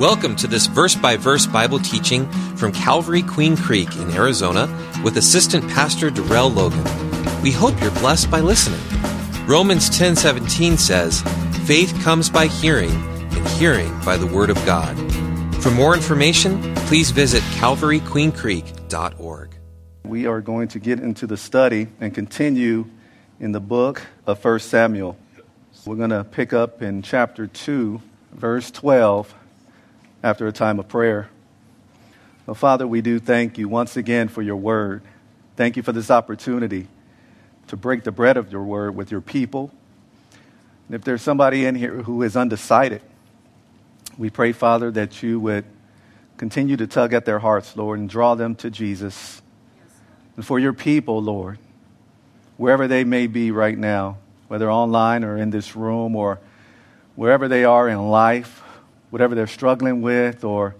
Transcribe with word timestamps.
Welcome 0.00 0.34
to 0.36 0.46
this 0.46 0.66
verse 0.66 0.94
by 0.94 1.18
verse 1.18 1.46
Bible 1.46 1.78
teaching 1.78 2.26
from 2.56 2.72
Calvary 2.72 3.20
Queen 3.20 3.54
Creek 3.54 3.96
in 3.96 4.10
Arizona 4.12 4.66
with 5.04 5.18
Assistant 5.18 5.68
Pastor 5.68 6.08
Darrell 6.08 6.48
Logan. 6.48 6.82
We 7.42 7.50
hope 7.50 7.78
you're 7.82 7.90
blessed 7.90 8.30
by 8.30 8.40
listening. 8.40 8.80
Romans 9.46 9.90
10:17 9.90 10.78
says, 10.78 11.20
"Faith 11.66 11.94
comes 12.02 12.30
by 12.30 12.46
hearing, 12.46 12.90
and 13.32 13.46
hearing 13.60 13.92
by 14.02 14.16
the 14.16 14.26
word 14.26 14.48
of 14.48 14.56
God." 14.64 14.96
For 15.62 15.70
more 15.70 15.94
information, 15.94 16.74
please 16.86 17.10
visit 17.10 17.42
calvaryqueencreek.org. 17.58 19.50
We 20.06 20.26
are 20.26 20.40
going 20.40 20.68
to 20.68 20.78
get 20.78 20.98
into 20.98 21.26
the 21.26 21.36
study 21.36 21.88
and 22.00 22.14
continue 22.14 22.86
in 23.38 23.52
the 23.52 23.60
book 23.60 24.00
of 24.26 24.38
1 24.38 24.62
Samuel. 24.62 25.18
We're 25.84 25.96
going 25.96 26.08
to 26.08 26.24
pick 26.24 26.54
up 26.54 26.80
in 26.80 27.02
chapter 27.02 27.46
2, 27.46 28.00
verse 28.34 28.70
12 28.70 29.34
after 30.22 30.46
a 30.46 30.52
time 30.52 30.78
of 30.78 30.88
prayer. 30.88 31.28
Father, 32.54 32.86
we 32.86 33.00
do 33.00 33.20
thank 33.20 33.58
you 33.58 33.68
once 33.68 33.96
again 33.96 34.26
for 34.28 34.42
your 34.42 34.56
word. 34.56 35.02
Thank 35.56 35.76
you 35.76 35.82
for 35.84 35.92
this 35.92 36.10
opportunity 36.10 36.88
to 37.68 37.76
break 37.76 38.02
the 38.02 38.10
bread 38.10 38.36
of 38.36 38.50
your 38.50 38.64
word 38.64 38.96
with 38.96 39.12
your 39.12 39.20
people. 39.20 39.70
And 40.88 40.96
if 40.96 41.04
there's 41.04 41.22
somebody 41.22 41.64
in 41.64 41.76
here 41.76 42.02
who 42.02 42.22
is 42.22 42.36
undecided, 42.36 43.02
we 44.18 44.30
pray, 44.30 44.50
Father, 44.50 44.90
that 44.90 45.22
you 45.22 45.38
would 45.38 45.64
continue 46.36 46.76
to 46.76 46.88
tug 46.88 47.14
at 47.14 47.24
their 47.24 47.38
hearts, 47.38 47.76
Lord, 47.76 48.00
and 48.00 48.08
draw 48.08 48.34
them 48.34 48.56
to 48.56 48.70
Jesus. 48.70 49.40
And 50.34 50.44
for 50.44 50.58
your 50.58 50.72
people, 50.72 51.22
Lord, 51.22 51.58
wherever 52.56 52.88
they 52.88 53.04
may 53.04 53.28
be 53.28 53.52
right 53.52 53.78
now, 53.78 54.18
whether 54.48 54.68
online 54.68 55.22
or 55.22 55.36
in 55.36 55.50
this 55.50 55.76
room 55.76 56.16
or 56.16 56.40
wherever 57.14 57.46
they 57.46 57.64
are 57.64 57.88
in 57.88 58.08
life, 58.08 58.62
whatever 59.10 59.34
they're 59.34 59.46
struggling 59.46 60.02
with, 60.02 60.44
or 60.44 60.74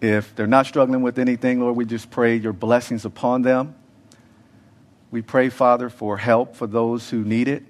if 0.00 0.34
they're 0.34 0.46
not 0.46 0.66
struggling 0.66 1.02
with 1.02 1.18
anything, 1.18 1.60
Lord, 1.60 1.76
we 1.76 1.84
just 1.84 2.10
pray 2.10 2.36
your 2.36 2.52
blessings 2.52 3.04
upon 3.04 3.42
them. 3.42 3.74
We 5.10 5.22
pray, 5.22 5.50
Father, 5.50 5.90
for 5.90 6.16
help 6.16 6.56
for 6.56 6.66
those 6.66 7.10
who 7.10 7.22
need 7.22 7.48
it. 7.48 7.64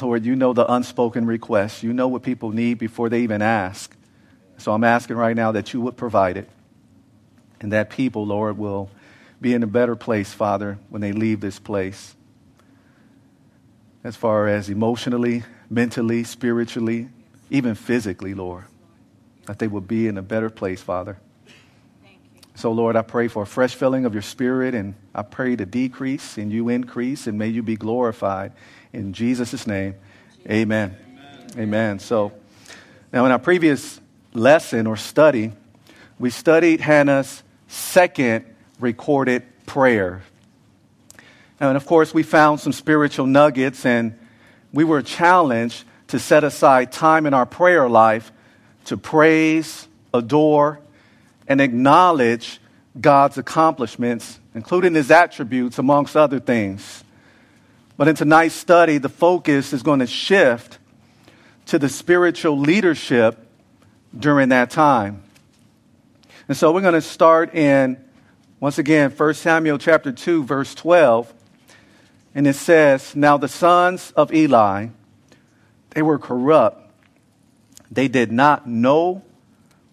Lord, 0.00 0.24
you 0.24 0.36
know 0.36 0.52
the 0.52 0.70
unspoken 0.70 1.26
requests. 1.26 1.82
You 1.82 1.92
know 1.92 2.08
what 2.08 2.22
people 2.22 2.50
need 2.50 2.78
before 2.78 3.08
they 3.08 3.20
even 3.20 3.40
ask. 3.40 3.96
So 4.58 4.72
I'm 4.72 4.84
asking 4.84 5.16
right 5.16 5.36
now 5.36 5.52
that 5.52 5.72
you 5.72 5.80
would 5.80 5.96
provide 5.96 6.36
it. 6.36 6.48
And 7.60 7.72
that 7.72 7.88
people, 7.88 8.26
Lord, 8.26 8.58
will 8.58 8.90
be 9.40 9.54
in 9.54 9.62
a 9.62 9.66
better 9.66 9.96
place, 9.96 10.32
Father, 10.32 10.78
when 10.90 11.00
they 11.00 11.12
leave 11.12 11.40
this 11.40 11.58
place. 11.58 12.14
As 14.04 14.16
far 14.16 14.48
as 14.48 14.68
emotionally, 14.68 15.44
mentally, 15.70 16.24
spiritually, 16.24 17.08
even 17.50 17.74
physically, 17.74 18.34
Lord, 18.34 18.64
that 19.46 19.58
they 19.58 19.68
will 19.68 19.80
be 19.80 20.08
in 20.08 20.18
a 20.18 20.22
better 20.22 20.50
place, 20.50 20.82
Father. 20.82 21.18
So, 22.54 22.72
Lord, 22.72 22.96
I 22.96 23.02
pray 23.02 23.28
for 23.28 23.42
a 23.42 23.46
fresh 23.46 23.74
filling 23.74 24.06
of 24.06 24.14
your 24.14 24.22
spirit, 24.22 24.74
and 24.74 24.94
I 25.14 25.22
pray 25.22 25.56
to 25.56 25.66
decrease 25.66 26.38
and 26.38 26.50
you 26.50 26.70
increase, 26.70 27.26
and 27.26 27.38
may 27.38 27.48
you 27.48 27.62
be 27.62 27.76
glorified. 27.76 28.52
In 28.94 29.12
Jesus' 29.12 29.66
name, 29.66 29.94
amen. 30.48 30.96
Amen. 31.06 31.50
amen. 31.58 31.98
So, 31.98 32.32
now 33.12 33.26
in 33.26 33.32
our 33.32 33.38
previous 33.38 34.00
lesson 34.32 34.86
or 34.86 34.96
study, 34.96 35.52
we 36.18 36.30
studied 36.30 36.80
Hannah's 36.80 37.42
second 37.68 38.46
recorded 38.80 39.42
prayer. 39.66 40.22
And 41.60 41.76
of 41.76 41.84
course, 41.84 42.14
we 42.14 42.22
found 42.22 42.60
some 42.60 42.72
spiritual 42.72 43.26
nuggets, 43.26 43.84
and 43.84 44.18
we 44.72 44.84
were 44.84 45.02
challenged 45.02 45.84
to 46.08 46.18
set 46.18 46.44
aside 46.44 46.92
time 46.92 47.26
in 47.26 47.34
our 47.34 47.46
prayer 47.46 47.88
life 47.88 48.32
to 48.86 48.96
praise, 48.96 49.88
adore, 50.14 50.80
and 51.48 51.60
acknowledge 51.60 52.60
God's 53.00 53.38
accomplishments, 53.38 54.38
including 54.54 54.94
his 54.94 55.10
attributes, 55.10 55.78
amongst 55.78 56.16
other 56.16 56.40
things. 56.40 57.04
But 57.96 58.08
in 58.08 58.14
tonight's 58.14 58.54
study, 58.54 58.98
the 58.98 59.08
focus 59.08 59.72
is 59.72 59.82
going 59.82 60.00
to 60.00 60.06
shift 60.06 60.78
to 61.66 61.78
the 61.78 61.88
spiritual 61.88 62.58
leadership 62.58 63.38
during 64.16 64.50
that 64.50 64.70
time. 64.70 65.22
And 66.48 66.56
so 66.56 66.72
we're 66.72 66.82
going 66.82 66.94
to 66.94 67.00
start 67.00 67.54
in, 67.54 68.02
once 68.60 68.78
again, 68.78 69.10
1 69.10 69.34
Samuel 69.34 69.78
chapter 69.78 70.12
2, 70.12 70.44
verse 70.44 70.74
12. 70.74 71.32
And 72.34 72.46
it 72.46 72.54
says, 72.54 73.16
Now 73.16 73.36
the 73.36 73.48
sons 73.48 74.12
of 74.12 74.32
Eli, 74.32 74.88
they 75.96 76.02
were 76.02 76.18
corrupt. 76.18 76.90
They 77.90 78.06
did 78.06 78.30
not 78.30 78.68
know 78.68 79.22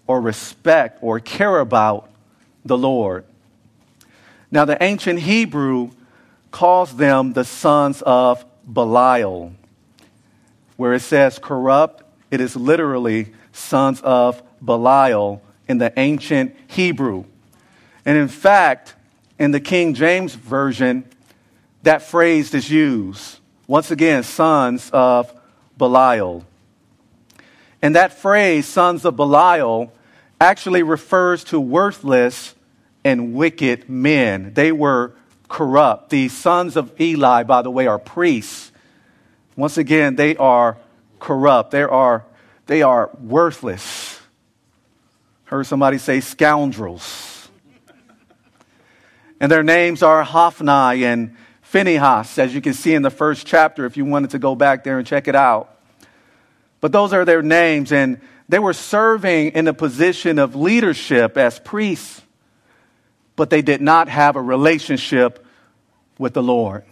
or 0.06 0.20
respect 0.20 1.02
or 1.02 1.22
care 1.22 1.62
about 1.62 2.10
the 2.66 2.78
Lord. 2.78 3.24
Now, 4.52 4.66
the 4.66 4.84
ancient 4.84 5.20
Hebrew 5.20 5.92
calls 6.52 6.98
them 6.98 7.32
the 7.32 7.46
sons 7.46 8.02
of 8.02 8.44
Belial. 8.68 9.54
Where 10.76 10.92
it 10.92 11.00
says 11.00 11.40
corrupt, 11.40 12.04
it 12.30 12.42
is 12.42 12.58
literally 12.58 13.32
sons 13.54 14.02
of 14.02 14.44
Belial 14.62 15.42
in 15.70 15.78
the 15.78 15.98
ancient 15.98 16.54
Hebrew. 16.68 17.24
And 18.06 18.18
in 18.18 18.28
fact, 18.28 18.94
in 19.40 19.52
the 19.52 19.62
King 19.62 19.94
James 19.94 20.36
Version, 20.36 21.06
that 21.84 22.02
phrase 22.02 22.54
is 22.54 22.70
used. 22.70 23.40
Once 23.68 23.90
again, 23.90 24.24
sons 24.24 24.90
of 24.92 25.34
Belial. 25.78 26.46
And 27.82 27.96
that 27.96 28.14
phrase, 28.14 28.66
sons 28.66 29.06
of 29.06 29.16
Belial, 29.16 29.92
actually 30.40 30.84
refers 30.84 31.44
to 31.46 31.60
worthless 31.60 32.56
and 33.04 33.34
wicked 33.34 33.90
men. 33.90 34.54
They 34.54 34.72
were 34.72 35.14
corrupt. 35.48 36.10
The 36.10 36.30
sons 36.30 36.76
of 36.76 37.00
Eli, 37.00 37.44
by 37.44 37.62
the 37.62 37.70
way, 37.70 37.88
are 37.88 38.00
priests. 38.00 38.72
Once 39.56 39.78
again, 39.78 40.16
they 40.16 40.36
are 40.38 40.78
corrupt. 41.20 41.72
They 41.72 41.84
are, 41.84 42.26
they 42.66 42.82
are 42.82 43.10
worthless. 43.20 44.20
Heard 45.46 45.66
somebody 45.66 45.98
say 45.98 46.22
scoundrels. 46.22 47.50
And 49.40 49.52
their 49.52 49.64
names 49.64 50.02
are 50.02 50.24
Hophni 50.24 51.04
and 51.04 51.36
Phinehas, 51.74 52.38
as 52.38 52.54
you 52.54 52.62
can 52.62 52.76
see 52.76 52.94
in 52.94 53.02
the 53.02 53.10
first 53.10 53.48
chapter 53.48 53.88
if 53.88 53.98
you 53.98 54.06
wanted 54.06 54.30
to 54.30 54.38
go 54.38 54.54
back 54.54 54.84
there 54.84 55.00
and 55.00 55.08
check 55.08 55.28
it 55.28 55.34
out. 55.34 55.76
But 56.82 56.92
those 56.92 57.14
are 57.14 57.26
their 57.26 57.42
names, 57.42 57.92
and 57.92 58.22
they 58.48 58.60
were 58.60 58.74
serving 58.74 59.54
in 59.54 59.68
a 59.68 59.74
position 59.74 60.38
of 60.38 60.56
leadership 60.56 61.36
as 61.36 61.58
priests, 61.58 62.22
but 63.36 63.50
they 63.50 63.64
did 63.64 63.82
not 63.82 64.08
have 64.08 64.36
a 64.36 64.42
relationship 64.42 65.44
with 66.20 66.36
the 66.36 66.44
Lord. 66.44 66.84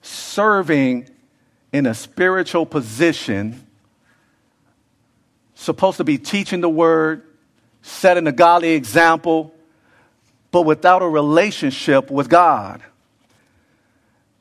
Serving 0.00 1.10
in 1.74 1.84
a 1.84 1.92
spiritual 1.92 2.64
position, 2.64 3.66
supposed 5.54 5.98
to 5.98 6.04
be 6.04 6.16
teaching 6.16 6.62
the 6.62 6.70
word, 6.70 7.22
setting 7.82 8.26
a 8.26 8.32
godly 8.32 8.70
example, 8.70 9.54
but 10.50 10.62
without 10.62 11.02
a 11.02 11.06
relationship 11.06 12.10
with 12.10 12.30
God. 12.30 12.82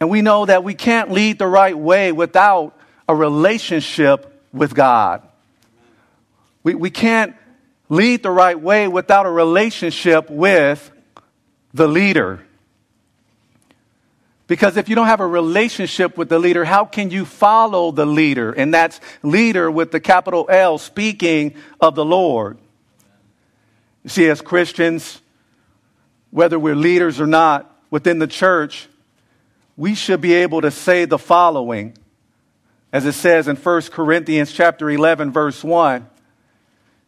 And 0.01 0.09
we 0.09 0.23
know 0.23 0.47
that 0.47 0.63
we 0.63 0.73
can't 0.73 1.11
lead 1.11 1.37
the 1.37 1.45
right 1.45 1.77
way 1.77 2.11
without 2.11 2.75
a 3.07 3.13
relationship 3.13 4.43
with 4.51 4.73
God. 4.73 5.21
We, 6.63 6.73
we 6.73 6.89
can't 6.89 7.35
lead 7.87 8.23
the 8.23 8.31
right 8.31 8.59
way 8.59 8.87
without 8.87 9.27
a 9.27 9.29
relationship 9.29 10.27
with 10.27 10.91
the 11.71 11.87
leader. 11.87 12.43
Because 14.47 14.75
if 14.75 14.89
you 14.89 14.95
don't 14.95 15.05
have 15.05 15.19
a 15.19 15.27
relationship 15.27 16.17
with 16.17 16.29
the 16.29 16.39
leader, 16.39 16.65
how 16.65 16.83
can 16.83 17.11
you 17.11 17.23
follow 17.23 17.91
the 17.91 18.07
leader? 18.07 18.51
And 18.51 18.73
that's 18.73 18.99
leader 19.21 19.69
with 19.69 19.91
the 19.91 19.99
capital 19.99 20.47
L, 20.49 20.79
speaking 20.79 21.53
of 21.79 21.93
the 21.93 22.03
Lord. 22.03 22.57
You 24.03 24.09
see, 24.09 24.27
as 24.29 24.41
Christians, 24.41 25.21
whether 26.31 26.57
we're 26.57 26.75
leaders 26.75 27.21
or 27.21 27.27
not 27.27 27.71
within 27.91 28.17
the 28.17 28.25
church, 28.25 28.87
we 29.81 29.95
should 29.95 30.21
be 30.21 30.33
able 30.33 30.61
to 30.61 30.69
say 30.69 31.05
the 31.05 31.17
following. 31.17 31.97
As 32.93 33.03
it 33.07 33.13
says 33.13 33.47
in 33.47 33.55
1 33.55 33.81
Corinthians 33.89 34.51
chapter 34.51 34.87
11 34.91 35.31
verse 35.31 35.63
1 35.63 36.07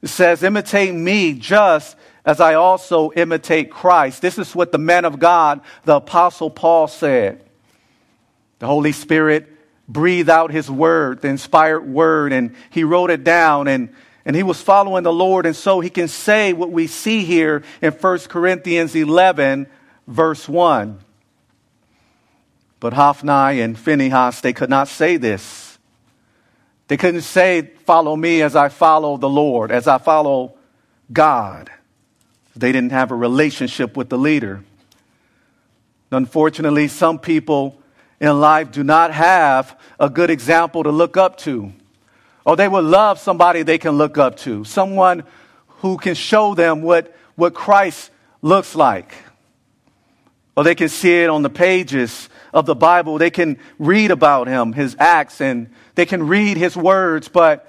it 0.01 0.07
says 0.07 0.41
imitate 0.41 0.95
me 0.95 1.33
just 1.33 1.95
as 2.25 2.39
I 2.39 2.55
also 2.55 3.11
imitate 3.11 3.69
Christ. 3.69 4.23
This 4.23 4.39
is 4.39 4.55
what 4.55 4.71
the 4.71 4.79
man 4.79 5.05
of 5.05 5.19
God 5.19 5.61
the 5.85 5.97
apostle 5.97 6.49
Paul 6.49 6.87
said. 6.87 7.45
The 8.57 8.65
Holy 8.65 8.91
Spirit 8.91 9.55
breathed 9.87 10.29
out 10.31 10.49
his 10.49 10.71
word 10.71 11.21
the 11.21 11.27
inspired 11.27 11.81
word 11.81 12.33
and 12.33 12.55
he 12.71 12.83
wrote 12.83 13.11
it 13.11 13.23
down 13.23 13.67
and 13.67 13.93
and 14.25 14.35
he 14.35 14.41
was 14.41 14.59
following 14.59 15.03
the 15.03 15.13
Lord 15.13 15.45
and 15.45 15.55
so 15.55 15.79
he 15.79 15.91
can 15.91 16.07
say 16.07 16.53
what 16.53 16.71
we 16.71 16.87
see 16.87 17.23
here 17.23 17.61
in 17.83 17.91
1 17.91 18.19
Corinthians 18.21 18.95
11 18.95 19.67
verse 20.07 20.49
1 20.49 21.02
but 22.83 22.91
Hophni 22.91 23.61
and 23.61 23.79
Phinehas, 23.79 24.41
they 24.41 24.51
could 24.51 24.69
not 24.69 24.89
say 24.89 25.15
this. 25.15 25.79
They 26.89 26.97
couldn't 26.97 27.21
say, 27.21 27.71
Follow 27.85 28.13
me 28.13 28.41
as 28.41 28.57
I 28.57 28.67
follow 28.67 29.15
the 29.15 29.29
Lord, 29.29 29.71
as 29.71 29.87
I 29.87 29.99
follow 29.99 30.55
God. 31.13 31.71
They 32.57 32.73
didn't 32.73 32.91
have 32.91 33.11
a 33.11 33.15
relationship 33.15 33.95
with 33.95 34.09
the 34.09 34.17
leader. 34.17 34.65
Unfortunately, 36.11 36.89
some 36.89 37.19
people 37.19 37.81
in 38.19 38.41
life 38.41 38.69
do 38.73 38.83
not 38.83 39.13
have 39.13 39.79
a 39.97 40.09
good 40.09 40.29
example 40.29 40.83
to 40.83 40.91
look 40.91 41.15
up 41.15 41.37
to. 41.37 41.71
Or 42.43 42.57
they 42.57 42.67
would 42.67 42.83
love 42.83 43.17
somebody 43.17 43.63
they 43.63 43.77
can 43.77 43.93
look 43.93 44.17
up 44.17 44.35
to, 44.39 44.65
someone 44.65 45.23
who 45.67 45.95
can 45.95 46.15
show 46.15 46.53
them 46.53 46.81
what, 46.81 47.15
what 47.35 47.53
Christ 47.53 48.11
looks 48.41 48.75
like. 48.75 49.15
Or 50.57 50.65
they 50.65 50.75
can 50.75 50.89
see 50.89 51.23
it 51.23 51.29
on 51.29 51.43
the 51.43 51.49
pages 51.49 52.27
of 52.53 52.65
the 52.65 52.75
Bible. 52.75 53.17
They 53.17 53.31
can 53.31 53.57
read 53.79 54.11
about 54.11 54.47
him, 54.47 54.73
his 54.73 54.95
acts, 54.99 55.41
and 55.41 55.69
they 55.95 56.05
can 56.05 56.27
read 56.27 56.57
his 56.57 56.77
words, 56.77 57.27
but 57.27 57.67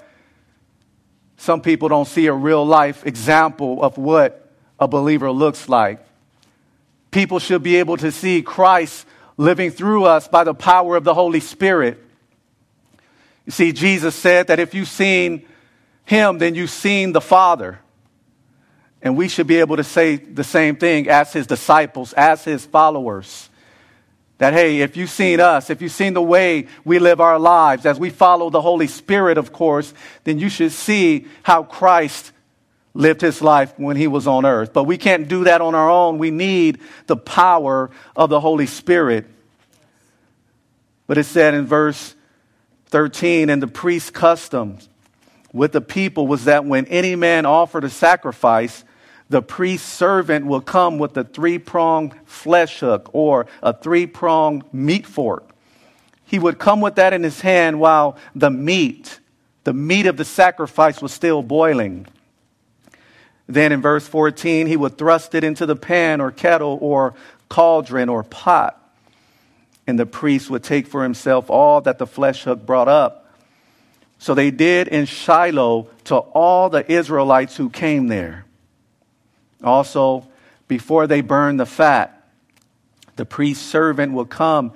some 1.37 1.61
people 1.61 1.89
don't 1.89 2.07
see 2.07 2.27
a 2.27 2.33
real 2.33 2.65
life 2.65 3.05
example 3.05 3.83
of 3.83 3.97
what 3.97 4.49
a 4.79 4.87
believer 4.87 5.31
looks 5.31 5.67
like. 5.67 6.05
People 7.11 7.39
should 7.39 7.63
be 7.63 7.77
able 7.77 7.97
to 7.97 8.11
see 8.11 8.41
Christ 8.41 9.05
living 9.37 9.71
through 9.71 10.05
us 10.05 10.27
by 10.27 10.43
the 10.43 10.53
power 10.53 10.95
of 10.95 11.03
the 11.03 11.13
Holy 11.13 11.39
Spirit. 11.39 12.01
You 13.45 13.51
see, 13.51 13.73
Jesus 13.73 14.15
said 14.15 14.47
that 14.47 14.59
if 14.59 14.73
you've 14.73 14.87
seen 14.87 15.45
him, 16.05 16.37
then 16.37 16.55
you've 16.55 16.69
seen 16.69 17.11
the 17.11 17.21
Father. 17.21 17.79
And 19.01 19.15
we 19.15 19.27
should 19.27 19.47
be 19.47 19.57
able 19.57 19.77
to 19.77 19.83
say 19.83 20.15
the 20.15 20.43
same 20.43 20.77
thing 20.77 21.09
as 21.09 21.31
his 21.31 21.47
disciples, 21.47 22.13
as 22.13 22.43
his 22.43 22.65
followers. 22.65 23.49
That, 24.37 24.53
hey, 24.53 24.81
if 24.81 24.97
you've 24.97 25.09
seen 25.09 25.39
us, 25.39 25.69
if 25.69 25.81
you've 25.81 25.91
seen 25.91 26.13
the 26.13 26.21
way 26.21 26.67
we 26.83 26.99
live 26.99 27.21
our 27.21 27.39
lives, 27.39 27.85
as 27.85 27.97
we 27.97 28.09
follow 28.09 28.49
the 28.49 28.61
Holy 28.61 28.87
Spirit, 28.87 29.37
of 29.37 29.53
course, 29.53 29.93
then 30.25 30.39
you 30.39 30.49
should 30.49 30.73
see 30.73 31.27
how 31.43 31.63
Christ 31.63 32.33
lived 32.93 33.21
his 33.21 33.41
life 33.41 33.73
when 33.77 33.95
he 33.95 34.07
was 34.07 34.27
on 34.27 34.45
earth. 34.45 34.73
But 34.73 34.83
we 34.83 34.97
can't 34.97 35.27
do 35.27 35.45
that 35.45 35.61
on 35.61 35.73
our 35.73 35.89
own. 35.89 36.17
We 36.17 36.31
need 36.31 36.79
the 37.07 37.17
power 37.17 37.91
of 38.15 38.29
the 38.29 38.39
Holy 38.39 38.65
Spirit. 38.65 39.25
But 41.07 41.17
it 41.17 41.25
said 41.25 41.53
in 41.53 41.65
verse 41.65 42.15
13, 42.87 43.49
and 43.49 43.61
the 43.61 43.67
priest's 43.67 44.09
customs 44.09 44.89
with 45.53 45.71
the 45.71 45.81
people 45.81 46.27
was 46.27 46.45
that 46.45 46.65
when 46.65 46.85
any 46.87 47.15
man 47.15 47.45
offered 47.45 47.85
a 47.85 47.89
sacrifice, 47.89 48.83
the 49.29 49.41
priest's 49.41 49.91
servant 49.91 50.45
will 50.45 50.61
come 50.61 50.97
with 50.97 51.17
a 51.17 51.23
three 51.23 51.57
pronged 51.57 52.13
flesh 52.25 52.79
hook 52.79 53.09
or 53.13 53.47
a 53.63 53.73
three 53.73 54.05
pronged 54.05 54.63
meat 54.73 55.05
fork. 55.05 55.49
He 56.25 56.39
would 56.39 56.59
come 56.59 56.81
with 56.81 56.95
that 56.95 57.13
in 57.13 57.23
his 57.23 57.41
hand 57.41 57.79
while 57.79 58.17
the 58.35 58.51
meat, 58.51 59.19
the 59.63 59.73
meat 59.73 60.05
of 60.05 60.17
the 60.17 60.25
sacrifice, 60.25 61.01
was 61.01 61.11
still 61.11 61.41
boiling. 61.41 62.07
Then 63.47 63.71
in 63.71 63.81
verse 63.81 64.07
14, 64.07 64.67
he 64.67 64.77
would 64.77 64.97
thrust 64.97 65.35
it 65.35 65.43
into 65.43 65.65
the 65.65 65.75
pan 65.75 66.19
or 66.19 66.31
kettle 66.31 66.77
or 66.81 67.13
cauldron 67.49 68.09
or 68.09 68.23
pot. 68.23 68.81
And 69.87 69.99
the 69.99 70.07
priest 70.07 70.49
would 70.49 70.63
take 70.63 70.87
for 70.87 71.03
himself 71.03 71.49
all 71.49 71.81
that 71.81 71.99
the 71.99 72.07
flesh 72.07 72.43
hook 72.43 72.65
brought 72.65 72.87
up. 72.87 73.33
So 74.17 74.33
they 74.33 74.49
did 74.49 74.87
in 74.87 75.05
Shiloh 75.05 75.87
to 76.05 76.15
all 76.15 76.69
the 76.69 76.91
Israelites 76.91 77.55
who 77.55 77.69
came 77.69 78.07
there. 78.07 78.44
Also, 79.65 80.27
before 80.67 81.07
they 81.07 81.21
burn 81.21 81.57
the 81.57 81.65
fat, 81.65 82.29
the 83.15 83.25
priest's 83.25 83.65
servant 83.65 84.13
will 84.13 84.25
come 84.25 84.73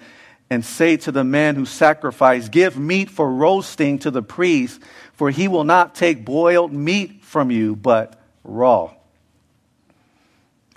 and 0.50 0.66
say 0.66 0.98
to 0.98 1.12
the 1.12 1.24
man 1.24 1.56
who 1.56 1.66
sacrificed, 1.66 2.52
Give 2.52 2.78
meat 2.78 3.10
for 3.10 3.32
roasting 3.32 4.00
to 4.00 4.12
the 4.12 4.24
priest, 4.24 4.82
for 5.14 5.30
he 5.30 5.48
will 5.48 5.64
not 5.64 5.94
take 5.94 6.26
boiled 6.26 6.74
meat 6.74 7.24
from 7.24 7.52
you, 7.52 7.76
but 7.76 8.20
raw. 8.44 8.92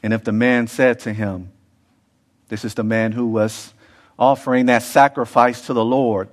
And 0.03 0.12
if 0.12 0.25
the 0.25 0.32
man 0.32 0.67
said 0.67 1.00
to 1.00 1.12
him, 1.12 1.50
This 2.49 2.64
is 2.64 2.75
the 2.75 2.85
man 2.85 3.12
who 3.12 3.26
was 3.26 3.73
offering 4.19 4.67
that 4.67 4.82
sacrifice 4.82 5.67
to 5.67 5.73
the 5.73 5.85
Lord, 5.85 6.29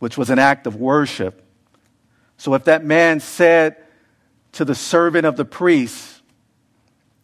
which 0.00 0.18
was 0.18 0.30
an 0.30 0.38
act 0.38 0.66
of 0.66 0.74
worship. 0.76 1.44
So 2.38 2.54
if 2.54 2.64
that 2.64 2.84
man 2.84 3.20
said 3.20 3.76
to 4.52 4.64
the 4.64 4.74
servant 4.74 5.26
of 5.26 5.36
the 5.36 5.44
priest, 5.44 6.19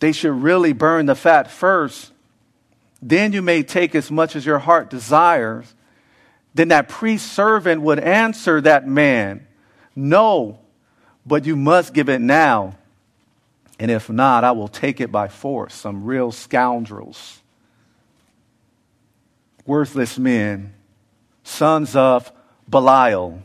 they 0.07 0.13
should 0.13 0.41
really 0.41 0.73
burn 0.73 1.07
the 1.07 1.17
fat 1.17 1.51
first. 1.51 2.13
Then 3.03 3.33
you 3.33 3.43
may 3.43 3.65
take 3.65 3.93
as 3.97 4.09
much 4.09 4.37
as 4.37 4.47
your 4.47 4.61
heart 4.61 4.89
desires. 4.89 5.75
Then 6.55 6.69
that 6.69 6.89
priest 6.89 7.33
servant 7.33 7.83
would 7.83 7.99
answer 7.99 8.61
that 8.61 8.87
man, 8.87 9.49
No, 9.97 10.61
but 11.27 11.45
you 11.45 11.57
must 11.57 11.93
give 11.93 12.09
it 12.09 12.21
now. 12.21 12.77
And 13.81 13.91
if 13.91 14.09
not, 14.09 14.45
I 14.45 14.53
will 14.53 14.69
take 14.69 15.01
it 15.01 15.11
by 15.11 15.27
force. 15.27 15.75
Some 15.75 16.05
real 16.05 16.31
scoundrels, 16.31 17.41
worthless 19.67 20.21
men, 20.21 20.73
sons 21.43 21.97
of 21.97 22.31
Belial. 22.69 23.43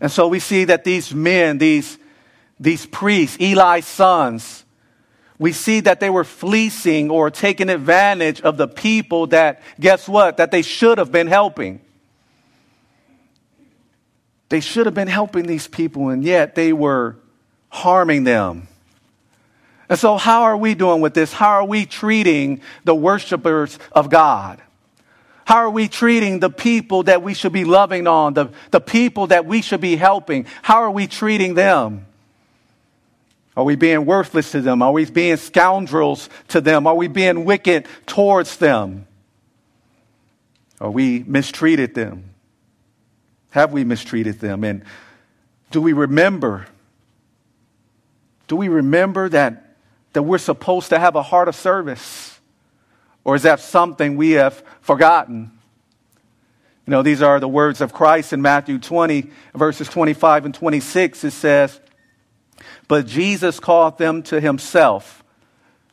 And 0.00 0.10
so 0.10 0.26
we 0.26 0.40
see 0.40 0.64
that 0.64 0.82
these 0.82 1.14
men, 1.14 1.58
these, 1.58 1.98
these 2.58 2.84
priests, 2.84 3.36
Eli's 3.38 3.86
sons, 3.86 4.64
we 5.38 5.52
see 5.52 5.80
that 5.80 6.00
they 6.00 6.10
were 6.10 6.24
fleecing 6.24 7.10
or 7.10 7.30
taking 7.30 7.68
advantage 7.68 8.40
of 8.40 8.56
the 8.56 8.68
people 8.68 9.26
that, 9.28 9.60
guess 9.78 10.08
what, 10.08 10.38
that 10.38 10.50
they 10.50 10.62
should 10.62 10.98
have 10.98 11.12
been 11.12 11.26
helping. 11.26 11.80
They 14.48 14.60
should 14.60 14.86
have 14.86 14.94
been 14.94 15.08
helping 15.08 15.46
these 15.46 15.68
people, 15.68 16.08
and 16.08 16.24
yet 16.24 16.54
they 16.54 16.72
were 16.72 17.16
harming 17.68 18.24
them. 18.24 18.68
And 19.88 19.98
so, 19.98 20.16
how 20.16 20.42
are 20.42 20.56
we 20.56 20.74
doing 20.74 21.00
with 21.00 21.14
this? 21.14 21.32
How 21.32 21.50
are 21.50 21.64
we 21.64 21.86
treating 21.86 22.60
the 22.84 22.94
worshipers 22.94 23.78
of 23.92 24.10
God? 24.10 24.60
How 25.44 25.58
are 25.58 25.70
we 25.70 25.86
treating 25.86 26.40
the 26.40 26.50
people 26.50 27.04
that 27.04 27.22
we 27.22 27.34
should 27.34 27.52
be 27.52 27.64
loving 27.64 28.08
on, 28.08 28.34
the, 28.34 28.50
the 28.72 28.80
people 28.80 29.28
that 29.28 29.46
we 29.46 29.62
should 29.62 29.80
be 29.80 29.94
helping? 29.94 30.46
How 30.62 30.82
are 30.82 30.90
we 30.90 31.06
treating 31.06 31.54
them? 31.54 32.06
Are 33.56 33.64
we 33.64 33.74
being 33.74 34.04
worthless 34.04 34.52
to 34.52 34.60
them? 34.60 34.82
Are 34.82 34.92
we 34.92 35.06
being 35.06 35.38
scoundrels 35.38 36.28
to 36.48 36.60
them? 36.60 36.86
Are 36.86 36.94
we 36.94 37.08
being 37.08 37.44
wicked 37.44 37.86
towards 38.06 38.58
them? 38.58 39.06
Are 40.78 40.90
we 40.90 41.24
mistreated 41.26 41.94
them? 41.94 42.34
Have 43.50 43.72
we 43.72 43.84
mistreated 43.84 44.40
them? 44.40 44.62
And 44.62 44.84
do 45.70 45.80
we 45.80 45.94
remember? 45.94 46.66
Do 48.48 48.56
we 48.56 48.68
remember 48.68 49.30
that, 49.30 49.76
that 50.12 50.22
we're 50.22 50.36
supposed 50.36 50.90
to 50.90 50.98
have 50.98 51.16
a 51.16 51.22
heart 51.22 51.48
of 51.48 51.54
service? 51.54 52.38
Or 53.24 53.34
is 53.34 53.42
that 53.44 53.60
something 53.60 54.18
we 54.18 54.32
have 54.32 54.62
forgotten? 54.82 55.50
You 56.86 56.90
know, 56.90 57.02
these 57.02 57.22
are 57.22 57.40
the 57.40 57.48
words 57.48 57.80
of 57.80 57.94
Christ 57.94 58.34
in 58.34 58.42
Matthew 58.42 58.78
20, 58.78 59.30
verses 59.54 59.88
25 59.88 60.44
and 60.44 60.54
26. 60.54 61.24
It 61.24 61.30
says, 61.30 61.80
but 62.88 63.06
Jesus 63.06 63.60
called 63.60 63.98
them 63.98 64.22
to 64.24 64.40
himself. 64.40 65.22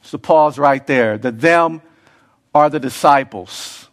So 0.01 0.17
pause 0.17 0.59
right 0.59 0.85
there. 0.85 1.17
The 1.17 1.31
them 1.31 1.81
are 2.53 2.69
the 2.69 2.79
disciples. 2.79 3.87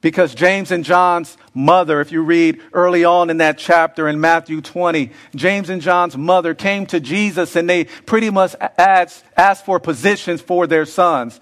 Because 0.00 0.34
James 0.34 0.70
and 0.70 0.84
John's 0.84 1.38
mother, 1.54 2.02
if 2.02 2.12
you 2.12 2.22
read 2.22 2.60
early 2.74 3.06
on 3.06 3.30
in 3.30 3.38
that 3.38 3.56
chapter 3.56 4.06
in 4.06 4.20
Matthew 4.20 4.60
20, 4.60 5.10
James 5.34 5.70
and 5.70 5.80
John's 5.80 6.14
mother 6.14 6.54
came 6.54 6.84
to 6.86 7.00
Jesus 7.00 7.56
and 7.56 7.70
they 7.70 7.84
pretty 7.84 8.28
much 8.28 8.54
asked, 8.76 9.24
asked 9.34 9.64
for 9.64 9.80
positions 9.80 10.42
for 10.42 10.66
their 10.66 10.84
sons. 10.84 11.40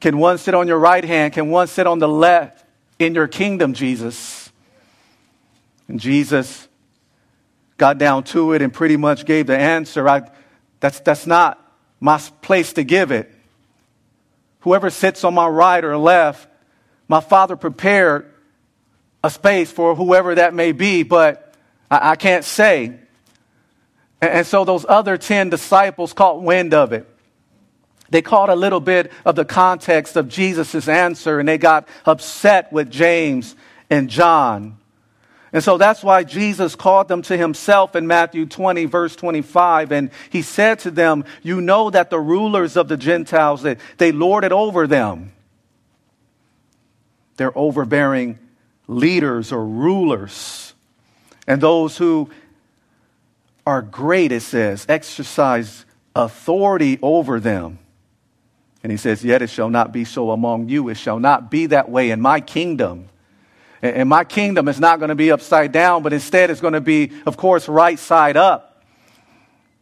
Can 0.00 0.18
one 0.18 0.36
sit 0.36 0.52
on 0.52 0.68
your 0.68 0.78
right 0.78 1.04
hand? 1.04 1.32
Can 1.32 1.48
one 1.48 1.66
sit 1.66 1.86
on 1.86 2.00
the 2.00 2.08
left 2.08 2.66
in 2.98 3.14
your 3.14 3.28
kingdom, 3.28 3.72
Jesus? 3.72 4.52
And 5.88 5.98
Jesus 5.98 6.68
got 7.76 7.98
down 7.98 8.24
to 8.24 8.52
it 8.52 8.62
and 8.62 8.72
pretty 8.72 8.96
much 8.96 9.24
gave 9.24 9.46
the 9.46 9.56
answer. 9.56 10.08
I, 10.08 10.30
that's, 10.80 11.00
that's 11.00 11.26
not 11.26 11.60
my 12.00 12.18
place 12.42 12.74
to 12.74 12.84
give 12.84 13.10
it. 13.10 13.32
Whoever 14.60 14.90
sits 14.90 15.24
on 15.24 15.34
my 15.34 15.46
right 15.46 15.84
or 15.84 15.96
left, 15.96 16.48
my 17.08 17.20
father 17.20 17.56
prepared 17.56 18.32
a 19.22 19.30
space 19.30 19.70
for 19.70 19.94
whoever 19.94 20.34
that 20.34 20.54
may 20.54 20.72
be, 20.72 21.02
but 21.02 21.54
I, 21.90 22.10
I 22.10 22.16
can't 22.16 22.44
say. 22.44 22.86
And, 24.20 24.30
and 24.30 24.46
so 24.46 24.64
those 24.64 24.86
other 24.88 25.16
10 25.16 25.50
disciples 25.50 26.12
caught 26.12 26.42
wind 26.42 26.74
of 26.74 26.92
it. 26.92 27.08
They 28.10 28.22
caught 28.22 28.50
a 28.50 28.54
little 28.54 28.80
bit 28.80 29.10
of 29.24 29.34
the 29.34 29.44
context 29.44 30.16
of 30.16 30.28
Jesus' 30.28 30.88
answer 30.88 31.40
and 31.40 31.48
they 31.48 31.58
got 31.58 31.88
upset 32.06 32.72
with 32.72 32.90
James 32.90 33.56
and 33.90 34.08
John. 34.08 34.78
And 35.54 35.62
so 35.62 35.78
that's 35.78 36.02
why 36.02 36.24
Jesus 36.24 36.74
called 36.74 37.06
them 37.06 37.22
to 37.22 37.36
himself 37.36 37.94
in 37.94 38.08
Matthew 38.08 38.44
20, 38.44 38.86
verse 38.86 39.14
25. 39.14 39.92
And 39.92 40.10
he 40.28 40.42
said 40.42 40.80
to 40.80 40.90
them, 40.90 41.24
You 41.44 41.60
know 41.60 41.90
that 41.90 42.10
the 42.10 42.18
rulers 42.18 42.76
of 42.76 42.88
the 42.88 42.96
Gentiles, 42.96 43.62
they, 43.62 43.76
they 43.96 44.10
lord 44.10 44.42
it 44.42 44.50
over 44.50 44.88
them. 44.88 45.32
They're 47.36 47.56
overbearing 47.56 48.40
leaders 48.88 49.52
or 49.52 49.64
rulers. 49.64 50.74
And 51.46 51.60
those 51.60 51.96
who 51.96 52.30
are 53.64 53.80
great, 53.80 54.32
it 54.32 54.42
says, 54.42 54.84
exercise 54.88 55.84
authority 56.16 56.98
over 57.00 57.38
them. 57.38 57.78
And 58.82 58.90
he 58.90 58.98
says, 58.98 59.24
Yet 59.24 59.40
it 59.40 59.50
shall 59.50 59.70
not 59.70 59.92
be 59.92 60.04
so 60.04 60.32
among 60.32 60.68
you. 60.68 60.88
It 60.88 60.96
shall 60.96 61.20
not 61.20 61.48
be 61.48 61.66
that 61.66 61.88
way 61.88 62.10
in 62.10 62.20
my 62.20 62.40
kingdom. 62.40 63.08
And 63.84 64.08
my 64.08 64.24
kingdom 64.24 64.66
is 64.68 64.80
not 64.80 64.98
going 64.98 65.10
to 65.10 65.14
be 65.14 65.30
upside 65.30 65.70
down, 65.70 66.02
but 66.02 66.14
instead 66.14 66.48
it's 66.48 66.62
going 66.62 66.72
to 66.72 66.80
be, 66.80 67.12
of 67.26 67.36
course, 67.36 67.68
right 67.68 67.98
side 67.98 68.34
up. 68.34 68.82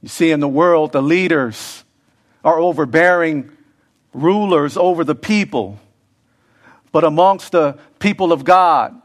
You 0.03 0.09
see, 0.09 0.33
in 0.33 0.41
the 0.41 0.49
world, 0.49 0.91
the 0.91 1.01
leaders 1.01 1.85
are 2.45 2.59
overbearing 2.59 3.57
rulers 4.13 4.77
over 4.77 5.05
the 5.05 5.15
people. 5.15 5.79
But 6.91 7.05
amongst 7.05 7.53
the 7.53 7.79
people 8.01 8.33
of 8.33 8.43
God, 8.43 9.01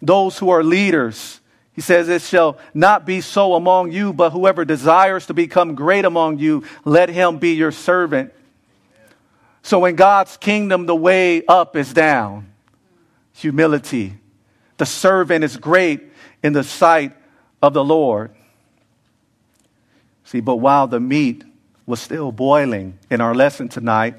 those 0.00 0.38
who 0.38 0.48
are 0.48 0.64
leaders, 0.64 1.42
he 1.74 1.82
says, 1.82 2.08
It 2.08 2.22
shall 2.22 2.56
not 2.72 3.04
be 3.04 3.20
so 3.20 3.52
among 3.52 3.92
you, 3.92 4.14
but 4.14 4.30
whoever 4.30 4.64
desires 4.64 5.26
to 5.26 5.34
become 5.34 5.74
great 5.74 6.06
among 6.06 6.38
you, 6.38 6.64
let 6.86 7.10
him 7.10 7.36
be 7.36 7.52
your 7.52 7.72
servant. 7.72 8.32
So 9.62 9.84
in 9.84 9.96
God's 9.96 10.38
kingdom, 10.38 10.86
the 10.86 10.96
way 10.96 11.44
up 11.44 11.76
is 11.76 11.92
down 11.92 12.51
humility. 13.32 14.14
The 14.76 14.86
servant 14.86 15.44
is 15.44 15.56
great 15.56 16.02
in 16.42 16.52
the 16.52 16.64
sight 16.64 17.12
of 17.60 17.72
the 17.74 17.84
Lord. 17.84 18.34
See, 20.24 20.40
but 20.40 20.56
while 20.56 20.86
the 20.86 21.00
meat 21.00 21.44
was 21.86 22.00
still 22.00 22.32
boiling 22.32 22.98
in 23.10 23.20
our 23.20 23.34
lesson 23.34 23.68
tonight, 23.68 24.14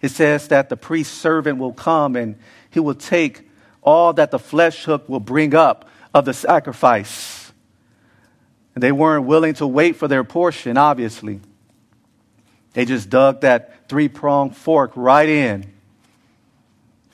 it 0.00 0.10
says 0.10 0.48
that 0.48 0.68
the 0.68 0.76
priest 0.76 1.14
servant 1.14 1.58
will 1.58 1.72
come 1.72 2.16
and 2.16 2.36
he 2.70 2.80
will 2.80 2.94
take 2.94 3.48
all 3.82 4.12
that 4.12 4.30
the 4.30 4.38
flesh 4.38 4.84
hook 4.84 5.08
will 5.08 5.20
bring 5.20 5.54
up 5.54 5.88
of 6.14 6.24
the 6.24 6.34
sacrifice. 6.34 7.52
And 8.74 8.82
they 8.82 8.92
weren't 8.92 9.26
willing 9.26 9.54
to 9.54 9.66
wait 9.66 9.96
for 9.96 10.08
their 10.08 10.24
portion, 10.24 10.76
obviously. 10.76 11.40
They 12.74 12.84
just 12.84 13.10
dug 13.10 13.40
that 13.40 13.88
three 13.88 14.08
pronged 14.08 14.56
fork 14.56 14.92
right 14.94 15.28
in 15.28 15.72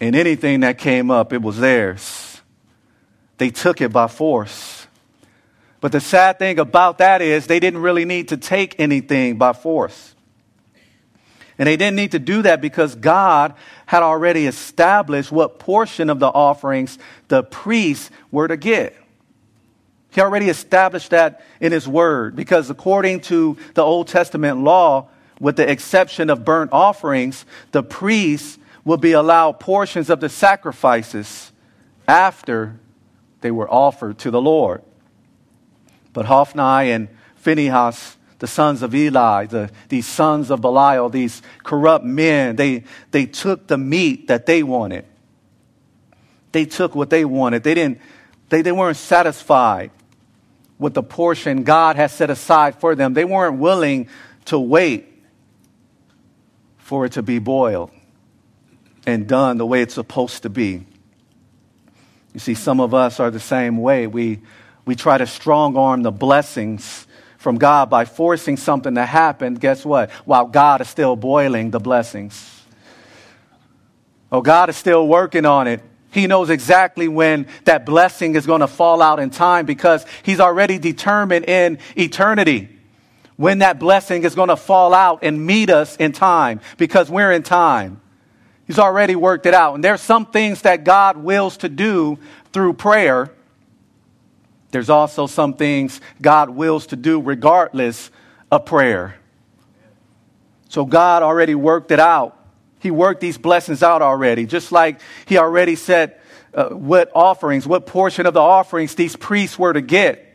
and 0.04 0.14
anything 0.14 0.60
that 0.60 0.76
came 0.76 1.10
up, 1.10 1.32
it 1.32 1.40
was 1.40 1.58
theirs. 1.58 2.40
They 3.38 3.50
took 3.50 3.80
it 3.80 3.90
by 3.90 4.08
force. 4.08 4.86
But 5.80 5.92
the 5.92 6.00
sad 6.00 6.38
thing 6.38 6.58
about 6.58 6.98
that 6.98 7.22
is 7.22 7.46
they 7.46 7.60
didn't 7.60 7.80
really 7.80 8.04
need 8.04 8.28
to 8.28 8.36
take 8.36 8.78
anything 8.78 9.38
by 9.38 9.54
force. 9.54 10.14
And 11.58 11.66
they 11.66 11.76
didn't 11.76 11.96
need 11.96 12.12
to 12.12 12.18
do 12.18 12.42
that 12.42 12.60
because 12.60 12.94
God 12.94 13.54
had 13.86 14.02
already 14.02 14.46
established 14.46 15.32
what 15.32 15.58
portion 15.58 16.10
of 16.10 16.18
the 16.18 16.28
offerings 16.28 16.98
the 17.28 17.42
priests 17.42 18.10
were 18.30 18.48
to 18.48 18.56
get. 18.56 18.96
He 20.10 20.20
already 20.20 20.48
established 20.48 21.10
that 21.10 21.42
in 21.60 21.72
His 21.72 21.88
Word 21.88 22.36
because 22.36 22.70
according 22.70 23.20
to 23.22 23.56
the 23.74 23.82
Old 23.82 24.08
Testament 24.08 24.58
law, 24.60 25.08
with 25.40 25.56
the 25.56 25.68
exception 25.68 26.30
of 26.30 26.44
burnt 26.44 26.72
offerings, 26.72 27.44
the 27.72 27.82
priests 27.82 28.58
will 28.84 28.96
be 28.96 29.12
allowed 29.12 29.58
portions 29.60 30.10
of 30.10 30.20
the 30.20 30.28
sacrifices 30.28 31.52
after 32.06 32.78
they 33.40 33.50
were 33.50 33.70
offered 33.70 34.18
to 34.18 34.30
the 34.30 34.40
Lord. 34.40 34.82
But 36.12 36.26
Hophni 36.26 36.90
and 36.90 37.08
Phinehas, 37.36 38.16
the 38.38 38.46
sons 38.46 38.82
of 38.82 38.94
Eli, 38.94 39.46
the, 39.46 39.70
these 39.88 40.06
sons 40.06 40.50
of 40.50 40.60
Belial, 40.60 41.08
these 41.08 41.42
corrupt 41.62 42.04
men, 42.04 42.56
they, 42.56 42.84
they 43.10 43.26
took 43.26 43.66
the 43.66 43.78
meat 43.78 44.28
that 44.28 44.46
they 44.46 44.62
wanted. 44.62 45.06
They 46.52 46.66
took 46.66 46.94
what 46.94 47.10
they 47.10 47.24
wanted. 47.24 47.64
They, 47.64 47.74
didn't, 47.74 48.00
they, 48.48 48.62
they 48.62 48.72
weren't 48.72 48.96
satisfied 48.96 49.90
with 50.78 50.94
the 50.94 51.02
portion 51.02 51.64
God 51.64 51.96
had 51.96 52.10
set 52.10 52.30
aside 52.30 52.76
for 52.76 52.94
them. 52.94 53.14
They 53.14 53.24
weren't 53.24 53.58
willing 53.58 54.08
to 54.46 54.58
wait 54.58 55.08
for 56.76 57.06
it 57.06 57.12
to 57.12 57.22
be 57.22 57.38
boiled 57.38 57.90
and 59.06 59.26
done 59.26 59.58
the 59.58 59.66
way 59.66 59.82
it's 59.82 59.94
supposed 59.94 60.42
to 60.42 60.50
be. 60.50 60.84
You 62.32 62.40
see, 62.40 62.54
some 62.54 62.80
of 62.80 62.94
us 62.94 63.20
are 63.20 63.30
the 63.30 63.40
same 63.40 63.78
way. 63.78 64.06
We, 64.06 64.40
we 64.84 64.96
try 64.96 65.18
to 65.18 65.26
strong 65.26 65.76
arm 65.76 66.02
the 66.02 66.10
blessings 66.10 67.06
from 67.38 67.58
God 67.58 67.90
by 67.90 68.06
forcing 68.06 68.56
something 68.56 68.94
to 68.94 69.04
happen. 69.04 69.54
Guess 69.54 69.84
what? 69.84 70.10
While 70.24 70.46
God 70.46 70.80
is 70.80 70.88
still 70.88 71.14
boiling 71.14 71.70
the 71.70 71.78
blessings. 71.78 72.62
Oh, 74.32 74.42
God 74.42 74.68
is 74.68 74.76
still 74.76 75.06
working 75.06 75.46
on 75.46 75.68
it. 75.68 75.80
He 76.10 76.26
knows 76.26 76.48
exactly 76.48 77.06
when 77.06 77.46
that 77.64 77.84
blessing 77.84 78.34
is 78.34 78.46
going 78.46 78.60
to 78.60 78.66
fall 78.66 79.02
out 79.02 79.20
in 79.20 79.30
time 79.30 79.66
because 79.66 80.06
He's 80.22 80.40
already 80.40 80.78
determined 80.78 81.48
in 81.48 81.78
eternity 81.96 82.68
when 83.36 83.58
that 83.58 83.78
blessing 83.78 84.24
is 84.24 84.34
going 84.34 84.48
to 84.48 84.56
fall 84.56 84.94
out 84.94 85.20
and 85.22 85.44
meet 85.44 85.70
us 85.70 85.96
in 85.96 86.12
time 86.12 86.60
because 86.78 87.10
we're 87.10 87.32
in 87.32 87.42
time. 87.42 88.00
He's 88.66 88.78
already 88.78 89.14
worked 89.16 89.46
it 89.46 89.54
out. 89.54 89.74
And 89.74 89.84
there's 89.84 90.00
some 90.00 90.26
things 90.26 90.62
that 90.62 90.84
God 90.84 91.16
wills 91.16 91.58
to 91.58 91.68
do 91.68 92.18
through 92.52 92.74
prayer. 92.74 93.30
There's 94.70 94.90
also 94.90 95.26
some 95.26 95.54
things 95.54 96.00
God 96.20 96.50
wills 96.50 96.86
to 96.88 96.96
do 96.96 97.20
regardless 97.20 98.10
of 98.50 98.64
prayer. 98.64 99.16
So 100.68 100.84
God 100.84 101.22
already 101.22 101.54
worked 101.54 101.90
it 101.90 102.00
out. 102.00 102.40
He 102.80 102.90
worked 102.90 103.20
these 103.20 103.38
blessings 103.38 103.82
out 103.82 104.02
already, 104.02 104.46
just 104.46 104.72
like 104.72 105.00
He 105.26 105.38
already 105.38 105.76
said 105.76 106.20
uh, 106.52 106.70
what 106.70 107.10
offerings, 107.14 107.66
what 107.66 107.86
portion 107.86 108.26
of 108.26 108.34
the 108.34 108.40
offerings 108.40 108.94
these 108.94 109.16
priests 109.16 109.58
were 109.58 109.72
to 109.72 109.80
get. 109.80 110.33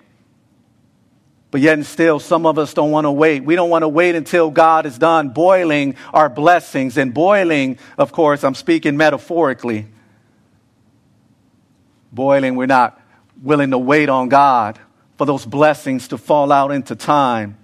But 1.51 1.61
yet 1.61 1.73
and 1.73 1.85
still, 1.85 2.19
some 2.19 2.45
of 2.45 2.59
us 2.59 2.73
don't 2.73 2.91
want 2.91 3.05
to 3.05 3.11
wait. 3.11 3.43
We 3.43 3.55
don't 3.55 3.71
want 3.71 3.81
to 3.81 3.87
wait 3.87 4.15
until 4.15 4.51
God 4.51 4.85
is 4.85 4.97
done 4.99 5.29
boiling 5.29 5.95
our 6.13 6.29
blessings. 6.29 6.97
And 6.97 7.13
boiling, 7.13 7.79
of 7.97 8.11
course, 8.11 8.43
I'm 8.43 8.53
speaking 8.53 8.97
metaphorically. 8.97 9.87
Boiling, 12.11 12.55
we're 12.55 12.67
not 12.67 13.01
willing 13.41 13.71
to 13.71 13.77
wait 13.77 14.09
on 14.09 14.29
God 14.29 14.79
for 15.17 15.25
those 15.25 15.45
blessings 15.45 16.09
to 16.09 16.17
fall 16.17 16.51
out 16.51 16.71
into 16.71 16.95
time. 16.95 17.57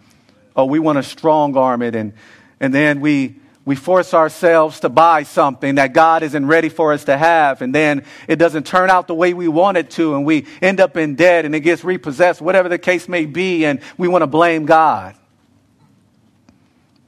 Oh, 0.55 0.65
we 0.65 0.79
want 0.79 0.97
to 0.97 1.03
strong 1.03 1.55
arm 1.55 1.81
it. 1.81 1.95
And, 1.95 2.13
and 2.59 2.73
then 2.73 3.01
we 3.01 3.35
we 3.65 3.75
force 3.75 4.13
ourselves 4.13 4.79
to 4.81 4.89
buy 4.89 5.23
something 5.23 5.75
that 5.75 5.91
God 5.91 6.21
isn't 6.21 6.45
ready 6.45 6.69
for 6.69 6.93
us 6.93 7.05
to 7.05 7.17
have, 7.17 7.63
and 7.63 7.73
then 7.73 8.05
it 8.27 8.35
doesn't 8.35 8.67
turn 8.67 8.91
out 8.91 9.07
the 9.07 9.15
way 9.15 9.33
we 9.33 9.47
want 9.47 9.77
it 9.77 9.89
to, 9.91 10.15
and 10.15 10.23
we 10.23 10.45
end 10.61 10.79
up 10.79 10.95
in 10.97 11.15
debt 11.15 11.45
and 11.45 11.55
it 11.55 11.61
gets 11.61 11.83
repossessed, 11.83 12.41
whatever 12.41 12.69
the 12.69 12.77
case 12.77 13.09
may 13.09 13.25
be, 13.25 13.65
and 13.65 13.81
we 13.97 14.07
want 14.07 14.21
to 14.21 14.27
blame 14.27 14.67
God. 14.67 15.15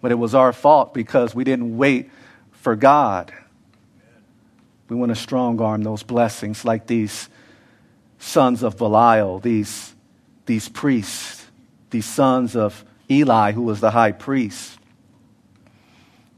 But 0.01 0.11
it 0.11 0.15
was 0.15 0.33
our 0.33 0.51
fault 0.51 0.95
because 0.95 1.35
we 1.35 1.43
didn't 1.43 1.77
wait 1.77 2.09
for 2.51 2.75
God. 2.75 3.31
We 4.89 4.95
want 4.95 5.09
to 5.09 5.15
strong 5.15 5.61
arm 5.61 5.83
those 5.83 6.01
blessings 6.01 6.65
like 6.65 6.87
these 6.87 7.29
sons 8.17 8.63
of 8.63 8.77
Belial, 8.77 9.39
these, 9.39 9.93
these 10.47 10.69
priests, 10.69 11.45
these 11.91 12.05
sons 12.05 12.55
of 12.55 12.83
Eli, 13.11 13.51
who 13.51 13.61
was 13.61 13.79
the 13.79 13.91
high 13.91 14.11
priest. 14.11 14.76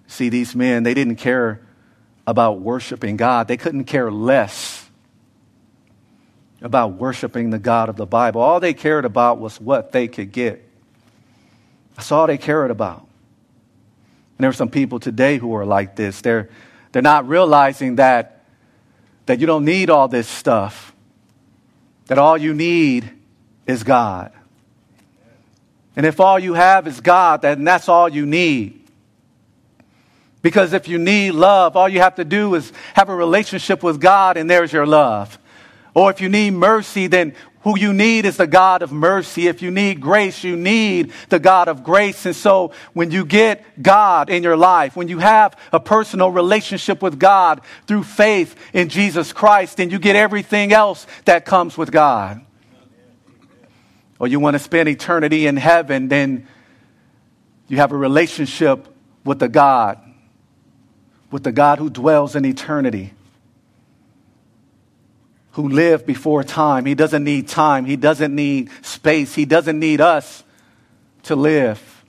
See, 0.09 0.29
these 0.29 0.55
men, 0.55 0.81
they 0.81 0.95
didn't 0.95 1.17
care 1.17 1.61
about 2.25 2.59
worshiping 2.61 3.15
God, 3.15 3.47
they 3.47 3.57
couldn't 3.57 3.85
care 3.85 4.11
less 4.11 4.89
about 6.61 6.93
worshiping 6.93 7.51
the 7.51 7.59
God 7.59 7.87
of 7.89 7.95
the 7.95 8.07
Bible. 8.07 8.41
All 8.41 8.59
they 8.59 8.73
cared 8.73 9.05
about 9.05 9.39
was 9.39 9.61
what 9.61 9.91
they 9.91 10.07
could 10.07 10.31
get. 10.31 10.67
That's 11.95 12.11
all 12.11 12.27
they 12.27 12.37
cared 12.37 12.71
about. 12.71 12.99
And 14.37 14.43
there 14.43 14.49
are 14.49 14.53
some 14.53 14.69
people 14.69 14.99
today 14.99 15.37
who 15.37 15.55
are 15.55 15.65
like 15.65 15.95
this. 15.95 16.21
They're, 16.21 16.49
they're 16.91 17.01
not 17.01 17.27
realizing 17.27 17.97
that, 17.97 18.43
that 19.27 19.39
you 19.39 19.45
don't 19.45 19.63
need 19.63 19.89
all 19.89 20.07
this 20.07 20.27
stuff, 20.27 20.93
that 22.07 22.17
all 22.17 22.37
you 22.37 22.53
need 22.53 23.09
is 23.67 23.83
God. 23.83 24.33
And 25.95 26.05
if 26.05 26.19
all 26.19 26.39
you 26.39 26.55
have 26.55 26.87
is 26.87 26.99
God, 26.99 27.43
then 27.43 27.63
that's 27.63 27.87
all 27.87 28.09
you 28.09 28.25
need. 28.25 28.78
Because 30.41 30.73
if 30.73 30.87
you 30.87 30.97
need 30.97 31.31
love, 31.31 31.75
all 31.75 31.89
you 31.89 31.99
have 31.99 32.15
to 32.15 32.25
do 32.25 32.55
is 32.55 32.71
have 32.93 33.09
a 33.09 33.15
relationship 33.15 33.83
with 33.83 33.99
God, 33.99 34.37
and 34.37 34.49
there's 34.49 34.71
your 34.71 34.85
love. 34.85 35.37
Or 35.93 36.09
if 36.11 36.21
you 36.21 36.29
need 36.29 36.51
mercy, 36.51 37.07
then 37.07 37.35
who 37.63 37.77
you 37.77 37.91
need 37.91 38.23
is 38.23 38.37
the 38.37 38.47
God 38.47 38.81
of 38.81 38.91
mercy. 38.93 39.47
If 39.47 39.61
you 39.61 39.69
need 39.69 39.99
grace, 39.99 40.45
you 40.45 40.55
need 40.55 41.11
the 41.27 41.39
God 41.39 41.67
of 41.67 41.83
grace. 41.83 42.25
And 42.25 42.35
so 42.35 42.71
when 42.93 43.11
you 43.11 43.25
get 43.25 43.83
God 43.83 44.29
in 44.29 44.43
your 44.43 44.55
life, 44.55 44.95
when 44.95 45.09
you 45.09 45.19
have 45.19 45.59
a 45.73 45.79
personal 45.79 46.31
relationship 46.31 47.01
with 47.01 47.19
God 47.19 47.59
through 47.85 48.03
faith 48.03 48.55
in 48.71 48.87
Jesus 48.87 49.33
Christ, 49.33 49.75
then 49.75 49.89
you 49.89 49.99
get 49.99 50.15
everything 50.15 50.71
else 50.71 51.05
that 51.25 51.43
comes 51.43 51.77
with 51.77 51.91
God. 51.91 52.39
Or 54.19 54.27
you 54.27 54.39
want 54.39 54.55
to 54.55 54.59
spend 54.59 54.87
eternity 54.87 55.45
in 55.45 55.57
heaven, 55.57 56.07
then 56.07 56.47
you 57.67 57.77
have 57.77 57.91
a 57.91 57.97
relationship 57.97 58.87
with 59.25 59.39
the 59.39 59.49
God 59.49 59.99
with 61.31 61.43
the 61.43 61.51
God 61.51 61.79
who 61.79 61.89
dwells 61.89 62.35
in 62.35 62.45
eternity, 62.45 63.13
who 65.51 65.69
lived 65.69 66.05
before 66.05 66.43
time. 66.43 66.85
He 66.85 66.95
doesn't 66.95 67.23
need 67.23 67.47
time. 67.47 67.85
He 67.85 67.95
doesn't 67.95 68.33
need 68.33 68.69
space. 68.81 69.35
He 69.35 69.45
doesn't 69.45 69.79
need 69.79 70.01
us 70.01 70.43
to 71.23 71.35
live. 71.35 72.03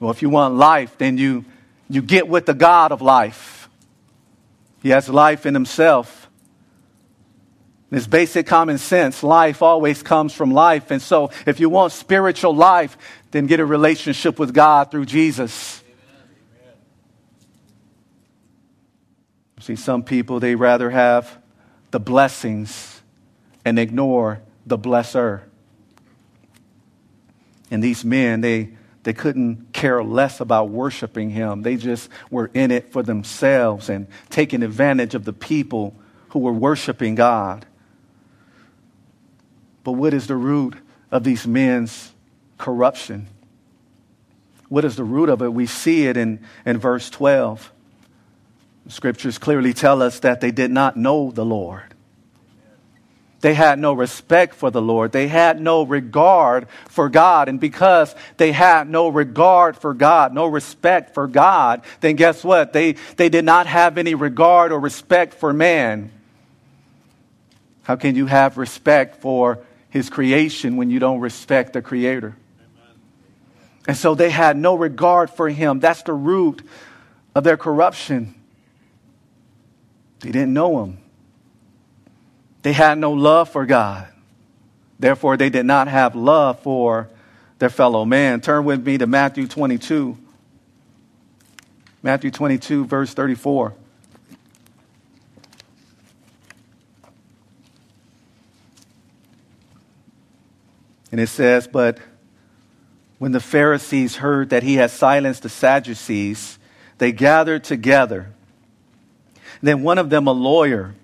Well, 0.00 0.10
if 0.10 0.22
you 0.22 0.28
want 0.28 0.54
life, 0.54 0.98
then 0.98 1.16
you, 1.18 1.44
you 1.88 2.02
get 2.02 2.28
with 2.28 2.46
the 2.46 2.54
God 2.54 2.92
of 2.92 3.00
life. 3.00 3.68
He 4.82 4.90
has 4.90 5.08
life 5.08 5.46
in 5.46 5.54
himself. 5.54 6.28
It's 7.90 8.08
basic 8.08 8.46
common 8.46 8.78
sense. 8.78 9.22
Life 9.22 9.62
always 9.62 10.02
comes 10.02 10.34
from 10.34 10.52
life. 10.52 10.90
And 10.90 11.00
so, 11.00 11.30
if 11.46 11.60
you 11.60 11.70
want 11.70 11.92
spiritual 11.92 12.54
life, 12.54 12.98
then 13.30 13.46
get 13.46 13.60
a 13.60 13.64
relationship 13.64 14.38
with 14.38 14.52
God 14.52 14.90
through 14.90 15.06
Jesus. 15.06 15.83
See, 19.64 19.76
some 19.76 20.02
people, 20.02 20.40
they 20.40 20.56
rather 20.56 20.90
have 20.90 21.38
the 21.90 21.98
blessings 21.98 23.00
and 23.64 23.78
ignore 23.78 24.42
the 24.66 24.76
blesser. 24.76 25.40
And 27.70 27.82
these 27.82 28.04
men, 28.04 28.42
they, 28.42 28.74
they 29.04 29.14
couldn't 29.14 29.72
care 29.72 30.04
less 30.04 30.40
about 30.40 30.68
worshiping 30.68 31.30
him. 31.30 31.62
They 31.62 31.76
just 31.76 32.10
were 32.30 32.50
in 32.52 32.70
it 32.70 32.92
for 32.92 33.02
themselves 33.02 33.88
and 33.88 34.06
taking 34.28 34.62
advantage 34.62 35.14
of 35.14 35.24
the 35.24 35.32
people 35.32 35.96
who 36.28 36.40
were 36.40 36.52
worshiping 36.52 37.14
God. 37.14 37.64
But 39.82 39.92
what 39.92 40.12
is 40.12 40.26
the 40.26 40.36
root 40.36 40.76
of 41.10 41.24
these 41.24 41.46
men's 41.46 42.12
corruption? 42.58 43.28
What 44.68 44.84
is 44.84 44.96
the 44.96 45.04
root 45.04 45.30
of 45.30 45.40
it? 45.40 45.54
We 45.54 45.64
see 45.64 46.06
it 46.06 46.18
in, 46.18 46.44
in 46.66 46.76
verse 46.76 47.08
12. 47.08 47.70
The 48.86 48.92
scriptures 48.92 49.38
clearly 49.38 49.72
tell 49.72 50.02
us 50.02 50.20
that 50.20 50.40
they 50.40 50.50
did 50.50 50.70
not 50.70 50.96
know 50.96 51.30
the 51.30 51.44
Lord. 51.44 51.94
They 53.40 53.52
had 53.52 53.78
no 53.78 53.92
respect 53.92 54.54
for 54.54 54.70
the 54.70 54.80
Lord. 54.80 55.12
They 55.12 55.28
had 55.28 55.60
no 55.60 55.82
regard 55.82 56.66
for 56.88 57.10
God. 57.10 57.50
And 57.50 57.60
because 57.60 58.14
they 58.38 58.52
had 58.52 58.88
no 58.88 59.08
regard 59.08 59.76
for 59.76 59.92
God, 59.92 60.32
no 60.32 60.46
respect 60.46 61.12
for 61.12 61.26
God, 61.26 61.82
then 62.00 62.16
guess 62.16 62.42
what? 62.42 62.72
They, 62.72 62.92
they 63.16 63.28
did 63.28 63.44
not 63.44 63.66
have 63.66 63.98
any 63.98 64.14
regard 64.14 64.72
or 64.72 64.80
respect 64.80 65.34
for 65.34 65.52
man. 65.52 66.10
How 67.82 67.96
can 67.96 68.16
you 68.16 68.24
have 68.24 68.56
respect 68.56 69.20
for 69.20 69.58
his 69.90 70.08
creation 70.08 70.76
when 70.76 70.88
you 70.88 70.98
don't 70.98 71.20
respect 71.20 71.74
the 71.74 71.82
creator? 71.82 72.36
And 73.86 73.94
so 73.94 74.14
they 74.14 74.30
had 74.30 74.56
no 74.56 74.74
regard 74.74 75.28
for 75.28 75.50
him. 75.50 75.80
That's 75.80 76.02
the 76.02 76.14
root 76.14 76.62
of 77.34 77.44
their 77.44 77.58
corruption. 77.58 78.34
They 80.24 80.32
didn't 80.32 80.54
know 80.54 80.82
him. 80.82 80.96
They 82.62 82.72
had 82.72 82.96
no 82.96 83.12
love 83.12 83.50
for 83.50 83.66
God. 83.66 84.08
Therefore, 84.98 85.36
they 85.36 85.50
did 85.50 85.66
not 85.66 85.86
have 85.86 86.16
love 86.16 86.60
for 86.60 87.10
their 87.58 87.68
fellow 87.68 88.06
man. 88.06 88.40
Turn 88.40 88.64
with 88.64 88.86
me 88.86 88.96
to 88.96 89.06
Matthew 89.06 89.46
22. 89.46 90.16
Matthew 92.02 92.30
22, 92.30 92.86
verse 92.86 93.12
34. 93.12 93.74
And 101.12 101.20
it 101.20 101.28
says, 101.28 101.68
But 101.68 101.98
when 103.18 103.32
the 103.32 103.40
Pharisees 103.40 104.16
heard 104.16 104.48
that 104.48 104.62
he 104.62 104.76
had 104.76 104.90
silenced 104.90 105.42
the 105.42 105.50
Sadducees, 105.50 106.58
they 106.96 107.12
gathered 107.12 107.62
together. 107.62 108.33
Then 109.64 109.82
one 109.82 109.96
of 109.96 110.10
them, 110.10 110.26
a 110.26 110.32
lawyer, 110.32 110.94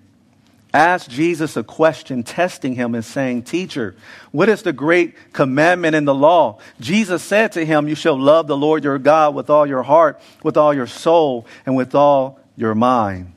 asked 0.71 1.09
Jesus 1.09 1.57
a 1.57 1.63
question, 1.63 2.21
testing 2.21 2.75
him 2.75 2.93
and 2.93 3.03
saying, 3.03 3.41
Teacher, 3.41 3.95
what 4.31 4.49
is 4.49 4.61
the 4.61 4.71
great 4.71 5.33
commandment 5.33 5.95
in 5.95 6.05
the 6.05 6.13
law? 6.13 6.59
Jesus 6.79 7.23
said 7.23 7.53
to 7.53 7.65
him, 7.65 7.87
You 7.87 7.95
shall 7.95 8.19
love 8.19 8.45
the 8.45 8.55
Lord 8.55 8.83
your 8.83 8.99
God 8.99 9.33
with 9.33 9.49
all 9.49 9.65
your 9.65 9.81
heart, 9.81 10.21
with 10.43 10.57
all 10.57 10.75
your 10.75 10.85
soul, 10.85 11.47
and 11.65 11.75
with 11.75 11.95
all 11.95 12.39
your 12.55 12.75
mind. 12.75 13.33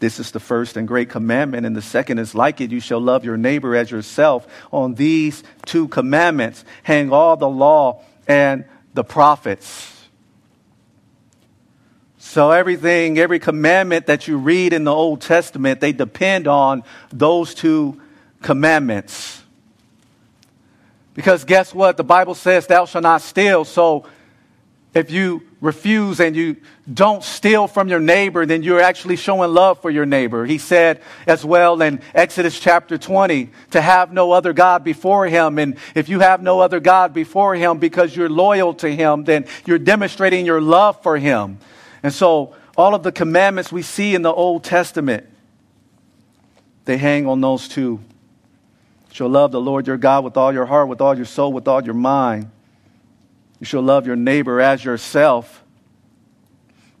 This 0.00 0.18
is 0.18 0.32
the 0.32 0.40
first 0.40 0.76
and 0.76 0.88
great 0.88 1.08
commandment, 1.08 1.64
and 1.64 1.76
the 1.76 1.80
second 1.80 2.18
is 2.18 2.34
like 2.34 2.60
it. 2.60 2.72
You 2.72 2.80
shall 2.80 3.00
love 3.00 3.24
your 3.24 3.36
neighbor 3.36 3.76
as 3.76 3.92
yourself. 3.92 4.48
On 4.72 4.94
these 4.94 5.44
two 5.66 5.86
commandments 5.86 6.64
hang 6.82 7.12
all 7.12 7.36
the 7.36 7.48
law 7.48 8.02
and 8.26 8.64
the 8.92 9.04
prophets. 9.04 10.01
So 12.24 12.52
everything, 12.52 13.18
every 13.18 13.40
commandment 13.40 14.06
that 14.06 14.28
you 14.28 14.38
read 14.38 14.72
in 14.72 14.84
the 14.84 14.94
Old 14.94 15.20
Testament, 15.20 15.80
they 15.80 15.92
depend 15.92 16.46
on 16.46 16.84
those 17.12 17.52
two 17.52 18.00
commandments. 18.40 19.42
Because 21.14 21.44
guess 21.44 21.74
what? 21.74 21.96
The 21.96 22.04
Bible 22.04 22.36
says, 22.36 22.68
Thou 22.68 22.86
shalt 22.86 23.02
not 23.02 23.22
steal. 23.22 23.64
So 23.64 24.06
if 24.94 25.10
you 25.10 25.42
refuse 25.60 26.20
and 26.20 26.36
you 26.36 26.56
don't 26.90 27.24
steal 27.24 27.66
from 27.66 27.88
your 27.88 28.00
neighbor, 28.00 28.46
then 28.46 28.62
you're 28.62 28.80
actually 28.80 29.16
showing 29.16 29.52
love 29.52 29.82
for 29.82 29.90
your 29.90 30.06
neighbor. 30.06 30.46
He 30.46 30.58
said 30.58 31.02
as 31.26 31.44
well 31.44 31.82
in 31.82 32.00
Exodus 32.14 32.58
chapter 32.58 32.96
20 32.96 33.50
to 33.72 33.80
have 33.80 34.12
no 34.12 34.30
other 34.30 34.52
God 34.52 34.84
before 34.84 35.26
him. 35.26 35.58
And 35.58 35.76
if 35.96 36.08
you 36.08 36.20
have 36.20 36.40
no 36.40 36.60
other 36.60 36.78
God 36.78 37.12
before 37.12 37.56
him 37.56 37.78
because 37.78 38.14
you're 38.14 38.30
loyal 38.30 38.74
to 38.74 38.88
him, 38.88 39.24
then 39.24 39.44
you're 39.66 39.80
demonstrating 39.80 40.46
your 40.46 40.60
love 40.60 41.02
for 41.02 41.18
him. 41.18 41.58
And 42.02 42.12
so, 42.12 42.54
all 42.76 42.94
of 42.94 43.02
the 43.02 43.12
commandments 43.12 43.70
we 43.70 43.82
see 43.82 44.14
in 44.14 44.22
the 44.22 44.32
Old 44.32 44.64
Testament, 44.64 45.26
they 46.84 46.96
hang 46.96 47.26
on 47.26 47.40
those 47.40 47.68
two. 47.68 48.00
You 49.10 49.14
shall 49.14 49.28
love 49.28 49.52
the 49.52 49.60
Lord 49.60 49.86
your 49.86 49.98
God 49.98 50.24
with 50.24 50.36
all 50.36 50.52
your 50.52 50.66
heart, 50.66 50.88
with 50.88 51.00
all 51.00 51.14
your 51.14 51.26
soul, 51.26 51.52
with 51.52 51.68
all 51.68 51.82
your 51.82 51.94
mind. 51.94 52.50
You 53.60 53.66
shall 53.66 53.82
love 53.82 54.06
your 54.06 54.16
neighbor 54.16 54.60
as 54.60 54.84
yourself. 54.84 55.62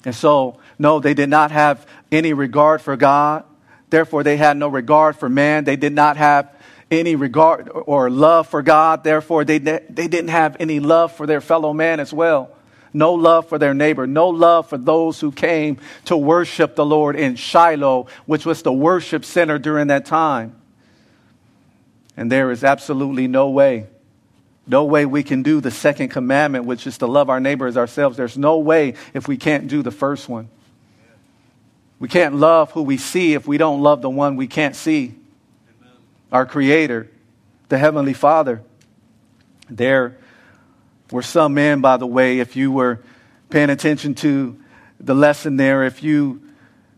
And 0.04 0.14
so, 0.14 0.58
no, 0.78 1.00
they 1.00 1.14
did 1.14 1.28
not 1.28 1.50
have 1.50 1.86
any 2.12 2.32
regard 2.32 2.80
for 2.80 2.96
God. 2.96 3.44
Therefore, 3.90 4.22
they 4.22 4.36
had 4.36 4.56
no 4.56 4.68
regard 4.68 5.16
for 5.16 5.28
man. 5.28 5.64
They 5.64 5.76
did 5.76 5.92
not 5.92 6.16
have 6.16 6.54
any 6.90 7.16
regard 7.16 7.68
or 7.72 8.10
love 8.10 8.46
for 8.46 8.62
God. 8.62 9.02
Therefore, 9.02 9.44
they, 9.44 9.58
they 9.58 9.80
didn't 9.88 10.28
have 10.28 10.56
any 10.60 10.80
love 10.80 11.12
for 11.12 11.26
their 11.26 11.40
fellow 11.40 11.72
man 11.72 11.98
as 11.98 12.12
well 12.12 12.50
no 12.92 13.14
love 13.14 13.48
for 13.48 13.58
their 13.58 13.74
neighbor, 13.74 14.06
no 14.06 14.28
love 14.28 14.68
for 14.68 14.78
those 14.78 15.20
who 15.20 15.32
came 15.32 15.78
to 16.06 16.16
worship 16.16 16.74
the 16.76 16.84
Lord 16.84 17.16
in 17.16 17.36
Shiloh, 17.36 18.06
which 18.26 18.44
was 18.44 18.62
the 18.62 18.72
worship 18.72 19.24
center 19.24 19.58
during 19.58 19.88
that 19.88 20.04
time. 20.04 20.54
And 22.16 22.30
there 22.30 22.50
is 22.50 22.62
absolutely 22.62 23.26
no 23.26 23.48
way, 23.48 23.86
no 24.66 24.84
way 24.84 25.06
we 25.06 25.22
can 25.22 25.42
do 25.42 25.60
the 25.60 25.70
second 25.70 26.10
commandment, 26.10 26.66
which 26.66 26.86
is 26.86 26.98
to 26.98 27.06
love 27.06 27.30
our 27.30 27.40
neighbor 27.40 27.66
as 27.66 27.76
ourselves. 27.76 28.16
There's 28.16 28.36
no 28.36 28.58
way 28.58 28.94
if 29.14 29.26
we 29.26 29.36
can't 29.36 29.68
do 29.68 29.82
the 29.82 29.90
first 29.90 30.28
one. 30.28 30.48
We 31.98 32.08
can't 32.08 32.34
love 32.34 32.72
who 32.72 32.82
we 32.82 32.96
see 32.96 33.34
if 33.34 33.46
we 33.46 33.58
don't 33.58 33.80
love 33.80 34.02
the 34.02 34.10
one 34.10 34.36
we 34.36 34.48
can't 34.48 34.74
see. 34.74 35.14
Our 36.32 36.46
Creator, 36.46 37.08
the 37.68 37.78
Heavenly 37.78 38.12
Father. 38.12 38.62
There 39.70 40.18
were 41.12 41.22
some 41.22 41.54
men, 41.54 41.80
by 41.80 41.96
the 41.96 42.06
way, 42.06 42.40
if 42.40 42.56
you 42.56 42.72
were 42.72 43.00
paying 43.50 43.70
attention 43.70 44.14
to 44.16 44.58
the 44.98 45.14
lesson 45.14 45.56
there, 45.56 45.84
if 45.84 46.02
you 46.02 46.42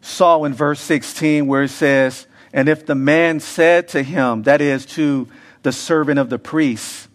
saw 0.01 0.45
in 0.45 0.55
verse 0.55 0.81
16 0.81 1.47
where 1.47 1.65
it 1.65 1.71
says, 1.71 2.27
And 2.53 2.69
if 2.69 2.87
the 2.87 2.95
man 2.95 3.41
said 3.41 3.89
to 3.89 4.03
him, 4.03 4.45
that 4.45 4.61
is 4.61 4.87
to 4.87 5.29
the 5.63 5.73
servant 5.73 6.19
of 6.19 6.31
the 6.31 6.39
priest, 6.39 7.09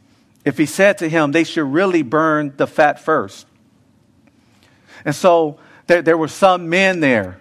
if 0.43 0.57
he 0.57 0.65
said 0.65 0.97
to 0.99 1.09
him, 1.09 1.31
they 1.31 1.43
should 1.43 1.71
really 1.71 2.01
burn 2.01 2.53
the 2.57 2.67
fat 2.67 2.99
first. 2.99 3.45
And 5.05 5.15
so 5.15 5.59
there, 5.87 6.01
there 6.01 6.17
were 6.17 6.27
some 6.27 6.69
men 6.69 6.99
there 6.99 7.39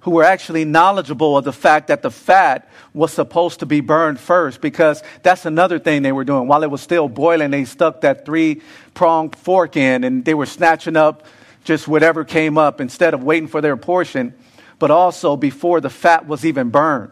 who 0.00 0.12
were 0.12 0.24
actually 0.24 0.64
knowledgeable 0.64 1.36
of 1.36 1.44
the 1.44 1.52
fact 1.52 1.88
that 1.88 2.02
the 2.02 2.10
fat 2.10 2.68
was 2.94 3.12
supposed 3.12 3.60
to 3.60 3.66
be 3.66 3.80
burned 3.80 4.18
first 4.18 4.60
because 4.60 5.02
that's 5.22 5.44
another 5.44 5.78
thing 5.78 6.02
they 6.02 6.12
were 6.12 6.24
doing. 6.24 6.48
While 6.48 6.62
it 6.62 6.70
was 6.70 6.80
still 6.80 7.08
boiling, 7.08 7.50
they 7.50 7.64
stuck 7.66 8.00
that 8.00 8.24
three 8.24 8.62
pronged 8.94 9.36
fork 9.36 9.76
in 9.76 10.04
and 10.04 10.24
they 10.24 10.34
were 10.34 10.46
snatching 10.46 10.96
up 10.96 11.24
just 11.64 11.86
whatever 11.86 12.24
came 12.24 12.56
up 12.56 12.80
instead 12.80 13.12
of 13.12 13.22
waiting 13.22 13.46
for 13.46 13.60
their 13.60 13.76
portion, 13.76 14.34
but 14.78 14.90
also 14.90 15.36
before 15.36 15.80
the 15.80 15.90
fat 15.90 16.26
was 16.26 16.46
even 16.46 16.70
burned. 16.70 17.10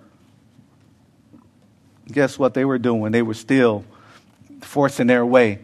Guess 2.10 2.38
what 2.38 2.54
they 2.54 2.64
were 2.64 2.78
doing? 2.78 3.12
They 3.12 3.20
were 3.20 3.34
still 3.34 3.84
forcing 4.62 5.06
their 5.06 5.26
way 5.26 5.58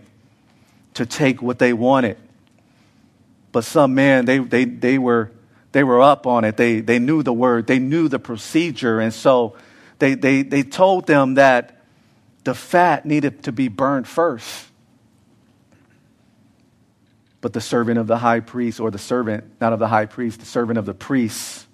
to 0.95 1.07
take 1.07 1.41
what 1.41 1.59
they 1.59 1.73
wanted. 1.73 2.19
But 3.51 3.65
some 3.65 3.95
men, 3.95 4.27
they, 4.27 4.39
they, 4.39 4.65
they 4.67 4.99
were 4.99 5.31
they 5.75 5.83
were 5.83 6.01
up 6.01 6.25
on 6.25 6.45
it. 6.45 6.57
They, 6.57 6.79
they 6.79 7.01
knew 7.01 7.25
the 7.25 7.33
word, 7.33 7.67
they 7.67 7.81
knew 7.81 8.07
the 8.07 8.21
procedure. 8.21 9.01
And 9.01 9.13
so 9.13 9.57
they, 9.99 10.15
they, 10.15 10.43
they 10.43 10.63
told 10.63 11.09
them 11.09 11.35
that 11.35 11.83
the 12.45 12.55
fat 12.55 13.05
needed 13.05 13.43
to 13.43 13.53
be 13.53 13.67
burned 13.67 14.07
first. 14.07 14.69
But 17.41 17.55
the 17.55 17.61
servant 17.61 17.99
of 17.99 18.07
the 18.07 18.19
high 18.19 18.39
priest, 18.39 18.79
or 18.79 18.93
the 18.93 18.99
servant, 18.99 19.51
not 19.61 19.73
of 19.73 19.81
the 19.81 19.89
high 19.89 20.07
priest, 20.07 20.39
the 20.39 20.47
servant 20.47 20.79
of 20.79 20.87
the 20.87 20.95
priest, 20.95 21.67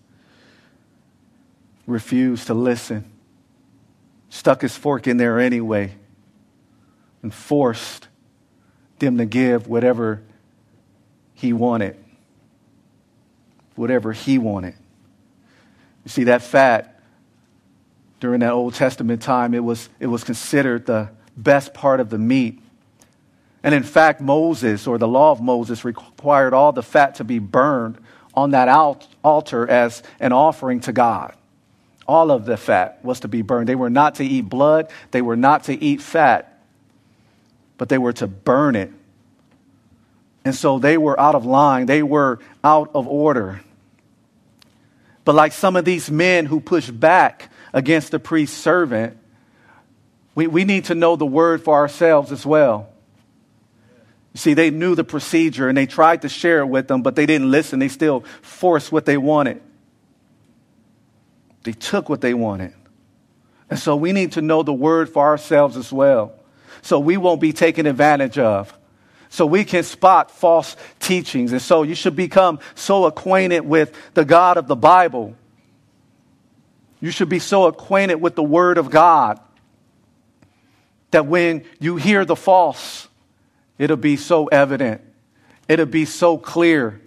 refused 1.87 2.47
to 2.47 2.55
listen, 2.55 3.05
stuck 4.31 4.63
his 4.63 4.75
fork 4.75 5.09
in 5.09 5.19
there 5.19 5.39
anyway, 5.39 5.93
and 7.23 7.35
forced 7.35 8.09
them 8.99 9.19
to 9.19 9.27
give 9.27 9.69
whatever 9.69 10.23
he 11.35 11.53
wanted. 11.53 12.03
Whatever 13.81 14.13
he 14.13 14.37
wanted. 14.37 14.75
You 16.05 16.11
see, 16.11 16.25
that 16.25 16.43
fat 16.43 17.01
during 18.21 18.41
that 18.41 18.53
Old 18.53 18.75
Testament 18.75 19.23
time, 19.23 19.55
it 19.55 19.65
was, 19.65 19.89
it 19.99 20.07
was 20.09 20.23
considered 20.23 20.85
the 20.85 21.09
best 21.35 21.73
part 21.73 21.99
of 21.99 22.11
the 22.11 22.19
meat. 22.19 22.61
And 23.63 23.75
in 23.75 23.83
fact, 23.83 24.21
Moses, 24.21 24.87
or 24.87 24.99
the 24.99 25.09
law 25.09 25.33
of 25.33 25.41
Moses, 25.41 25.83
required 25.83 26.53
all 26.53 26.73
the 26.73 26.83
fat 26.83 27.15
to 27.15 27.25
be 27.25 27.39
burned 27.39 27.97
on 28.35 28.51
that 28.51 28.69
altar 29.25 29.67
as 29.67 30.03
an 30.21 30.35
offering 30.35 30.81
to 30.81 30.93
God. 30.93 31.35
All 32.07 32.31
of 32.31 32.45
the 32.45 32.59
fat 32.59 33.03
was 33.03 33.21
to 33.21 33.29
be 33.29 33.41
burned. 33.41 33.67
They 33.67 33.77
were 33.77 33.89
not 33.89 34.17
to 34.17 34.25
eat 34.27 34.43
blood, 34.43 34.91
they 35.11 35.23
were 35.23 35.37
not 35.37 35.65
to 35.65 35.83
eat 35.83 36.03
fat, 36.03 36.61
but 37.79 37.89
they 37.89 37.97
were 37.97 38.13
to 38.13 38.27
burn 38.27 38.77
it. 38.77 38.93
And 40.45 40.55
so 40.55 40.79
they 40.79 40.99
were 40.99 41.19
out 41.19 41.35
of 41.35 41.47
line, 41.47 41.87
they 41.87 42.03
were 42.03 42.41
out 42.63 42.91
of 42.95 43.09
order. 43.09 43.63
But 45.31 45.37
like 45.37 45.53
some 45.53 45.77
of 45.77 45.85
these 45.85 46.11
men 46.11 46.45
who 46.45 46.59
pushed 46.59 46.99
back 46.99 47.53
against 47.73 48.11
the 48.11 48.19
priest's 48.19 48.59
servant, 48.59 49.17
we, 50.35 50.49
we 50.49 50.65
need 50.65 50.87
to 50.87 50.97
know 50.97 51.15
the 51.15 51.25
word 51.25 51.63
for 51.63 51.77
ourselves 51.77 52.33
as 52.33 52.45
well. 52.45 52.89
You 54.35 54.39
see, 54.39 54.55
they 54.55 54.71
knew 54.71 54.97
the 54.97 55.05
procedure 55.05 55.69
and 55.69 55.79
they 55.79 55.87
tried 55.87 56.23
to 56.23 56.29
share 56.29 56.59
it 56.59 56.67
with 56.67 56.89
them, 56.89 57.03
but 57.03 57.15
they 57.15 57.27
didn't 57.27 57.49
listen. 57.49 57.79
They 57.79 57.87
still 57.87 58.25
forced 58.43 58.91
what 58.91 59.07
they 59.07 59.17
wanted. 59.17 59.63
They 61.63 61.75
took 61.75 62.09
what 62.09 62.23
they 62.23 62.35
wanted. 62.35 62.75
And 63.71 63.79
so 63.79 63.95
we 63.95 64.11
need 64.11 64.33
to 64.33 64.43
know 64.43 64.65
the 64.65 64.73
word 64.73 65.11
for 65.11 65.25
ourselves 65.25 65.77
as 65.77 65.93
well. 65.93 66.33
So 66.83 66.99
we 66.99 67.17
won't 67.17 67.41
be 67.41 67.53
taken 67.53 67.87
advantage 67.87 68.37
of. 68.37 68.77
So 69.31 69.47
we 69.47 69.65
can 69.65 69.85
spot 69.85 70.31
false 70.31 70.77
teachings. 70.99 71.53
And 71.53 71.63
so 71.63 71.85
you 71.85 71.95
should 71.95 72.17
become 72.17 72.59
so 72.75 73.07
acquainted 73.07 73.61
with 73.61 73.97
the 74.15 74.25
God 74.25 74.57
of 74.57 74.67
the 74.67 74.77
Bible. 74.77 75.37
You 77.01 77.13
should 77.13 77.29
be 77.29 77.39
so 77.39 77.67
acquainted 77.67 78.17
with 78.17 78.35
the 78.35 78.43
word 78.43 78.77
of 78.77 78.91
God 78.91 79.41
that 81.13 81.27
when 81.27 81.65
you 81.79 81.97
hear 81.97 82.25
the 82.25 82.37
false, 82.37 83.07
it'll 83.79 83.97
be 83.97 84.17
so 84.17 84.47
evident. 84.47 85.01
It'll 85.69 85.87
be 85.87 86.05
so 86.05 86.37
clear 86.37 87.01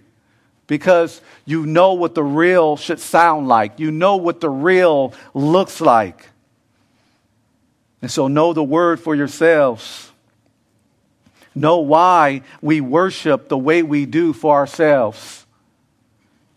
because 0.66 1.20
you 1.44 1.66
know 1.66 1.92
what 1.92 2.14
the 2.14 2.24
real 2.24 2.78
should 2.78 3.00
sound 3.00 3.48
like. 3.48 3.78
You 3.78 3.90
know 3.90 4.16
what 4.16 4.40
the 4.40 4.48
real 4.48 5.12
looks 5.34 5.82
like. 5.82 6.30
And 8.00 8.10
so 8.10 8.28
know 8.28 8.54
the 8.54 8.64
word 8.64 8.98
for 8.98 9.14
yourselves. 9.14 10.10
Know 11.54 11.78
why 11.78 12.42
we 12.60 12.80
worship 12.80 13.48
the 13.48 13.58
way 13.58 13.82
we 13.82 14.06
do 14.06 14.32
for 14.32 14.54
ourselves. 14.54 15.46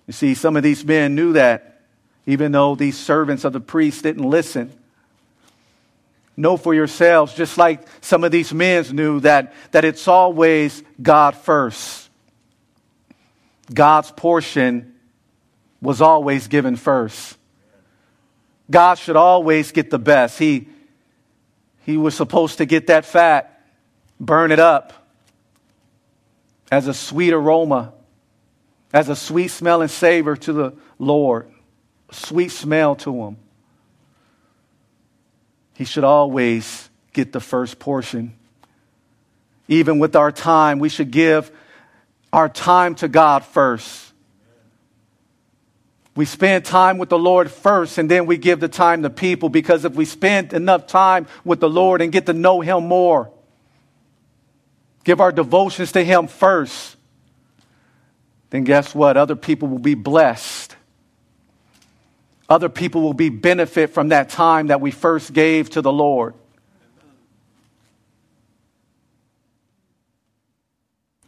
You 0.08 0.14
see, 0.14 0.34
some 0.34 0.56
of 0.58 0.64
these 0.64 0.84
men 0.84 1.16
knew 1.16 1.34
that, 1.34 1.82
even 2.26 2.52
though 2.52 2.76
these 2.76 2.98
servants 2.98 3.44
of 3.44 3.54
the 3.54 3.60
priest 3.60 4.04
didn't 4.04 4.30
listen 4.30 4.72
know 6.38 6.56
for 6.56 6.74
yourselves, 6.74 7.34
just 7.34 7.58
like 7.58 7.82
some 8.00 8.24
of 8.24 8.32
these 8.32 8.54
men 8.54 8.86
knew, 8.96 9.20
that, 9.22 9.54
that 9.72 9.84
it's 9.84 10.08
always 10.08 10.84
God 11.02 11.36
first. 11.36 12.10
God's 13.74 14.12
portion 14.12 14.94
was 15.82 16.00
always 16.00 16.48
given 16.48 16.76
first. 16.76 17.38
God 18.70 18.96
should 18.96 19.16
always 19.16 19.72
get 19.72 19.90
the 19.90 20.00
best. 20.00 20.38
He, 20.38 20.68
he 21.86 21.98
was 21.98 22.16
supposed 22.16 22.60
to 22.60 22.66
get 22.66 22.88
that 22.88 23.06
fat, 23.06 23.57
burn 24.20 24.52
it 24.52 24.60
up 24.60 24.94
as 26.72 26.88
a 26.88 26.94
sweet 26.94 27.34
aroma, 27.34 27.94
as 28.94 29.10
a 29.10 29.16
sweet 29.16 29.50
smell 29.50 29.82
and 29.82 29.92
savor 29.92 30.36
to 30.36 30.54
the 30.54 30.74
Lord, 31.00 31.52
sweet 32.12 32.50
smell 32.50 32.96
to 32.98 33.26
Him 33.26 33.38
he 35.78 35.86
should 35.86 36.04
always 36.04 36.90
get 37.14 37.32
the 37.32 37.40
first 37.40 37.78
portion. 37.78 38.34
Even 39.68 40.00
with 40.00 40.16
our 40.16 40.32
time, 40.32 40.80
we 40.80 40.90
should 40.90 41.12
give 41.12 41.52
our 42.34 42.50
time 42.50 42.96
to 42.96 43.08
God 43.08 43.46
first. 43.46 44.12
We 46.16 46.26
spend 46.26 46.66
time 46.66 46.98
with 46.98 47.10
the 47.10 47.20
Lord 47.20 47.52
first, 47.52 48.00
and 48.00 48.10
then 48.10 48.26
we 48.26 48.38
give 48.38 48.60
the 48.60 48.68
time 48.68 49.04
to 49.04 49.12
people 49.12 49.50
because 49.50 49.86
if 49.86 49.94
we 49.94 50.06
spend 50.06 50.52
enough 50.52 50.88
time 50.88 51.28
with 51.46 51.60
the 51.60 51.70
Lord 51.70 52.02
and 52.02 52.12
get 52.12 52.26
to 52.26 52.34
know 52.34 52.60
Him 52.60 52.88
more, 52.88 53.32
give 55.08 55.20
our 55.20 55.32
devotions 55.32 55.92
to 55.94 56.04
Him 56.04 56.28
first, 56.28 56.96
then 58.52 58.64
guess 58.64 58.94
what? 58.94 59.18
Other 59.18 59.36
people 59.36 59.68
will 59.68 59.80
be 59.80 59.96
blessed 59.96 60.76
other 62.50 62.70
people 62.70 63.02
will 63.02 63.14
be 63.14 63.30
benefit 63.30 63.94
from 63.94 64.10
that 64.10 64.30
time 64.30 64.68
that 64.68 64.80
we 64.80 64.92
first 64.92 65.34
gave 65.34 65.70
to 65.72 65.82
the 65.82 65.92
Lord. 65.92 66.34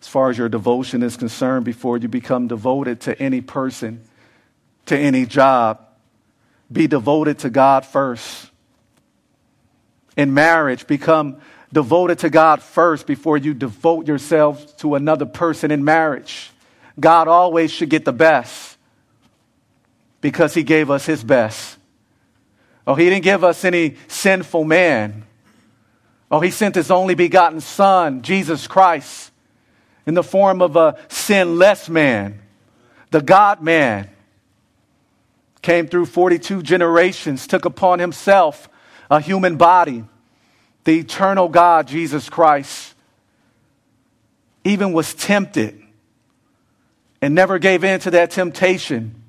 As 0.01 0.07
far 0.07 0.29
as 0.29 0.37
your 0.37 0.47
devotion 0.47 1.03
is 1.03 1.17
concerned, 1.17 1.65
before 1.65 1.97
you 1.97 2.07
become 2.07 2.47
devoted 2.47 3.01
to 3.01 3.21
any 3.21 3.41
person, 3.41 4.01
to 4.85 4.97
any 4.97 5.25
job, 5.25 5.85
be 6.71 6.87
devoted 6.87 7.39
to 7.39 7.49
God 7.49 7.85
first. 7.85 8.49
In 10.15 10.33
marriage, 10.33 10.87
become 10.87 11.41
devoted 11.71 12.19
to 12.19 12.29
God 12.29 12.61
first 12.61 13.05
before 13.05 13.37
you 13.37 13.53
devote 13.53 14.07
yourself 14.07 14.75
to 14.77 14.95
another 14.95 15.25
person 15.25 15.71
in 15.71 15.83
marriage. 15.83 16.51
God 16.99 17.27
always 17.27 17.71
should 17.71 17.89
get 17.89 18.05
the 18.05 18.13
best 18.13 18.77
because 20.21 20.53
he 20.53 20.63
gave 20.63 20.89
us 20.89 21.05
his 21.05 21.23
best. 21.23 21.77
Oh, 22.85 22.95
he 22.95 23.05
didn't 23.05 23.23
give 23.23 23.43
us 23.43 23.63
any 23.63 23.95
sinful 24.07 24.63
man. 24.63 25.23
Oh, 26.31 26.39
he 26.39 26.51
sent 26.51 26.75
his 26.75 26.91
only 26.91 27.15
begotten 27.15 27.61
Son, 27.61 28.21
Jesus 28.21 28.67
Christ, 28.67 29.31
in 30.05 30.13
the 30.13 30.23
form 30.23 30.61
of 30.61 30.75
a 30.75 30.97
sinless 31.07 31.89
man, 31.89 32.41
the 33.11 33.21
God 33.21 33.61
man. 33.61 34.09
Came 35.61 35.87
through 35.87 36.05
42 36.05 36.63
generations, 36.63 37.45
took 37.45 37.65
upon 37.65 37.99
himself 37.99 38.69
a 39.11 39.19
human 39.19 39.57
body, 39.57 40.05
the 40.89 40.99
eternal 40.99 41.49
God, 41.49 41.87
Jesus 41.87 42.29
Christ, 42.29 42.95
even 44.63 44.91
was 44.91 45.13
tempted 45.13 45.79
and 47.21 47.35
never 47.35 47.59
gave 47.59 47.83
in 47.83 47.99
to 47.99 48.11
that 48.11 48.31
temptation 48.31 49.19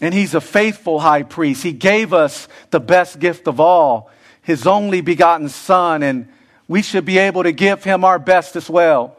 and 0.00 0.14
he's 0.14 0.34
a 0.34 0.40
faithful 0.40 1.00
high 1.00 1.22
priest. 1.22 1.62
He 1.62 1.72
gave 1.72 2.12
us 2.12 2.48
the 2.70 2.80
best 2.80 3.18
gift 3.18 3.48
of 3.48 3.60
all, 3.60 4.10
his 4.42 4.66
only 4.66 5.00
begotten 5.00 5.48
son, 5.48 6.02
and 6.02 6.28
we 6.68 6.82
should 6.82 7.04
be 7.04 7.18
able 7.18 7.42
to 7.42 7.52
give 7.52 7.82
him 7.82 8.04
our 8.04 8.18
best 8.18 8.56
as 8.56 8.70
well. 8.70 9.16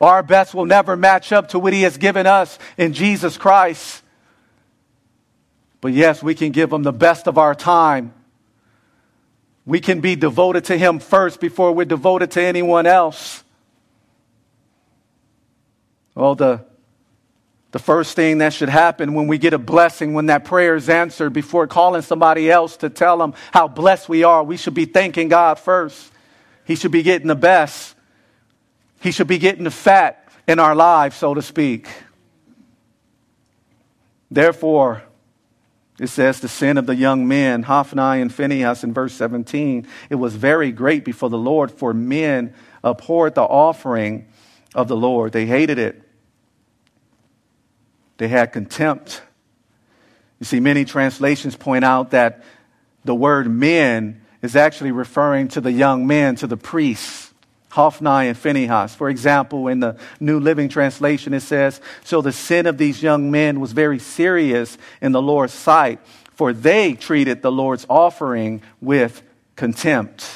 Our 0.00 0.22
best 0.22 0.54
will 0.54 0.64
never 0.64 0.96
match 0.96 1.32
up 1.32 1.48
to 1.48 1.58
what 1.58 1.72
he 1.72 1.82
has 1.82 1.98
given 1.98 2.26
us 2.26 2.58
in 2.76 2.94
Jesus 2.94 3.36
Christ. 3.36 4.02
But 5.80 5.92
yes, 5.92 6.22
we 6.22 6.34
can 6.34 6.50
give 6.50 6.72
him 6.72 6.82
the 6.82 6.92
best 6.92 7.28
of 7.28 7.38
our 7.38 7.54
time. 7.54 8.12
We 9.68 9.80
can 9.80 10.00
be 10.00 10.16
devoted 10.16 10.64
to 10.64 10.78
him 10.78 10.98
first 10.98 11.40
before 11.40 11.72
we're 11.72 11.84
devoted 11.84 12.30
to 12.30 12.40
anyone 12.40 12.86
else. 12.86 13.44
Well, 16.14 16.34
the 16.34 16.64
the 17.72 17.78
first 17.78 18.16
thing 18.16 18.38
that 18.38 18.54
should 18.54 18.70
happen 18.70 19.12
when 19.12 19.26
we 19.26 19.36
get 19.36 19.52
a 19.52 19.58
blessing, 19.58 20.14
when 20.14 20.24
that 20.26 20.46
prayer 20.46 20.74
is 20.74 20.88
answered, 20.88 21.34
before 21.34 21.66
calling 21.66 22.00
somebody 22.00 22.50
else 22.50 22.78
to 22.78 22.88
tell 22.88 23.18
them 23.18 23.34
how 23.52 23.68
blessed 23.68 24.08
we 24.08 24.24
are, 24.24 24.42
we 24.42 24.56
should 24.56 24.72
be 24.72 24.86
thanking 24.86 25.28
God 25.28 25.58
first. 25.58 26.12
He 26.64 26.74
should 26.74 26.90
be 26.90 27.02
getting 27.02 27.28
the 27.28 27.34
best. 27.34 27.94
He 29.02 29.10
should 29.10 29.28
be 29.28 29.36
getting 29.36 29.64
the 29.64 29.70
fat 29.70 30.32
in 30.46 30.58
our 30.58 30.74
lives, 30.74 31.14
so 31.16 31.34
to 31.34 31.42
speak. 31.42 31.88
Therefore, 34.30 35.02
it 36.00 36.08
says 36.08 36.40
the 36.40 36.48
sin 36.48 36.78
of 36.78 36.86
the 36.86 36.94
young 36.94 37.26
men, 37.26 37.64
Hophni 37.64 38.20
and 38.20 38.32
Phinehas 38.32 38.84
in 38.84 38.92
verse 38.92 39.14
17, 39.14 39.86
it 40.10 40.14
was 40.14 40.34
very 40.34 40.72
great 40.72 41.04
before 41.04 41.30
the 41.30 41.38
Lord, 41.38 41.70
for 41.70 41.92
men 41.92 42.54
abhorred 42.84 43.34
the 43.34 43.42
offering 43.42 44.28
of 44.74 44.88
the 44.88 44.96
Lord. 44.96 45.32
They 45.32 45.46
hated 45.46 45.78
it 45.78 46.04
they 48.18 48.28
had 48.28 48.52
contempt. 48.52 49.22
You 50.38 50.44
see, 50.44 50.60
many 50.60 50.84
translations 50.84 51.56
point 51.56 51.84
out 51.84 52.10
that 52.10 52.44
the 53.04 53.14
word 53.14 53.48
men 53.48 54.20
is 54.42 54.54
actually 54.54 54.92
referring 54.92 55.48
to 55.48 55.60
the 55.60 55.72
young 55.72 56.06
men, 56.06 56.36
to 56.36 56.46
the 56.46 56.56
priests, 56.56 57.27
Hophni 57.70 58.28
and 58.28 58.36
Phinehas. 58.36 58.94
For 58.94 59.10
example, 59.10 59.68
in 59.68 59.80
the 59.80 59.96
New 60.20 60.40
Living 60.40 60.68
Translation, 60.68 61.34
it 61.34 61.40
says, 61.40 61.80
So 62.04 62.22
the 62.22 62.32
sin 62.32 62.66
of 62.66 62.78
these 62.78 63.02
young 63.02 63.30
men 63.30 63.60
was 63.60 63.72
very 63.72 63.98
serious 63.98 64.78
in 65.00 65.12
the 65.12 65.22
Lord's 65.22 65.52
sight, 65.52 66.00
for 66.34 66.52
they 66.52 66.94
treated 66.94 67.42
the 67.42 67.52
Lord's 67.52 67.86
offering 67.88 68.62
with 68.80 69.22
contempt. 69.56 70.26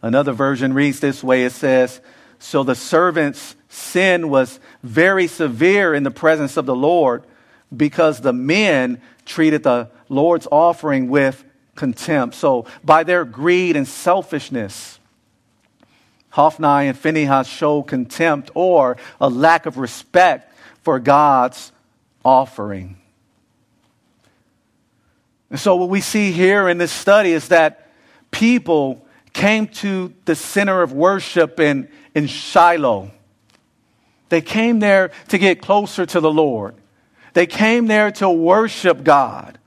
Another 0.00 0.32
version 0.32 0.74
reads 0.74 1.00
this 1.00 1.24
way 1.24 1.44
it 1.44 1.52
says, 1.52 2.00
So 2.38 2.62
the 2.62 2.76
servant's 2.76 3.56
sin 3.68 4.28
was 4.28 4.60
very 4.82 5.26
severe 5.26 5.92
in 5.92 6.04
the 6.04 6.10
presence 6.10 6.56
of 6.56 6.66
the 6.66 6.76
Lord 6.76 7.24
because 7.76 8.20
the 8.20 8.32
men 8.32 9.00
treated 9.24 9.62
the 9.62 9.90
Lord's 10.08 10.46
offering 10.50 11.08
with 11.08 11.44
contempt. 11.74 12.34
So 12.36 12.66
by 12.84 13.04
their 13.04 13.24
greed 13.24 13.76
and 13.76 13.86
selfishness, 13.86 14.97
Hophni 16.30 16.88
and 16.88 16.98
Phinehas 16.98 17.46
show 17.46 17.82
contempt 17.82 18.50
or 18.54 18.96
a 19.20 19.28
lack 19.28 19.66
of 19.66 19.78
respect 19.78 20.54
for 20.82 20.98
God's 20.98 21.72
offering. 22.24 22.96
And 25.50 25.58
so, 25.58 25.76
what 25.76 25.88
we 25.88 26.00
see 26.00 26.32
here 26.32 26.68
in 26.68 26.78
this 26.78 26.92
study 26.92 27.32
is 27.32 27.48
that 27.48 27.90
people 28.30 29.06
came 29.32 29.68
to 29.68 30.12
the 30.24 30.34
center 30.34 30.82
of 30.82 30.92
worship 30.92 31.58
in, 31.58 31.88
in 32.14 32.26
Shiloh. 32.26 33.10
They 34.28 34.42
came 34.42 34.78
there 34.78 35.10
to 35.28 35.38
get 35.38 35.62
closer 35.62 36.04
to 36.04 36.20
the 36.20 36.30
Lord. 36.30 36.74
They 37.32 37.46
came 37.46 37.86
there 37.86 38.10
to 38.12 38.28
worship 38.28 39.04
God. 39.04 39.58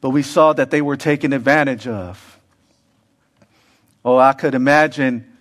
But 0.00 0.10
we 0.10 0.22
saw 0.22 0.52
that 0.52 0.70
they 0.70 0.80
were 0.80 0.96
taken 0.96 1.32
advantage 1.32 1.86
of. 1.86 2.38
Oh, 4.04 4.16
I 4.16 4.32
could 4.32 4.54
imagine 4.54 5.37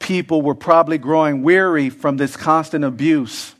people 0.00 0.42
were 0.42 0.56
probably 0.56 0.98
growing 0.98 1.42
weary 1.42 1.90
from 1.90 2.16
this 2.16 2.36
constant 2.36 2.84
abuse. 2.84 3.54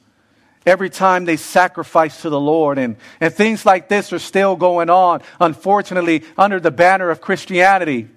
Every 0.66 0.90
time 0.90 1.24
they 1.24 1.36
sacrifice 1.36 2.22
to 2.22 2.30
the 2.30 2.40
Lord, 2.40 2.76
and, 2.76 2.96
and 3.20 3.32
things 3.32 3.64
like 3.64 3.88
this 3.88 4.12
are 4.12 4.18
still 4.18 4.56
going 4.56 4.90
on, 4.90 5.22
unfortunately, 5.40 6.24
under 6.36 6.58
the 6.58 6.70
banner 6.70 7.10
of 7.10 7.20
Christianity. 7.20 8.08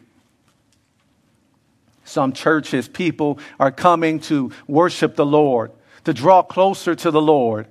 Some 2.03 2.33
churches, 2.33 2.87
people 2.87 3.39
are 3.59 3.71
coming 3.71 4.19
to 4.21 4.51
worship 4.67 5.15
the 5.15 5.25
Lord, 5.25 5.71
to 6.03 6.13
draw 6.13 6.41
closer 6.41 6.95
to 6.95 7.11
the 7.11 7.21
Lord, 7.21 7.67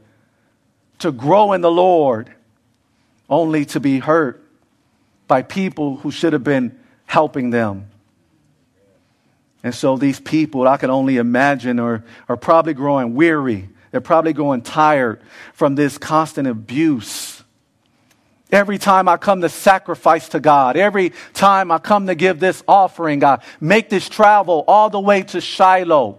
to 1.00 1.12
grow 1.12 1.52
in 1.52 1.60
the 1.60 1.70
Lord, 1.70 2.32
only 3.28 3.64
to 3.66 3.80
be 3.80 3.98
hurt 3.98 4.42
by 5.28 5.42
people 5.42 5.96
who 5.96 6.10
should 6.10 6.32
have 6.32 6.44
been 6.44 6.78
helping 7.06 7.50
them. 7.50 7.91
And 9.62 9.74
so 9.74 9.96
these 9.96 10.18
people, 10.18 10.66
I 10.66 10.76
can 10.76 10.90
only 10.90 11.18
imagine, 11.18 11.78
are, 11.78 12.02
are 12.28 12.36
probably 12.36 12.74
growing 12.74 13.14
weary. 13.14 13.68
They're 13.90 14.00
probably 14.00 14.32
growing 14.32 14.62
tired 14.62 15.20
from 15.52 15.74
this 15.74 15.98
constant 15.98 16.48
abuse. 16.48 17.42
Every 18.50 18.78
time 18.78 19.08
I 19.08 19.16
come 19.16 19.40
to 19.42 19.48
sacrifice 19.48 20.28
to 20.30 20.40
God, 20.40 20.76
every 20.76 21.12
time 21.32 21.70
I 21.70 21.78
come 21.78 22.06
to 22.08 22.14
give 22.14 22.40
this 22.40 22.62
offering, 22.66 23.24
I 23.24 23.40
make 23.60 23.88
this 23.88 24.08
travel 24.08 24.64
all 24.66 24.90
the 24.90 25.00
way 25.00 25.22
to 25.22 25.40
Shiloh. 25.40 26.18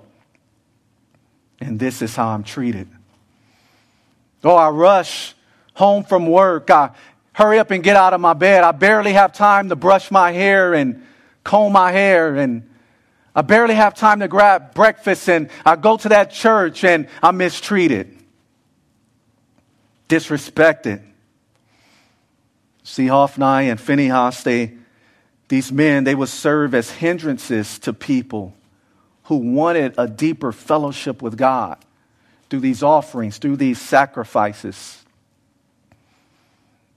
And 1.60 1.80
this 1.80 2.02
is 2.02 2.16
how 2.16 2.30
I'm 2.30 2.44
treated. 2.44 2.88
Oh, 4.44 4.56
I 4.56 4.70
rush 4.70 5.36
home 5.74 6.04
from 6.04 6.28
work. 6.28 6.70
I 6.70 6.92
hurry 7.34 7.60
up 7.60 7.72
and 7.72 7.84
get 7.84 7.96
out 7.96 8.14
of 8.14 8.22
my 8.22 8.34
bed. 8.34 8.64
I 8.64 8.72
barely 8.72 9.14
have 9.14 9.34
time 9.34 9.70
to 9.70 9.76
brush 9.76 10.12
my 10.12 10.32
hair 10.32 10.74
and 10.74 11.06
comb 11.44 11.74
my 11.74 11.92
hair 11.92 12.36
and 12.36 12.70
I 13.36 13.42
barely 13.42 13.74
have 13.76 13.96
time 13.96 14.20
to 14.20 14.28
grab 14.28 14.74
breakfast 14.76 15.28
and 15.28 15.50
I 15.66 15.76
go 15.76 15.98
to 15.98 16.10
that 16.10 16.32
church 16.32 16.84
and 16.84 17.08
I'm 17.22 17.38
mistreated, 17.38 18.16
disrespected. 20.08 21.02
See, 22.84 23.08
Hophni 23.08 23.70
and 23.70 23.80
Phinehas, 23.80 24.44
they, 24.44 24.74
these 25.48 25.72
men, 25.72 26.04
they 26.04 26.14
would 26.14 26.30
serve 26.30 26.76
as 26.76 26.92
hindrances 26.92 27.80
to 27.80 27.94
people 27.94 28.54
who 29.24 29.38
wanted 29.38 29.96
a 29.98 30.08
deeper 30.08 30.52
fellowship 30.52 31.22
with 31.22 31.38
God 31.38 31.78
through 32.50 32.60
these 32.60 32.84
offerings, 32.84 33.40
through 33.40 33.56
these 33.56 33.82
sacrifices. 33.82 35.00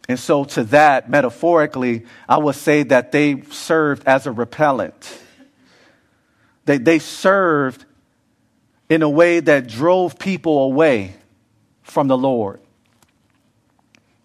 And 0.09 0.19
so, 0.19 0.45
to 0.45 0.65
that, 0.65 1.09
metaphorically, 1.09 2.05
I 2.29 2.39
would 2.39 2.57
say 2.57 2.83
that 2.85 3.11
they 3.11 3.41
served 3.51 4.07
as 4.07 4.27
a 4.27 4.33
repellent 4.33 5.23
they, 6.67 6.79
they 6.79 6.99
served 6.99 7.85
in 8.89 9.03
a 9.03 9.09
way 9.09 9.41
that 9.41 9.67
drove 9.69 10.19
people 10.19 10.65
away 10.65 11.15
from 11.83 12.09
the 12.09 12.19
Lord. 12.19 12.61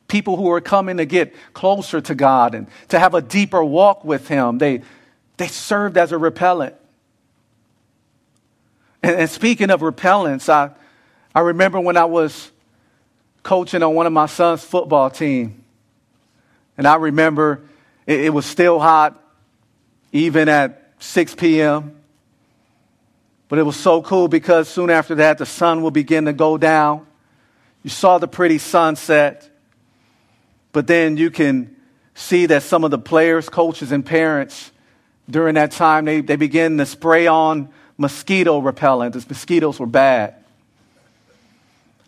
People 0.08 0.36
who 0.36 0.44
were 0.44 0.60
coming 0.60 0.98
to 0.98 1.06
get 1.06 1.34
closer 1.54 2.02
to 2.02 2.14
God 2.14 2.54
and 2.54 2.68
to 2.90 3.00
have 3.00 3.14
a 3.14 3.22
deeper 3.22 3.64
walk 3.64 4.04
with 4.04 4.28
Him, 4.28 4.58
they, 4.58 4.82
they 5.38 5.48
served 5.48 5.98
as 5.98 6.12
a 6.12 6.18
repellent. 6.18 6.76
And, 9.02 9.16
and 9.16 9.30
speaking 9.30 9.70
of 9.70 9.82
repellents, 9.82 10.50
I, 10.50 10.72
I 11.34 11.40
remember 11.40 11.80
when 11.80 11.96
I 11.96 12.06
was 12.06 12.52
coaching 13.44 13.82
on 13.84 13.96
one 13.96 14.06
of 14.06 14.14
my 14.14 14.26
son's 14.26 14.64
football 14.64 15.10
team. 15.10 15.64
And 16.78 16.88
I 16.88 16.96
remember 16.96 17.62
it, 18.06 18.22
it 18.22 18.34
was 18.34 18.46
still 18.46 18.80
hot, 18.80 19.24
even 20.12 20.50
at 20.50 20.94
6 21.00 21.36
p.m. 21.36 22.01
But 23.52 23.60
it 23.60 23.64
was 23.64 23.76
so 23.76 24.02
cool 24.02 24.30
because 24.30 24.70
soon 24.70 24.90
after 24.90 25.16
that, 25.16 25.38
the 25.38 25.46
sun 25.46 25.82
will 25.82 25.92
begin 25.92 26.24
to 26.24 26.32
go 26.32 26.58
down. 26.58 27.06
You 27.84 27.90
saw 27.90 28.18
the 28.18 28.26
pretty 28.26 28.60
sunset. 28.60 29.50
But 30.72 30.88
then 30.88 31.18
you 31.18 31.30
can 31.32 31.76
see 32.16 32.46
that 32.46 32.64
some 32.64 32.86
of 32.86 32.92
the 32.92 32.98
players, 32.98 33.50
coaches, 33.50 33.92
and 33.92 34.06
parents 34.06 34.72
during 35.30 35.56
that 35.56 35.72
time, 35.72 36.06
they, 36.06 36.22
they 36.22 36.38
begin 36.38 36.78
to 36.78 36.86
spray 36.86 37.28
on 37.28 37.68
mosquito 37.98 38.60
repellent. 38.60 39.16
The 39.16 39.26
mosquitoes 39.28 39.82
were 39.82 39.86
bad. 39.86 40.36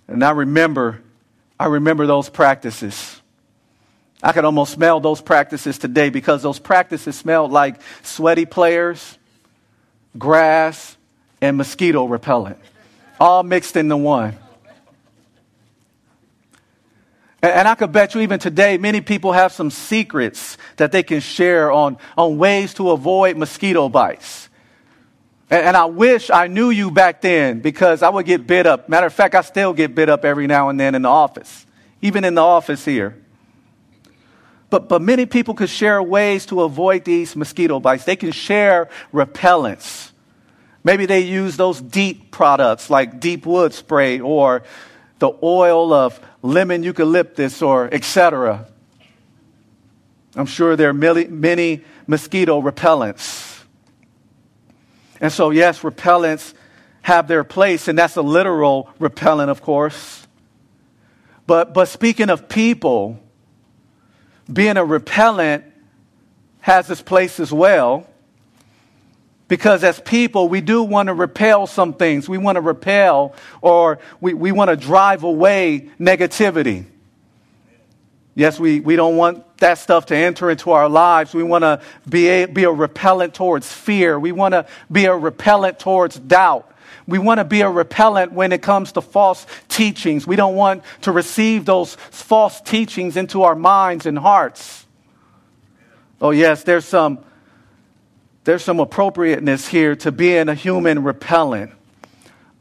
And 0.07 0.23
I 0.23 0.31
remember, 0.31 1.01
I 1.59 1.65
remember 1.65 2.07
those 2.07 2.29
practices. 2.29 3.21
I 4.23 4.31
can 4.31 4.45
almost 4.45 4.71
smell 4.71 5.01
those 5.01 5.19
practices 5.19 5.77
today 5.77 6.09
because 6.09 6.41
those 6.41 6.59
practices 6.59 7.17
smelled 7.17 7.51
like 7.51 7.81
sweaty 8.01 8.45
players, 8.45 9.17
grass, 10.17 10.95
and 11.43 11.57
mosquito 11.57 12.05
repellent, 12.05 12.57
all 13.19 13.43
mixed 13.43 13.75
into 13.75 13.97
one. 13.97 14.37
And 17.41 17.67
I 17.67 17.75
could 17.75 17.91
bet 17.91 18.15
you 18.15 18.21
even 18.21 18.39
today, 18.39 18.77
many 18.77 19.01
people 19.01 19.33
have 19.33 19.51
some 19.51 19.69
secrets 19.69 20.57
that 20.77 20.93
they 20.93 21.03
can 21.03 21.19
share 21.19 21.69
on, 21.69 21.97
on 22.17 22.37
ways 22.37 22.73
to 22.75 22.91
avoid 22.91 23.35
mosquito 23.35 23.89
bites. 23.89 24.47
And, 25.49 25.65
and 25.65 25.75
I 25.75 25.83
wish 25.83 26.29
I 26.29 26.47
knew 26.47 26.69
you 26.69 26.89
back 26.89 27.19
then 27.19 27.59
because 27.59 28.01
I 28.01 28.07
would 28.07 28.25
get 28.25 28.47
bit 28.47 28.65
up. 28.65 28.87
Matter 28.87 29.07
of 29.07 29.13
fact, 29.13 29.35
I 29.35 29.41
still 29.41 29.73
get 29.73 29.93
bit 29.93 30.07
up 30.07 30.23
every 30.23 30.47
now 30.47 30.69
and 30.69 30.79
then 30.79 30.95
in 30.95 31.01
the 31.01 31.09
office, 31.09 31.65
even 32.01 32.23
in 32.23 32.35
the 32.35 32.41
office 32.41 32.85
here. 32.85 33.21
But, 34.69 34.87
but 34.87 35.01
many 35.01 35.25
people 35.25 35.53
could 35.55 35.69
share 35.69 36.01
ways 36.01 36.45
to 36.45 36.61
avoid 36.61 37.03
these 37.03 37.35
mosquito 37.35 37.81
bites. 37.81 38.05
They 38.05 38.15
can 38.15 38.31
share 38.31 38.89
repellents. 39.13 40.12
Maybe 40.83 41.05
they 41.05 41.21
use 41.21 41.55
those 41.55 41.79
DEET 41.81 42.31
products 42.31 42.89
like 42.89 43.19
deep 43.19 43.45
wood 43.45 43.73
spray 43.73 44.19
or 44.19 44.63
the 45.19 45.31
oil 45.41 45.93
of 45.93 46.19
lemon 46.41 46.83
eucalyptus 46.83 47.61
or 47.61 47.93
etc. 47.93 48.67
I'm 50.35 50.45
sure 50.45 50.75
there 50.75 50.89
are 50.89 50.93
many, 50.93 51.27
many 51.27 51.83
mosquito 52.07 52.61
repellents. 52.61 53.63
And 55.21 55.31
so, 55.31 55.51
yes, 55.51 55.79
repellents 55.81 56.53
have 57.03 57.27
their 57.27 57.43
place, 57.43 57.87
and 57.87 57.97
that's 57.97 58.17
a 58.17 58.21
literal 58.21 58.89
repellent, 58.99 59.49
of 59.49 59.61
course. 59.61 60.27
But, 61.45 61.73
but 61.73 61.87
speaking 61.87 62.29
of 62.29 62.49
people, 62.49 63.19
being 64.51 64.77
a 64.77 64.83
repellent 64.83 65.65
has 66.61 66.89
its 66.89 67.01
place 67.01 67.39
as 67.39 67.53
well. 67.53 68.07
Because 69.53 69.83
as 69.83 69.99
people, 69.99 70.49
we 70.49 70.61
do 70.61 70.81
want 70.81 71.09
to 71.09 71.13
repel 71.13 71.67
some 71.67 71.93
things. 71.93 72.27
We 72.27 72.39
want 72.39 72.55
to 72.55 72.61
repel 72.61 73.35
or 73.61 73.99
we, 74.19 74.33
we 74.33 74.51
want 74.51 74.71
to 74.71 74.75
drive 74.75 75.21
away 75.21 75.91
negativity. 75.99 76.85
Yes, 78.33 78.59
we, 78.59 78.79
we 78.79 78.95
don't 78.95 79.15
want 79.15 79.45
that 79.59 79.77
stuff 79.77 80.07
to 80.07 80.15
enter 80.15 80.49
into 80.49 80.71
our 80.71 80.89
lives. 80.89 81.35
We 81.35 81.43
want 81.43 81.61
to 81.61 81.81
be 82.09 82.29
a, 82.29 82.45
be 82.47 82.63
a 82.63 82.71
repellent 82.71 83.35
towards 83.35 83.71
fear. 83.71 84.19
We 84.19 84.31
want 84.31 84.53
to 84.53 84.65
be 84.91 85.05
a 85.05 85.15
repellent 85.15 85.77
towards 85.77 86.17
doubt. 86.17 86.71
We 87.05 87.19
want 87.19 87.37
to 87.37 87.45
be 87.45 87.61
a 87.61 87.69
repellent 87.69 88.31
when 88.31 88.53
it 88.53 88.63
comes 88.63 88.93
to 88.93 89.01
false 89.01 89.45
teachings. 89.69 90.25
We 90.25 90.35
don't 90.35 90.55
want 90.55 90.81
to 91.01 91.11
receive 91.11 91.65
those 91.65 91.93
false 91.93 92.59
teachings 92.59 93.17
into 93.17 93.43
our 93.43 93.53
minds 93.53 94.07
and 94.07 94.17
hearts. 94.17 94.87
Oh, 96.19 96.31
yes, 96.31 96.63
there's 96.63 96.85
some 96.85 97.23
there's 98.43 98.63
some 98.63 98.79
appropriateness 98.79 99.67
here 99.67 99.95
to 99.97 100.11
being 100.11 100.49
a 100.49 100.55
human 100.55 101.03
repellent. 101.03 101.71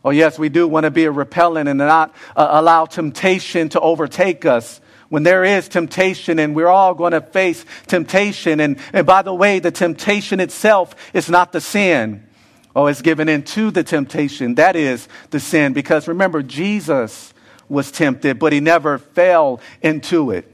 Oh, 0.04 0.10
yes, 0.10 0.38
we 0.38 0.48
do 0.48 0.66
want 0.66 0.84
to 0.84 0.90
be 0.90 1.04
a 1.04 1.10
repellent 1.10 1.68
and 1.68 1.78
not 1.78 2.14
uh, 2.34 2.48
allow 2.50 2.86
temptation 2.86 3.68
to 3.70 3.80
overtake 3.80 4.44
us. 4.44 4.80
When 5.08 5.22
there 5.22 5.44
is 5.44 5.68
temptation, 5.68 6.38
and 6.38 6.56
we're 6.56 6.68
all 6.68 6.94
going 6.94 7.12
to 7.12 7.20
face 7.20 7.64
temptation, 7.86 8.60
and, 8.60 8.78
and 8.92 9.06
by 9.06 9.22
the 9.22 9.34
way, 9.34 9.58
the 9.58 9.70
temptation 9.70 10.40
itself 10.40 10.94
is 11.12 11.28
not 11.28 11.52
the 11.52 11.60
sin. 11.60 12.26
Oh, 12.74 12.86
it's 12.86 13.02
given 13.02 13.28
into 13.28 13.70
the 13.70 13.84
temptation. 13.84 14.54
That 14.54 14.74
is 14.74 15.06
the 15.30 15.38
sin. 15.38 15.74
Because 15.74 16.08
remember, 16.08 16.42
Jesus 16.42 17.34
was 17.68 17.92
tempted, 17.92 18.38
but 18.38 18.52
he 18.52 18.60
never 18.60 18.98
fell 18.98 19.60
into 19.82 20.30
it. 20.30 20.51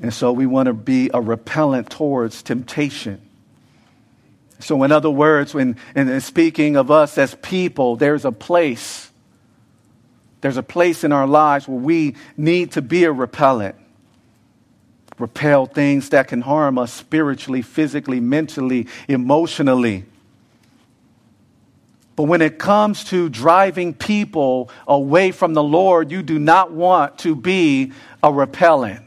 And 0.00 0.12
so 0.12 0.32
we 0.32 0.46
want 0.46 0.66
to 0.66 0.74
be 0.74 1.10
a 1.12 1.20
repellent 1.20 1.90
towards 1.90 2.42
temptation. 2.42 3.20
So, 4.58 4.82
in 4.84 4.92
other 4.92 5.10
words, 5.10 5.54
when 5.54 5.76
in 5.94 6.20
speaking 6.20 6.76
of 6.76 6.90
us 6.90 7.18
as 7.18 7.34
people, 7.36 7.96
there's 7.96 8.24
a 8.24 8.32
place. 8.32 9.10
There's 10.40 10.56
a 10.56 10.62
place 10.62 11.04
in 11.04 11.12
our 11.12 11.26
lives 11.26 11.68
where 11.68 11.78
we 11.78 12.16
need 12.36 12.72
to 12.72 12.82
be 12.82 13.04
a 13.04 13.12
repellent. 13.12 13.76
Repel 15.18 15.66
things 15.66 16.10
that 16.10 16.28
can 16.28 16.42
harm 16.42 16.78
us 16.78 16.92
spiritually, 16.92 17.62
physically, 17.62 18.20
mentally, 18.20 18.86
emotionally. 19.08 20.04
But 22.16 22.24
when 22.24 22.42
it 22.42 22.58
comes 22.58 23.04
to 23.04 23.28
driving 23.28 23.92
people 23.92 24.70
away 24.86 25.32
from 25.32 25.54
the 25.54 25.62
Lord, 25.62 26.10
you 26.10 26.22
do 26.22 26.38
not 26.38 26.72
want 26.72 27.18
to 27.18 27.34
be 27.34 27.92
a 28.22 28.32
repellent. 28.32 29.05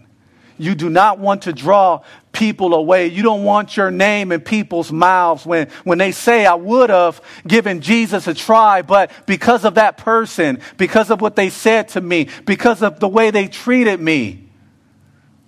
You 0.59 0.75
do 0.75 0.89
not 0.89 1.19
want 1.19 1.43
to 1.43 1.53
draw 1.53 2.03
people 2.33 2.73
away. 2.73 3.07
You 3.07 3.23
don't 3.23 3.45
want 3.45 3.77
your 3.77 3.89
name 3.89 4.33
in 4.33 4.41
people's 4.41 4.91
mouths 4.91 5.45
when, 5.45 5.69
when 5.85 5.97
they 5.97 6.11
say, 6.11 6.45
I 6.45 6.53
would 6.53 6.89
have 6.89 7.21
given 7.47 7.79
Jesus 7.79 8.27
a 8.27 8.33
try, 8.33 8.81
but 8.81 9.09
because 9.25 9.63
of 9.63 9.75
that 9.75 9.97
person, 9.97 10.59
because 10.77 11.09
of 11.09 11.21
what 11.21 11.37
they 11.37 11.49
said 11.49 11.87
to 11.89 12.01
me, 12.01 12.27
because 12.45 12.83
of 12.83 12.99
the 12.99 13.07
way 13.07 13.31
they 13.31 13.47
treated 13.47 14.01
me, 14.01 14.49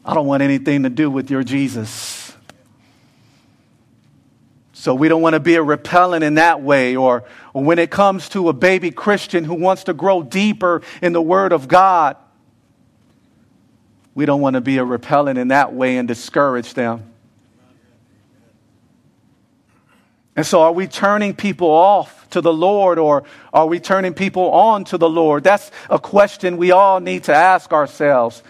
I 0.05 0.13
don't 0.13 0.25
want 0.25 0.41
anything 0.41 0.83
to 0.83 0.89
do 0.89 1.11
with 1.11 1.29
your 1.29 1.43
Jesus. 1.43 2.33
So 4.71 4.95
we 4.95 5.09
don't 5.09 5.21
want 5.21 5.33
to 5.33 5.39
be 5.39 5.55
a 5.55 5.61
repellent 5.61 6.23
in 6.23 6.35
that 6.35 6.63
way. 6.63 6.95
Or, 6.95 7.25
or 7.53 7.63
when 7.63 7.79
it 7.79 7.91
comes 7.91 8.29
to 8.29 8.47
a 8.49 8.53
baby 8.53 8.91
Christian 8.91 9.43
who 9.43 9.55
wants 9.55 9.83
to 9.83 9.93
grow 9.93 10.23
deeper 10.23 10.81
in 11.01 11.13
the 11.13 11.21
Word 11.21 11.51
of 11.51 11.67
God, 11.67 12.15
we 14.13 14.25
don't 14.25 14.41
want 14.41 14.55
to 14.55 14.61
be 14.61 14.77
a 14.77 14.83
repellent 14.83 15.37
in 15.37 15.49
that 15.49 15.73
way 15.73 15.97
and 15.97 16.07
discourage 16.07 16.73
them. 16.73 17.11
And 20.35 20.45
so, 20.45 20.61
are 20.61 20.71
we 20.71 20.87
turning 20.87 21.35
people 21.35 21.69
off 21.69 22.29
to 22.29 22.41
the 22.41 22.53
Lord 22.53 22.97
or 22.97 23.23
are 23.53 23.65
we 23.67 23.79
turning 23.79 24.13
people 24.13 24.51
on 24.51 24.85
to 24.85 24.97
the 24.97 25.09
Lord? 25.09 25.43
That's 25.43 25.71
a 25.89 25.99
question 25.99 26.57
we 26.57 26.71
all 26.71 26.99
need 26.99 27.25
to 27.25 27.33
ask 27.33 27.73
ourselves. 27.73 28.41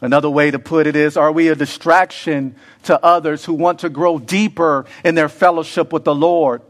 Another 0.00 0.30
way 0.30 0.50
to 0.50 0.58
put 0.58 0.86
it 0.86 0.96
is 0.96 1.16
Are 1.16 1.30
we 1.30 1.48
a 1.48 1.54
distraction 1.54 2.56
to 2.84 3.02
others 3.04 3.44
who 3.44 3.54
want 3.54 3.80
to 3.80 3.88
grow 3.88 4.18
deeper 4.18 4.86
in 5.04 5.14
their 5.14 5.28
fellowship 5.28 5.92
with 5.92 6.04
the 6.04 6.14
Lord? 6.14 6.62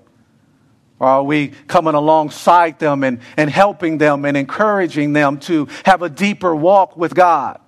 Or 1.01 1.07
are 1.09 1.23
we 1.23 1.49
coming 1.67 1.95
alongside 1.95 2.79
them 2.79 3.03
and, 3.03 3.21
and 3.39 3.49
helping 3.49 3.97
them 3.99 4.27
and 4.27 4.37
encouraging 4.37 5.15
them 5.15 5.41
to 5.41 5.67
have 5.87 6.03
a 6.03 6.11
deeper 6.11 6.55
walk 6.55 6.97
with 6.97 7.15
God? 7.15 7.59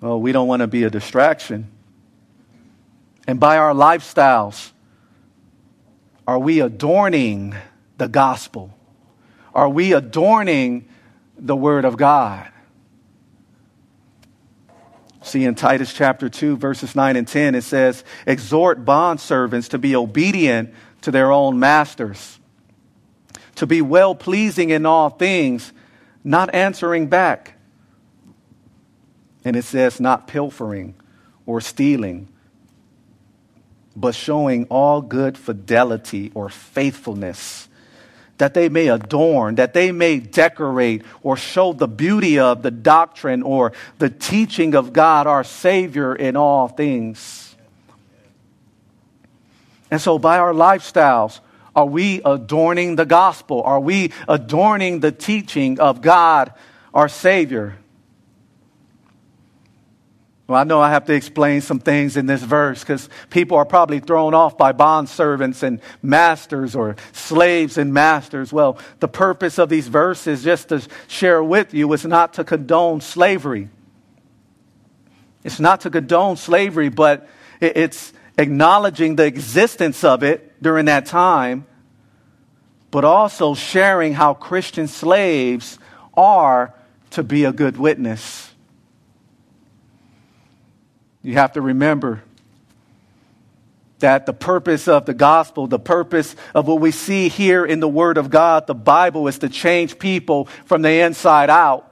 Well, 0.00 0.20
we 0.20 0.32
don't 0.32 0.48
want 0.48 0.60
to 0.60 0.66
be 0.66 0.82
a 0.82 0.90
distraction. 0.90 1.70
And 3.28 3.38
by 3.38 3.58
our 3.58 3.72
lifestyles, 3.72 4.72
are 6.26 6.38
we 6.38 6.60
adorning 6.60 7.54
the 7.98 8.08
gospel? 8.08 8.74
Are 9.54 9.68
we 9.68 9.92
adorning 9.92 10.88
the 11.38 11.54
Word 11.54 11.84
of 11.84 11.96
God? 11.96 12.50
See 15.30 15.44
in 15.44 15.54
Titus 15.54 15.92
chapter 15.92 16.28
2, 16.28 16.56
verses 16.56 16.96
9 16.96 17.14
and 17.14 17.28
10, 17.28 17.54
it 17.54 17.62
says, 17.62 18.02
Exhort 18.26 18.84
bondservants 18.84 19.68
to 19.68 19.78
be 19.78 19.94
obedient 19.94 20.74
to 21.02 21.12
their 21.12 21.30
own 21.30 21.60
masters, 21.60 22.40
to 23.54 23.64
be 23.64 23.80
well 23.80 24.16
pleasing 24.16 24.70
in 24.70 24.84
all 24.86 25.08
things, 25.08 25.72
not 26.24 26.52
answering 26.52 27.06
back. 27.06 27.54
And 29.44 29.54
it 29.54 29.62
says, 29.62 30.00
not 30.00 30.26
pilfering 30.26 30.96
or 31.46 31.60
stealing, 31.60 32.28
but 33.94 34.16
showing 34.16 34.64
all 34.64 35.00
good 35.00 35.38
fidelity 35.38 36.32
or 36.34 36.48
faithfulness 36.48 37.68
that 38.40 38.54
they 38.54 38.68
may 38.68 38.88
adorn, 38.88 39.54
that 39.54 39.72
they 39.72 39.92
may 39.92 40.18
decorate 40.18 41.02
or 41.22 41.36
show 41.36 41.72
the 41.72 41.86
beauty 41.86 42.38
of 42.38 42.62
the 42.62 42.70
doctrine 42.70 43.42
or 43.42 43.72
the 43.98 44.10
teaching 44.10 44.74
of 44.74 44.92
God, 44.92 45.26
our 45.26 45.44
Savior, 45.44 46.14
in 46.14 46.36
all 46.36 46.66
things. 46.66 47.54
And 49.90 50.00
so, 50.00 50.18
by 50.18 50.38
our 50.38 50.52
lifestyles, 50.52 51.40
are 51.74 51.86
we 51.86 52.20
adorning 52.24 52.96
the 52.96 53.06
gospel? 53.06 53.62
Are 53.62 53.80
we 53.80 54.12
adorning 54.28 55.00
the 55.00 55.12
teaching 55.12 55.78
of 55.78 56.00
God, 56.00 56.52
our 56.92 57.08
Savior? 57.08 57.76
Well, 60.50 60.58
I 60.58 60.64
know 60.64 60.80
I 60.80 60.90
have 60.90 61.04
to 61.04 61.14
explain 61.14 61.60
some 61.60 61.78
things 61.78 62.16
in 62.16 62.26
this 62.26 62.42
verse 62.42 62.80
because 62.80 63.08
people 63.30 63.56
are 63.56 63.64
probably 63.64 64.00
thrown 64.00 64.34
off 64.34 64.58
by 64.58 64.72
bond 64.72 65.08
servants 65.08 65.62
and 65.62 65.80
masters 66.02 66.74
or 66.74 66.96
slaves 67.12 67.78
and 67.78 67.94
masters. 67.94 68.52
Well, 68.52 68.76
the 68.98 69.06
purpose 69.06 69.60
of 69.60 69.68
these 69.68 69.86
verses, 69.86 70.42
just 70.42 70.70
to 70.70 70.84
share 71.06 71.40
with 71.40 71.72
you, 71.72 71.92
is 71.92 72.04
not 72.04 72.34
to 72.34 72.42
condone 72.42 73.00
slavery. 73.00 73.68
It's 75.44 75.60
not 75.60 75.82
to 75.82 75.90
condone 75.90 76.36
slavery, 76.36 76.88
but 76.88 77.28
it's 77.60 78.12
acknowledging 78.36 79.14
the 79.14 79.26
existence 79.26 80.02
of 80.02 80.24
it 80.24 80.60
during 80.60 80.86
that 80.86 81.06
time, 81.06 81.64
but 82.90 83.04
also 83.04 83.54
sharing 83.54 84.14
how 84.14 84.34
Christian 84.34 84.88
slaves 84.88 85.78
are 86.14 86.74
to 87.10 87.22
be 87.22 87.44
a 87.44 87.52
good 87.52 87.76
witness. 87.76 88.49
You 91.22 91.34
have 91.34 91.52
to 91.52 91.60
remember 91.60 92.22
that 93.98 94.24
the 94.24 94.32
purpose 94.32 94.88
of 94.88 95.04
the 95.04 95.14
gospel, 95.14 95.66
the 95.66 95.78
purpose 95.78 96.34
of 96.54 96.66
what 96.66 96.80
we 96.80 96.90
see 96.90 97.28
here 97.28 97.64
in 97.64 97.80
the 97.80 97.88
Word 97.88 98.16
of 98.16 98.30
God, 98.30 98.66
the 98.66 98.74
Bible, 98.74 99.28
is 99.28 99.38
to 99.40 99.48
change 99.48 99.98
people 99.98 100.46
from 100.64 100.82
the 100.82 101.00
inside 101.00 101.50
out. 101.50 101.86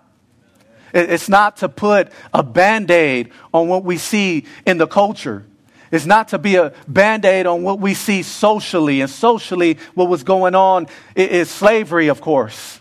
It's 0.95 1.29
not 1.29 1.59
to 1.59 1.69
put 1.69 2.11
a 2.33 2.43
band 2.43 2.91
aid 2.91 3.31
on 3.53 3.69
what 3.69 3.85
we 3.85 3.99
see 3.99 4.47
in 4.64 4.79
the 4.79 4.87
culture. 4.87 5.45
It's 5.91 6.07
not 6.07 6.29
to 6.29 6.38
be 6.38 6.57
a 6.57 6.73
band 6.87 7.27
aid 7.27 7.47
on 7.47 7.62
what 7.62 7.79
we 7.79 7.93
see 7.93 8.23
socially. 8.23 9.03
And 9.03 9.11
socially, 9.11 9.79
what 9.95 10.09
was 10.09 10.23
going 10.25 10.55
on 10.55 10.87
is 11.14 11.51
slavery, 11.51 12.09
of 12.09 12.23
course. 12.23 12.81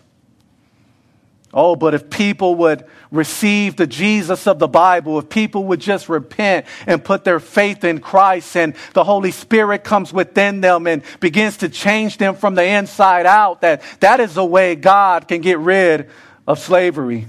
Oh, 1.54 1.76
but 1.76 1.94
if 1.94 2.10
people 2.10 2.56
would 2.56 2.86
receive 3.12 3.76
the 3.76 3.88
Jesus 3.88 4.48
of 4.48 4.60
the 4.60 4.68
Bible, 4.68 5.20
if 5.20 5.30
people 5.30 5.66
would 5.66 5.80
just 5.80 6.10
repent 6.10 6.66
and 6.86 7.04
put 7.04 7.24
their 7.24 7.40
faith 7.40 7.84
in 7.84 8.00
Christ 8.00 8.56
and 8.56 8.74
the 8.94 9.04
Holy 9.04 9.32
Spirit 9.32 9.84
comes 9.84 10.12
within 10.12 10.62
them 10.62 10.88
and 10.88 11.04
begins 11.20 11.58
to 11.58 11.70
change 11.70 12.18
them 12.18 12.36
from 12.36 12.56
the 12.56 12.66
inside 12.66 13.26
out, 13.26 13.62
that 13.62 13.82
that 14.00 14.20
is 14.20 14.34
the 14.34 14.46
way 14.46 14.76
God 14.76 15.28
can 15.28 15.42
get 15.42 15.60
rid 15.60 16.10
of 16.46 16.60
slavery. 16.60 17.28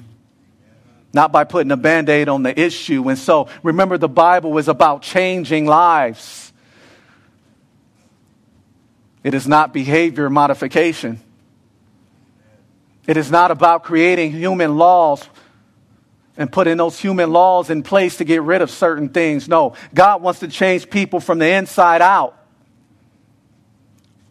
Not 1.12 1.32
by 1.32 1.44
putting 1.44 1.70
a 1.72 1.76
band 1.76 2.10
aid 2.10 2.28
on 2.28 2.42
the 2.42 2.58
issue. 2.58 3.08
And 3.08 3.18
so 3.18 3.48
remember, 3.62 3.96
the 3.96 4.08
Bible 4.08 4.58
is 4.58 4.68
about 4.68 5.02
changing 5.02 5.66
lives. 5.66 6.52
It 9.24 9.34
is 9.34 9.48
not 9.48 9.72
behavior 9.72 10.28
modification. 10.28 11.20
It 13.06 13.16
is 13.16 13.30
not 13.30 13.50
about 13.50 13.84
creating 13.84 14.32
human 14.32 14.76
laws 14.76 15.26
and 16.38 16.50
putting 16.50 16.76
those 16.76 16.98
human 16.98 17.32
laws 17.32 17.68
in 17.68 17.82
place 17.82 18.16
to 18.18 18.24
get 18.24 18.42
rid 18.42 18.62
of 18.62 18.70
certain 18.70 19.08
things. 19.08 19.48
No, 19.48 19.74
God 19.92 20.22
wants 20.22 20.40
to 20.40 20.48
change 20.48 20.88
people 20.88 21.18
from 21.20 21.40
the 21.40 21.50
inside 21.50 22.00
out. 22.00 22.36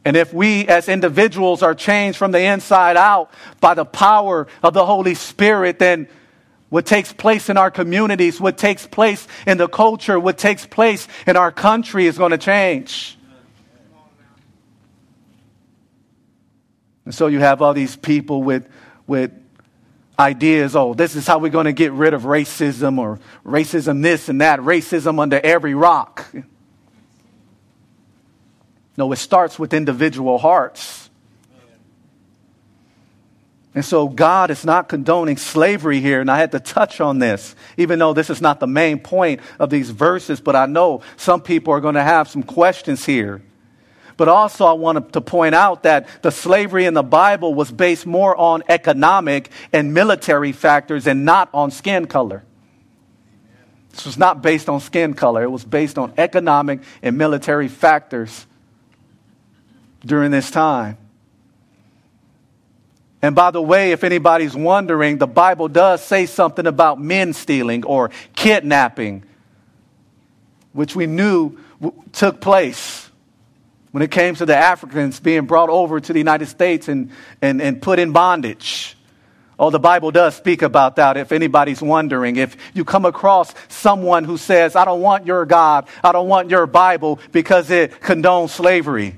And 0.05 0.15
if 0.15 0.33
we 0.33 0.65
as 0.69 0.87
individuals 0.87 1.61
are 1.61 1.75
changed 1.75 2.17
from 2.17 2.31
the 2.31 2.39
inside 2.39 2.95
out 2.95 3.29
by 3.59 3.73
the 3.73 3.83
power 3.83 4.47
of 4.63 4.73
the 4.73 4.85
Holy 4.85 5.15
Spirit, 5.15 5.79
then 5.79 6.07
what 6.69 6.85
takes 6.85 7.11
place 7.11 7.49
in 7.49 7.57
our 7.57 7.69
communities, 7.69 8.39
what 8.39 8.57
takes 8.57 8.87
place 8.87 9.27
in 9.45 9.57
the 9.57 9.67
culture, 9.67 10.17
what 10.17 10.37
takes 10.37 10.65
place 10.65 11.09
in 11.27 11.35
our 11.35 11.51
country 11.51 12.07
is 12.07 12.17
going 12.17 12.31
to 12.31 12.37
change. 12.37 13.17
And 17.03 17.13
so 17.13 17.27
you 17.27 17.39
have 17.39 17.61
all 17.61 17.73
these 17.73 17.97
people 17.97 18.43
with, 18.43 18.67
with 19.07 19.31
ideas 20.19 20.75
oh, 20.75 20.93
this 20.93 21.15
is 21.15 21.27
how 21.27 21.39
we're 21.39 21.49
going 21.49 21.65
to 21.65 21.73
get 21.73 21.91
rid 21.91 22.13
of 22.13 22.23
racism 22.23 22.97
or 22.97 23.19
racism 23.45 24.01
this 24.01 24.29
and 24.29 24.41
that, 24.41 24.59
racism 24.59 25.19
under 25.19 25.39
every 25.39 25.75
rock. 25.75 26.25
No, 28.97 29.11
it 29.11 29.17
starts 29.17 29.59
with 29.59 29.73
individual 29.73 30.39
hearts. 30.39 31.07
And 33.75 33.85
so 33.85 34.09
God 34.09 34.49
is 34.49 34.65
not 34.65 34.89
condoning 34.89 35.37
slavery 35.37 35.99
here, 35.99 36.19
and 36.19 36.31
I 36.31 36.39
had 36.39 36.51
to 36.53 36.59
touch 36.59 36.99
on 36.99 37.19
this, 37.19 37.55
even 37.77 37.99
though 37.99 38.11
this 38.11 38.31
is 38.31 38.41
not 38.41 38.59
the 38.59 38.65
main 38.65 38.97
point 38.97 39.39
of 39.59 39.69
these 39.69 39.91
verses, 39.91 40.41
but 40.41 40.55
I 40.55 40.65
know 40.65 41.01
some 41.15 41.41
people 41.41 41.73
are 41.75 41.79
going 41.79 41.93
to 41.93 42.01
have 42.01 42.27
some 42.27 42.41
questions 42.41 43.05
here. 43.05 43.43
But 44.17 44.27
also, 44.27 44.65
I 44.65 44.73
want 44.73 45.13
to 45.13 45.21
point 45.21 45.53
out 45.53 45.83
that 45.83 46.07
the 46.23 46.31
slavery 46.31 46.85
in 46.85 46.95
the 46.95 47.03
Bible 47.03 47.53
was 47.53 47.71
based 47.71 48.07
more 48.07 48.35
on 48.35 48.63
economic 48.67 49.51
and 49.71 49.93
military 49.93 50.51
factors 50.51 51.05
and 51.05 51.23
not 51.23 51.49
on 51.53 51.69
skin 51.69 52.07
color. 52.07 52.43
This 53.91 54.05
was 54.05 54.17
not 54.17 54.41
based 54.41 54.69
on 54.69 54.79
skin 54.79 55.13
color, 55.13 55.43
it 55.43 55.51
was 55.51 55.63
based 55.63 55.99
on 55.99 56.13
economic 56.17 56.81
and 57.03 57.17
military 57.17 57.67
factors 57.67 58.47
during 60.03 60.31
this 60.31 60.49
time. 60.49 60.97
And 63.21 63.35
by 63.35 63.51
the 63.51 63.61
way, 63.61 63.91
if 63.91 64.03
anybody's 64.03 64.55
wondering, 64.55 65.17
the 65.17 65.27
Bible 65.27 65.67
does 65.67 66.03
say 66.03 66.25
something 66.25 66.65
about 66.65 66.99
men 66.99 67.33
stealing 67.33 67.85
or 67.85 68.09
kidnapping, 68.35 69.23
which 70.73 70.95
we 70.95 71.05
knew 71.05 71.57
took 72.13 72.41
place 72.41 73.06
when 73.97 74.03
it 74.03 74.11
came 74.11 74.35
to 74.35 74.45
the 74.45 74.55
Africans 74.55 75.19
being 75.19 75.47
brought 75.47 75.69
over 75.69 75.99
to 75.99 76.13
the 76.13 76.19
United 76.19 76.45
States 76.45 76.87
and, 76.87 77.09
and, 77.41 77.59
and 77.59 77.81
put 77.81 77.97
in 77.97 78.11
bondage. 78.11 78.95
Oh, 79.57 79.71
the 79.71 79.79
Bible 79.79 80.11
does 80.11 80.35
speak 80.35 80.61
about 80.61 80.97
that 80.97 81.17
if 81.17 81.31
anybody's 81.31 81.81
wondering. 81.81 82.35
If 82.35 82.57
you 82.75 82.85
come 82.85 83.05
across 83.05 83.55
someone 83.69 84.23
who 84.23 84.37
says, 84.37 84.75
I 84.75 84.85
don't 84.85 85.01
want 85.01 85.25
your 85.25 85.47
God, 85.47 85.87
I 86.03 86.11
don't 86.11 86.27
want 86.27 86.51
your 86.51 86.67
Bible 86.67 87.19
because 87.31 87.71
it 87.71 87.89
condones 87.99 88.51
slavery. 88.51 89.15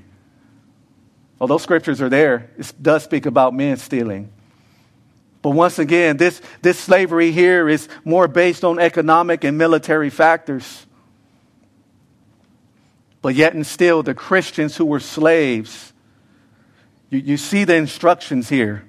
Well, 1.40 1.48
those 1.48 1.62
scriptures 1.62 2.02
are 2.02 2.08
there. 2.08 2.50
It 2.58 2.72
does 2.82 3.04
speak 3.04 3.26
about 3.26 3.54
men 3.54 3.76
stealing. 3.76 4.32
But 5.42 5.50
once 5.50 5.78
again, 5.78 6.16
this, 6.16 6.42
this 6.62 6.80
slavery 6.80 7.34
here 7.34 7.68
is 7.68 7.90
more 8.06 8.30
based 8.30 8.64
on 8.64 8.80
economic 8.80 9.44
and 9.44 9.58
military 9.58 10.10
factors. 10.10 10.86
But 13.22 13.36
yet 13.36 13.54
and 13.54 13.66
still, 13.66 14.02
the 14.04 14.14
Christians 14.14 14.78
who 14.78 14.86
were 14.86 15.00
slaves, 15.00 15.94
you, 17.10 17.20
you 17.20 17.38
see 17.38 17.66
the 17.66 17.76
instructions 17.76 18.50
here. 18.50 18.86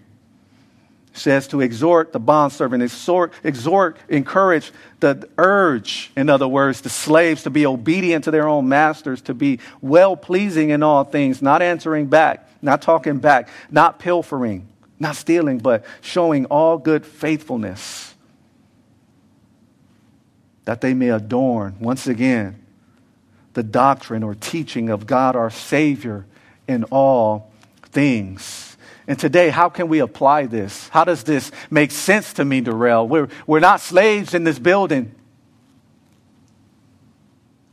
It 1.13 1.19
says 1.19 1.49
to 1.49 1.61
exhort 1.61 2.13
the 2.13 2.21
bondservant, 2.21 2.83
exhort, 2.85 3.33
exhort, 3.43 3.97
encourage, 4.09 4.71
the 5.01 5.29
urge, 5.39 6.13
in 6.17 6.29
other 6.29 6.47
words, 6.47 6.83
the 6.83 6.89
slaves 6.89 7.43
to 7.43 7.51
be 7.51 7.67
obedient 7.67 8.25
to 8.25 8.31
their 8.31 8.47
own 8.47 8.69
masters, 8.69 9.21
to 9.23 9.35
be 9.35 9.59
well 9.81 10.17
pleasing 10.17 10.71
in 10.71 10.85
all 10.85 11.03
things, 11.03 11.43
not 11.43 11.63
answering 11.63 12.07
back, 12.07 12.49
not 12.63 12.83
talking 12.83 13.19
back, 13.19 13.49
not 13.71 13.99
pilfering, 13.99 14.69
not 15.01 15.17
stealing, 15.17 15.59
but 15.59 15.85
showing 16.01 16.47
all 16.47 16.79
good 16.79 17.05
faithfulness, 17.05 18.15
that 20.67 20.81
they 20.81 20.95
may 20.95 21.09
adorn, 21.09 21.75
once 21.81 22.07
again, 22.07 22.60
the 23.55 23.63
doctrine 23.63 24.23
or 24.23 24.35
teaching 24.35 24.91
of 24.91 25.07
God 25.07 25.37
our 25.37 25.51
Savior 25.51 26.27
in 26.69 26.85
all 26.85 27.51
things. 27.85 28.77
And 29.07 29.19
today, 29.19 29.51
how 29.51 29.69
can 29.69 29.89
we 29.89 29.99
apply 29.99 30.47
this? 30.47 30.89
How 30.89 31.05
does 31.05 31.25
this 31.25 31.51
make 31.69 31.91
sense 31.91 32.35
to 32.35 32.45
me, 32.45 32.61
Darrell? 32.61 33.09
We're, 33.09 33.29
we're 33.47 33.61
not 33.61 33.81
slaves 33.81 34.35
in 34.35 34.45
this 34.45 34.59
building. 34.59 35.15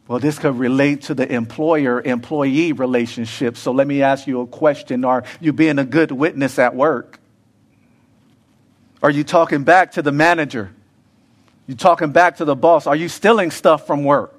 Well, 0.08 0.20
this 0.20 0.40
could 0.40 0.58
relate 0.58 1.04
to 1.04 1.14
the 1.14 1.32
employer 1.32 2.02
employee 2.02 2.72
relationship. 2.72 3.58
So 3.58 3.72
let 3.72 3.86
me 3.86 4.02
ask 4.02 4.26
you 4.26 4.42
a 4.42 4.48
question 4.48 5.04
Are 5.04 5.24
you 5.42 5.54
being 5.54 5.80
a 5.80 5.86
good 5.86 6.12
witness 6.12 6.58
at 6.58 6.76
work? 6.76 7.20
Are 9.04 9.12
you 9.12 9.24
talking 9.24 9.64
back 9.64 9.92
to 9.94 10.02
the 10.02 10.12
manager? 10.12 10.72
You 11.68 11.76
talking 11.76 12.12
back 12.12 12.38
to 12.38 12.46
the 12.46 12.56
boss? 12.56 12.88
Are 12.88 12.96
you 12.96 13.10
stealing 13.10 13.52
stuff 13.52 13.86
from 13.86 14.06
work? 14.06 14.37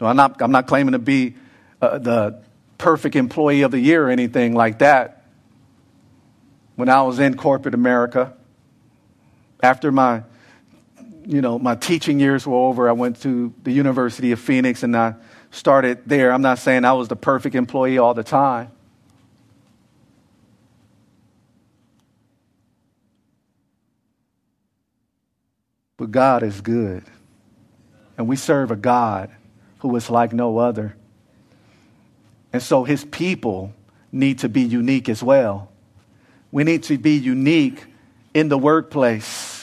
No, 0.00 0.06
I'm 0.06 0.16
not, 0.16 0.40
I'm 0.40 0.52
not 0.52 0.66
claiming 0.66 0.92
to 0.92 0.98
be 0.98 1.34
uh, 1.82 1.98
the 1.98 2.42
perfect 2.76 3.16
employee 3.16 3.62
of 3.62 3.70
the 3.70 3.80
year 3.80 4.06
or 4.06 4.10
anything 4.10 4.54
like 4.54 4.78
that. 4.78 5.24
When 6.76 6.88
I 6.88 7.02
was 7.02 7.18
in 7.18 7.36
corporate 7.36 7.74
America, 7.74 8.34
after 9.62 9.90
my, 9.90 10.22
you 11.26 11.40
know, 11.40 11.58
my 11.58 11.74
teaching 11.74 12.20
years 12.20 12.46
were 12.46 12.54
over, 12.54 12.88
I 12.88 12.92
went 12.92 13.20
to 13.22 13.52
the 13.64 13.72
University 13.72 14.30
of 14.30 14.38
Phoenix 14.38 14.84
and 14.84 14.96
I 14.96 15.14
started 15.50 16.02
there. 16.06 16.32
I'm 16.32 16.42
not 16.42 16.58
saying 16.58 16.84
I 16.84 16.92
was 16.92 17.08
the 17.08 17.16
perfect 17.16 17.56
employee 17.56 17.98
all 17.98 18.14
the 18.14 18.22
time. 18.22 18.70
But 25.96 26.12
God 26.12 26.44
is 26.44 26.60
good. 26.60 27.02
And 28.16 28.28
we 28.28 28.36
serve 28.36 28.70
a 28.70 28.76
God 28.76 29.30
who 29.78 29.94
is 29.96 30.10
like 30.10 30.32
no 30.32 30.58
other. 30.58 30.96
And 32.52 32.62
so 32.62 32.84
his 32.84 33.04
people 33.04 33.72
need 34.10 34.40
to 34.40 34.48
be 34.48 34.62
unique 34.62 35.08
as 35.08 35.22
well. 35.22 35.70
We 36.50 36.64
need 36.64 36.84
to 36.84 36.96
be 36.96 37.16
unique 37.16 37.84
in 38.32 38.48
the 38.48 38.58
workplace. 38.58 39.56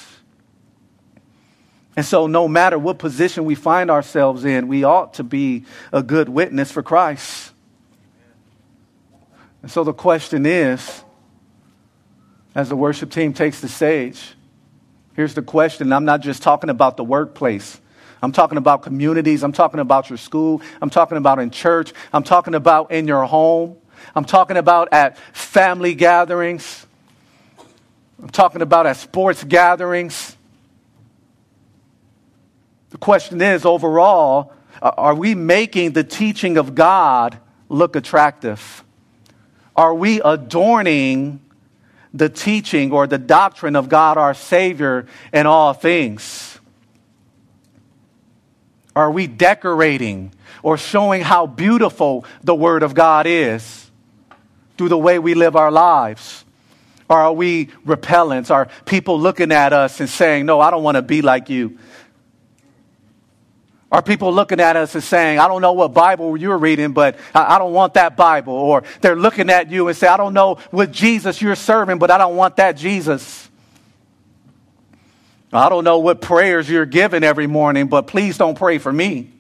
And 1.96 2.06
so, 2.06 2.28
no 2.28 2.48
matter 2.48 2.78
what 2.78 3.00
position 3.00 3.46
we 3.46 3.56
find 3.56 3.90
ourselves 3.90 4.44
in, 4.44 4.68
we 4.68 4.84
ought 4.84 5.14
to 5.16 5.24
be 5.24 5.64
a 5.94 6.04
good 6.04 6.28
witness 6.28 6.72
for 6.72 6.84
Christ. 6.84 7.54
And 9.62 9.72
so, 9.72 9.84
the 9.84 9.94
question 9.94 10.46
is 10.46 11.04
as 12.54 12.70
the 12.70 12.76
worship 12.76 13.12
team 13.12 13.34
takes 13.34 13.62
the 13.62 13.70
stage, 13.70 14.36
here's 15.14 15.34
the 15.34 15.42
question. 15.42 15.92
I'm 15.94 16.06
not 16.06 16.22
just 16.22 16.44
talking 16.44 16.70
about 16.70 16.98
the 16.98 17.04
workplace. 17.04 17.80
I'm 18.22 18.32
talking 18.32 18.58
about 18.58 18.82
communities. 18.82 19.44
I'm 19.44 19.52
talking 19.52 19.80
about 19.80 20.10
your 20.10 20.18
school. 20.18 20.62
I'm 20.82 20.90
talking 20.90 21.18
about 21.18 21.40
in 21.40 21.52
church. 21.52 21.94
I'm 22.14 22.24
talking 22.24 22.56
about 22.56 22.92
in 22.92 23.08
your 23.08 23.26
home. 23.26 23.78
I'm 24.16 24.26
talking 24.26 24.58
about 24.58 24.90
at 24.92 25.18
family 25.34 25.94
gatherings. 25.94 26.86
I'm 28.22 28.30
talking 28.30 28.62
about 28.62 28.86
at 28.88 28.98
sports 28.98 29.44
gatherings. 29.44 30.36
The 32.90 32.98
question 32.98 33.42
is 33.42 33.66
overall, 33.66 34.54
are 34.82 35.16
we 35.16 35.36
making 35.36 35.92
the 35.92 36.04
teaching 36.04 36.58
of 36.58 36.76
God 36.76 37.38
look 37.70 37.96
attractive? 37.96 38.84
Are 39.76 39.94
we 39.94 40.22
adorning 40.22 41.42
the 42.14 42.30
teaching 42.30 42.94
or 42.94 43.08
the 43.08 43.18
doctrine 43.18 43.76
of 43.76 43.90
God 43.90 44.18
our 44.18 44.34
Savior 44.34 45.08
in 45.34 45.46
all 45.46 45.74
things? 45.74 46.55
Are 48.96 49.12
we 49.12 49.28
decorating 49.28 50.32
or 50.64 50.78
showing 50.78 51.22
how 51.22 51.48
beautiful 51.48 52.26
the 52.44 52.56
Word 52.56 52.82
of 52.82 52.94
God 52.94 53.28
is 53.28 53.92
through 54.78 54.90
the 54.90 54.98
way 54.98 55.20
we 55.20 55.34
live 55.34 55.56
our 55.56 55.72
lives? 55.72 56.46
Or 57.10 57.18
are 57.18 57.34
we 57.34 57.68
repellents? 57.86 58.50
Are 58.50 58.68
people 58.86 59.20
looking 59.20 59.52
at 59.52 59.74
us 59.74 60.00
and 60.00 60.10
saying, 60.10 60.46
No, 60.46 60.60
I 60.60 60.72
don't 60.72 60.84
want 60.84 60.96
to 60.96 61.02
be 61.02 61.22
like 61.22 61.50
you? 61.50 61.78
Are 63.92 64.02
people 64.02 64.34
looking 64.34 64.60
at 64.60 64.76
us 64.76 64.96
and 64.96 65.04
saying, 65.04 65.40
I 65.40 65.48
don't 65.48 65.62
know 65.62 65.74
what 65.74 65.94
Bible 65.94 66.36
you're 66.36 66.58
reading, 66.58 66.92
but 66.92 67.18
I 67.34 67.58
don't 67.58 67.72
want 67.72 67.94
that 67.94 68.18
Bible? 68.18 68.54
Or 68.54 68.84
they're 69.00 69.16
looking 69.16 69.50
at 69.50 69.70
you 69.70 69.88
and 69.88 69.96
say, 69.96 70.08
I 70.08 70.18
don't 70.18 70.34
know 70.34 70.56
what 70.72 70.92
Jesus 70.92 71.42
you're 71.42 71.56
serving, 71.56 72.00
but 72.00 72.12
I 72.12 72.18
don't 72.18 72.36
want 72.36 72.58
that 72.58 72.76
Jesus. 72.76 73.45
I 75.56 75.70
don't 75.70 75.84
know 75.84 76.00
what 76.00 76.22
prayers 76.22 76.70
you're 76.70 76.86
giving 76.86 77.24
every 77.24 77.48
morning, 77.48 77.88
but 77.88 78.08
please 78.08 78.38
don't 78.38 78.58
pray 78.58 78.78
for 78.78 78.92
me. 78.92 79.32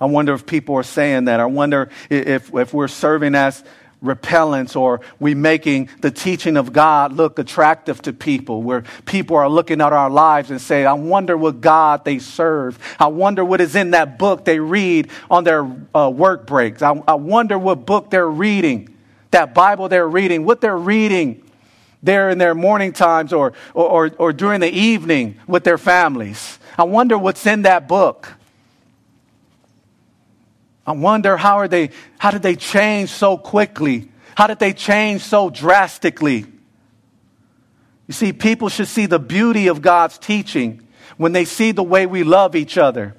I 0.00 0.06
wonder 0.06 0.34
if 0.34 0.46
people 0.46 0.74
are 0.76 0.82
saying 0.82 1.26
that. 1.26 1.40
I 1.40 1.46
wonder 1.46 1.88
if, 2.10 2.54
if 2.54 2.74
we're 2.74 2.88
serving 2.88 3.34
as 3.34 3.62
repellents 4.02 4.74
or 4.74 5.00
we 5.20 5.34
making 5.34 5.88
the 6.00 6.10
teaching 6.10 6.56
of 6.56 6.72
God 6.72 7.12
look 7.12 7.38
attractive 7.38 8.02
to 8.02 8.12
people 8.12 8.62
where 8.62 8.82
people 9.06 9.36
are 9.36 9.48
looking 9.48 9.80
at 9.80 9.92
our 9.92 10.10
lives 10.10 10.50
and 10.50 10.60
say, 10.60 10.84
I 10.84 10.94
wonder 10.94 11.36
what 11.36 11.60
God 11.60 12.04
they 12.04 12.18
serve. 12.18 12.78
I 12.98 13.06
wonder 13.06 13.44
what 13.44 13.60
is 13.60 13.76
in 13.76 13.92
that 13.92 14.18
book 14.18 14.44
they 14.44 14.58
read 14.58 15.08
on 15.30 15.44
their 15.44 15.70
uh, 15.94 16.10
work 16.10 16.46
breaks. 16.46 16.82
I, 16.82 17.00
I 17.06 17.14
wonder 17.14 17.56
what 17.58 17.86
book 17.86 18.10
they're 18.10 18.28
reading, 18.28 18.94
that 19.30 19.54
Bible 19.54 19.88
they're 19.88 20.08
reading, 20.08 20.44
what 20.44 20.60
they're 20.60 20.76
reading 20.76 21.41
there 22.02 22.30
in 22.30 22.38
their 22.38 22.54
morning 22.54 22.92
times 22.92 23.32
or, 23.32 23.52
or, 23.74 24.10
or, 24.18 24.32
during 24.32 24.60
the 24.60 24.70
evening 24.70 25.38
with 25.46 25.64
their 25.64 25.78
families. 25.78 26.58
I 26.76 26.84
wonder 26.84 27.16
what's 27.16 27.46
in 27.46 27.62
that 27.62 27.86
book. 27.86 28.32
I 30.84 30.92
wonder 30.92 31.36
how 31.36 31.58
are 31.58 31.68
they 31.68 31.90
how 32.18 32.32
did 32.32 32.42
they 32.42 32.56
change 32.56 33.10
so 33.10 33.38
quickly 33.38 34.08
How 34.34 34.46
did 34.46 34.58
they 34.58 34.72
change 34.72 35.22
so 35.22 35.50
drastically? 35.50 36.46
You 38.06 38.14
see, 38.14 38.32
people 38.32 38.68
should 38.68 38.88
see 38.88 39.06
the 39.06 39.18
beauty 39.18 39.68
of 39.68 39.82
God's 39.82 40.18
teaching 40.18 40.86
when 41.16 41.32
they 41.32 41.44
see 41.44 41.72
the 41.72 41.82
way 41.82 42.06
we 42.06 42.24
love 42.24 42.56
each 42.56 42.78
other. 42.78 43.14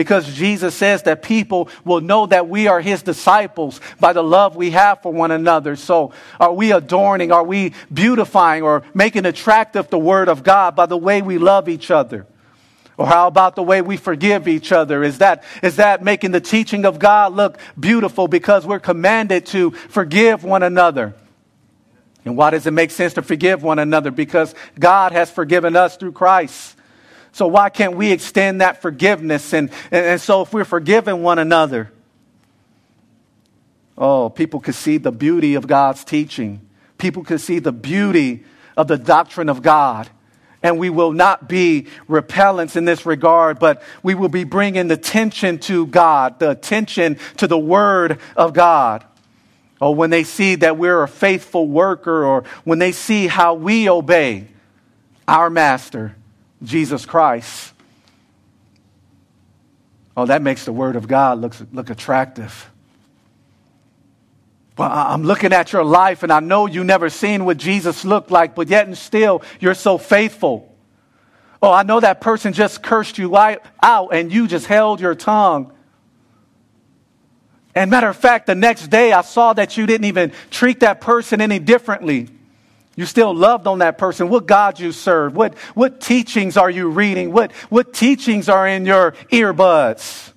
Because 0.00 0.32
Jesus 0.34 0.74
says 0.74 1.02
that 1.02 1.20
people 1.20 1.68
will 1.84 2.00
know 2.00 2.24
that 2.24 2.48
we 2.48 2.68
are 2.68 2.80
his 2.80 3.02
disciples 3.02 3.82
by 4.00 4.14
the 4.14 4.22
love 4.22 4.56
we 4.56 4.70
have 4.70 5.02
for 5.02 5.12
one 5.12 5.30
another. 5.30 5.76
So, 5.76 6.14
are 6.40 6.54
we 6.54 6.72
adorning, 6.72 7.32
are 7.32 7.44
we 7.44 7.74
beautifying, 7.92 8.62
or 8.62 8.82
making 8.94 9.26
attractive 9.26 9.90
the 9.90 9.98
word 9.98 10.30
of 10.30 10.42
God 10.42 10.74
by 10.74 10.86
the 10.86 10.96
way 10.96 11.20
we 11.20 11.36
love 11.36 11.68
each 11.68 11.90
other? 11.90 12.26
Or 12.96 13.06
how 13.06 13.26
about 13.26 13.56
the 13.56 13.62
way 13.62 13.82
we 13.82 13.98
forgive 13.98 14.48
each 14.48 14.72
other? 14.72 15.02
Is 15.02 15.18
that, 15.18 15.44
is 15.62 15.76
that 15.76 16.02
making 16.02 16.30
the 16.30 16.40
teaching 16.40 16.86
of 16.86 16.98
God 16.98 17.34
look 17.34 17.58
beautiful 17.78 18.26
because 18.26 18.66
we're 18.66 18.80
commanded 18.80 19.44
to 19.46 19.72
forgive 19.72 20.44
one 20.44 20.62
another? 20.62 21.12
And 22.24 22.38
why 22.38 22.48
does 22.48 22.66
it 22.66 22.70
make 22.70 22.90
sense 22.90 23.12
to 23.14 23.22
forgive 23.22 23.62
one 23.62 23.78
another? 23.78 24.10
Because 24.10 24.54
God 24.78 25.12
has 25.12 25.30
forgiven 25.30 25.76
us 25.76 25.98
through 25.98 26.12
Christ. 26.12 26.76
So 27.32 27.46
why 27.46 27.70
can't 27.70 27.96
we 27.96 28.12
extend 28.12 28.60
that 28.60 28.82
forgiveness? 28.82 29.52
And, 29.52 29.70
and, 29.90 30.06
and 30.06 30.20
so 30.20 30.42
if 30.42 30.52
we're 30.52 30.64
forgiving 30.64 31.22
one 31.22 31.38
another, 31.38 31.92
oh, 33.96 34.30
people 34.30 34.60
could 34.60 34.74
see 34.74 34.98
the 34.98 35.12
beauty 35.12 35.54
of 35.54 35.66
God's 35.66 36.04
teaching. 36.04 36.60
People 36.98 37.24
could 37.24 37.40
see 37.40 37.58
the 37.58 37.72
beauty 37.72 38.44
of 38.76 38.88
the 38.88 38.98
doctrine 38.98 39.48
of 39.48 39.62
God. 39.62 40.08
And 40.62 40.78
we 40.78 40.90
will 40.90 41.12
not 41.12 41.48
be 41.48 41.86
repellents 42.08 42.76
in 42.76 42.84
this 42.84 43.06
regard, 43.06 43.58
but 43.58 43.82
we 44.02 44.14
will 44.14 44.28
be 44.28 44.44
bringing 44.44 44.88
the 44.88 44.94
attention 44.94 45.58
to 45.60 45.86
God, 45.86 46.38
the 46.38 46.50
attention 46.50 47.18
to 47.38 47.46
the 47.46 47.58
Word 47.58 48.18
of 48.36 48.52
God. 48.52 49.04
Or 49.80 49.94
when 49.94 50.10
they 50.10 50.24
see 50.24 50.56
that 50.56 50.76
we're 50.76 51.02
a 51.02 51.08
faithful 51.08 51.66
worker, 51.66 52.24
or 52.24 52.44
when 52.64 52.78
they 52.78 52.92
see 52.92 53.26
how 53.26 53.54
we 53.54 53.88
obey 53.88 54.48
our 55.26 55.48
Master, 55.48 56.14
Jesus 56.62 57.06
Christ. 57.06 57.72
Oh, 60.16 60.26
that 60.26 60.42
makes 60.42 60.64
the 60.64 60.72
Word 60.72 60.96
of 60.96 61.08
God 61.08 61.40
look, 61.40 61.54
look 61.72 61.90
attractive. 61.90 62.70
Well, 64.76 64.90
I'm 64.90 65.22
looking 65.24 65.52
at 65.52 65.72
your 65.72 65.84
life 65.84 66.22
and 66.22 66.32
I 66.32 66.40
know 66.40 66.66
you 66.66 66.84
never 66.84 67.10
seen 67.10 67.44
what 67.44 67.58
Jesus 67.58 68.04
looked 68.04 68.30
like, 68.30 68.54
but 68.54 68.68
yet 68.68 68.86
and 68.86 68.96
still 68.96 69.42
you're 69.60 69.74
so 69.74 69.98
faithful. 69.98 70.74
Oh, 71.62 71.70
I 71.70 71.82
know 71.82 72.00
that 72.00 72.20
person 72.20 72.52
just 72.52 72.82
cursed 72.82 73.18
you 73.18 73.36
out 73.36 74.14
and 74.14 74.32
you 74.32 74.46
just 74.48 74.66
held 74.66 75.00
your 75.00 75.14
tongue. 75.14 75.72
And 77.74 77.90
matter 77.90 78.08
of 78.08 78.16
fact, 78.16 78.46
the 78.46 78.54
next 78.54 78.88
day 78.88 79.12
I 79.12 79.20
saw 79.20 79.52
that 79.52 79.76
you 79.76 79.86
didn't 79.86 80.06
even 80.06 80.32
treat 80.50 80.80
that 80.80 81.00
person 81.00 81.40
any 81.40 81.58
differently. 81.58 82.28
You 83.00 83.06
still 83.06 83.34
loved 83.34 83.66
on 83.66 83.78
that 83.78 83.96
person. 83.96 84.28
What 84.28 84.44
God 84.44 84.78
you 84.78 84.92
serve? 84.92 85.34
What, 85.34 85.56
what 85.72 86.02
teachings 86.02 86.58
are 86.58 86.68
you 86.68 86.90
reading? 86.90 87.32
What, 87.32 87.50
what 87.70 87.94
teachings 87.94 88.46
are 88.50 88.68
in 88.68 88.84
your 88.84 89.12
earbuds? 89.32 90.34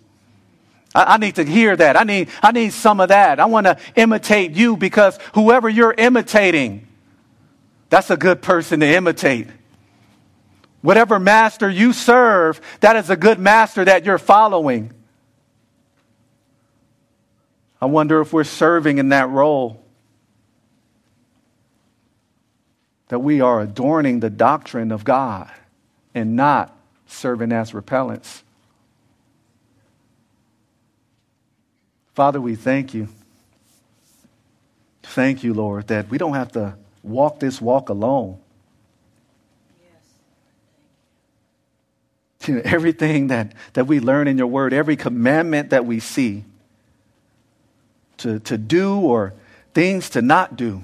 I, 0.95 1.15
I 1.15 1.17
need 1.17 1.35
to 1.35 1.43
hear 1.43 1.75
that. 1.75 1.97
I 1.97 2.03
need, 2.03 2.29
I 2.41 2.53
need 2.53 2.71
some 2.71 3.01
of 3.01 3.09
that. 3.09 3.41
I 3.41 3.47
want 3.47 3.65
to 3.65 3.77
imitate 3.97 4.51
you 4.51 4.77
because 4.77 5.19
whoever 5.33 5.67
you're 5.67 5.93
imitating, 5.93 6.87
that's 7.89 8.09
a 8.09 8.15
good 8.15 8.41
person 8.41 8.79
to 8.79 8.87
imitate. 8.87 9.47
Whatever 10.81 11.19
master 11.19 11.69
you 11.69 11.91
serve, 11.91 12.61
that 12.79 12.95
is 12.95 13.09
a 13.09 13.17
good 13.17 13.39
master 13.39 13.83
that 13.83 14.05
you're 14.05 14.17
following. 14.17 14.93
I 17.81 17.87
wonder 17.87 18.21
if 18.21 18.31
we're 18.31 18.45
serving 18.45 18.99
in 18.99 19.09
that 19.09 19.27
role. 19.27 19.82
That 23.13 23.19
we 23.19 23.41
are 23.41 23.61
adorning 23.61 24.21
the 24.21 24.31
doctrine 24.31 24.91
of 24.91 25.03
God 25.03 25.51
and 26.15 26.35
not 26.35 26.75
serving 27.05 27.51
as 27.51 27.71
repellents. 27.71 28.41
Father, 32.15 32.41
we 32.41 32.55
thank 32.55 32.95
you. 32.95 33.07
Thank 35.03 35.43
you, 35.43 35.53
Lord, 35.53 35.89
that 35.89 36.09
we 36.09 36.17
don't 36.17 36.33
have 36.33 36.53
to 36.53 36.75
walk 37.03 37.39
this 37.39 37.61
walk 37.61 37.89
alone. 37.89 38.39
Yes. 42.41 42.63
Everything 42.65 43.27
that, 43.27 43.53
that 43.73 43.85
we 43.85 43.99
learn 43.99 44.27
in 44.27 44.39
your 44.39 44.47
word, 44.47 44.73
every 44.73 44.95
commandment 44.95 45.69
that 45.69 45.85
we 45.85 45.99
see 45.99 46.45
to, 48.17 48.39
to 48.39 48.57
do 48.57 48.95
or 48.95 49.35
things 49.75 50.09
to 50.09 50.23
not 50.23 50.57
do. 50.57 50.83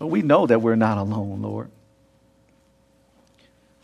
But 0.00 0.06
we 0.06 0.22
know 0.22 0.46
that 0.46 0.62
we're 0.62 0.76
not 0.76 0.96
alone, 0.96 1.42
Lord. 1.42 1.70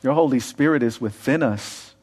Your 0.03 0.15
Holy 0.15 0.41
Spirit 0.41 0.83
is 0.83 0.99
within 0.99 1.43
us. 1.43 1.95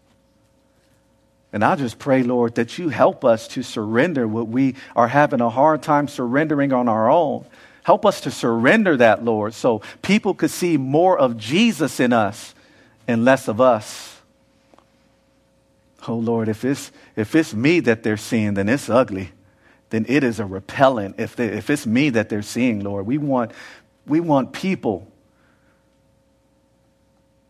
And 1.51 1.63
I 1.63 1.75
just 1.75 1.97
pray, 1.97 2.21
Lord, 2.21 2.55
that 2.55 2.77
you 2.77 2.89
help 2.89 3.25
us 3.25 3.47
to 3.49 3.63
surrender 3.63 4.27
what 4.27 4.47
we 4.47 4.75
are 4.95 5.07
having 5.07 5.41
a 5.41 5.49
hard 5.49 5.81
time 5.81 6.07
surrendering 6.07 6.71
on 6.71 6.87
our 6.87 7.09
own. 7.09 7.45
Help 7.81 8.05
us 8.05 8.21
to 8.21 8.31
surrender 8.31 8.95
that, 8.97 9.25
Lord, 9.25 9.55
so 9.55 9.81
people 10.03 10.35
could 10.35 10.51
see 10.51 10.77
more 10.77 11.17
of 11.17 11.37
Jesus 11.37 11.99
in 11.99 12.13
us 12.13 12.53
and 13.07 13.25
less 13.25 13.47
of 13.47 13.59
us. 13.59 14.21
Oh, 16.07 16.15
Lord, 16.15 16.49
if 16.49 16.63
it's, 16.63 16.91
if 17.15 17.33
it's 17.33 17.53
me 17.53 17.79
that 17.79 18.03
they're 18.03 18.17
seeing, 18.17 18.53
then 18.53 18.69
it's 18.69 18.89
ugly. 18.89 19.31
Then 19.89 20.05
it 20.07 20.23
is 20.23 20.39
a 20.39 20.45
repellent. 20.45 21.19
If, 21.19 21.35
they, 21.35 21.47
if 21.47 21.69
it's 21.69 21.85
me 21.85 22.09
that 22.11 22.29
they're 22.29 22.41
seeing, 22.41 22.79
Lord, 22.81 23.05
we 23.05 23.17
want, 23.17 23.51
we 24.05 24.19
want 24.19 24.51
people 24.53 25.07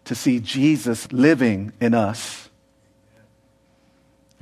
to 0.06 0.16
see 0.16 0.39
Jesus 0.39 1.12
living 1.12 1.72
in 1.80 1.93
us 1.93 2.43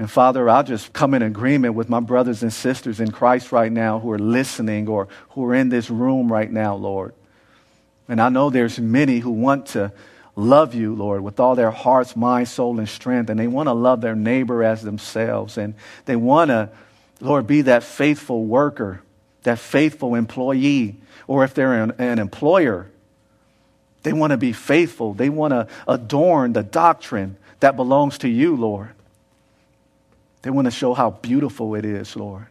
and 0.01 0.09
Father, 0.09 0.49
I'll 0.49 0.63
just 0.63 0.93
come 0.93 1.13
in 1.13 1.21
agreement 1.21 1.75
with 1.75 1.87
my 1.87 1.99
brothers 1.99 2.41
and 2.41 2.51
sisters 2.51 2.99
in 2.99 3.11
Christ 3.11 3.51
right 3.51 3.71
now 3.71 3.99
who 3.99 4.09
are 4.09 4.17
listening 4.17 4.87
or 4.87 5.07
who 5.29 5.45
are 5.45 5.53
in 5.53 5.69
this 5.69 5.91
room 5.91 6.31
right 6.31 6.51
now, 6.51 6.73
Lord. 6.73 7.13
And 8.07 8.19
I 8.19 8.29
know 8.29 8.49
there's 8.49 8.79
many 8.79 9.19
who 9.19 9.29
want 9.29 9.67
to 9.67 9.91
love 10.35 10.73
you, 10.73 10.95
Lord, 10.95 11.21
with 11.21 11.39
all 11.39 11.53
their 11.53 11.69
hearts, 11.69 12.15
mind, 12.15 12.47
soul, 12.47 12.79
and 12.79 12.89
strength. 12.89 13.29
And 13.29 13.39
they 13.39 13.45
want 13.45 13.67
to 13.67 13.73
love 13.73 14.01
their 14.01 14.15
neighbor 14.15 14.63
as 14.63 14.81
themselves. 14.81 15.59
And 15.59 15.75
they 16.05 16.15
want 16.15 16.49
to, 16.49 16.71
Lord, 17.19 17.45
be 17.45 17.61
that 17.61 17.83
faithful 17.83 18.45
worker, 18.45 19.03
that 19.43 19.59
faithful 19.59 20.15
employee. 20.15 20.95
Or 21.27 21.43
if 21.43 21.53
they're 21.53 21.73
an, 21.73 21.93
an 21.97 22.19
employer, 22.19 22.89
they 24.03 24.13
want 24.13 24.31
to 24.31 24.37
be 24.37 24.53
faithful. 24.53 25.13
They 25.13 25.29
want 25.29 25.51
to 25.51 25.67
adorn 25.87 26.53
the 26.53 26.63
doctrine 26.63 27.37
that 27.59 27.75
belongs 27.75 28.17
to 28.19 28.29
you, 28.29 28.55
Lord. 28.55 28.89
They 30.41 30.49
want 30.49 30.65
to 30.65 30.71
show 30.71 30.93
how 30.93 31.11
beautiful 31.11 31.75
it 31.75 31.85
is, 31.85 32.15
Lord. 32.15 32.47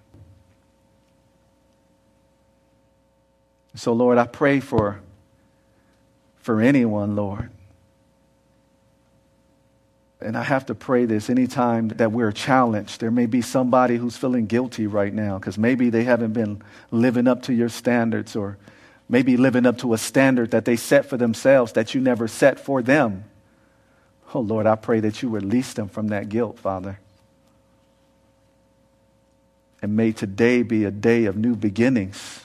So, 3.74 3.92
Lord, 3.92 4.18
I 4.18 4.26
pray 4.26 4.60
for, 4.60 5.00
for 6.36 6.60
anyone, 6.60 7.16
Lord. 7.16 7.50
And 10.20 10.36
I 10.36 10.42
have 10.42 10.66
to 10.66 10.74
pray 10.74 11.06
this 11.06 11.30
anytime 11.30 11.88
that 11.88 12.12
we're 12.12 12.32
challenged. 12.32 13.00
There 13.00 13.10
may 13.10 13.26
be 13.26 13.40
somebody 13.40 13.96
who's 13.96 14.16
feeling 14.16 14.46
guilty 14.46 14.86
right 14.86 15.12
now 15.12 15.38
because 15.38 15.56
maybe 15.56 15.88
they 15.88 16.04
haven't 16.04 16.32
been 16.32 16.62
living 16.90 17.26
up 17.26 17.42
to 17.44 17.54
your 17.54 17.70
standards 17.70 18.36
or 18.36 18.58
maybe 19.08 19.36
living 19.36 19.64
up 19.64 19.78
to 19.78 19.94
a 19.94 19.98
standard 19.98 20.50
that 20.50 20.66
they 20.66 20.76
set 20.76 21.06
for 21.06 21.16
themselves 21.16 21.72
that 21.72 21.94
you 21.94 22.00
never 22.00 22.28
set 22.28 22.60
for 22.60 22.82
them. 22.82 23.24
Oh, 24.34 24.40
Lord, 24.40 24.66
I 24.66 24.76
pray 24.76 25.00
that 25.00 25.22
you 25.22 25.30
release 25.30 25.72
them 25.72 25.88
from 25.88 26.08
that 26.08 26.28
guilt, 26.28 26.58
Father. 26.58 27.00
And 29.82 29.96
may 29.96 30.12
today 30.12 30.62
be 30.62 30.84
a 30.84 30.90
day 30.90 31.24
of 31.24 31.36
new 31.36 31.56
beginnings. 31.56 32.44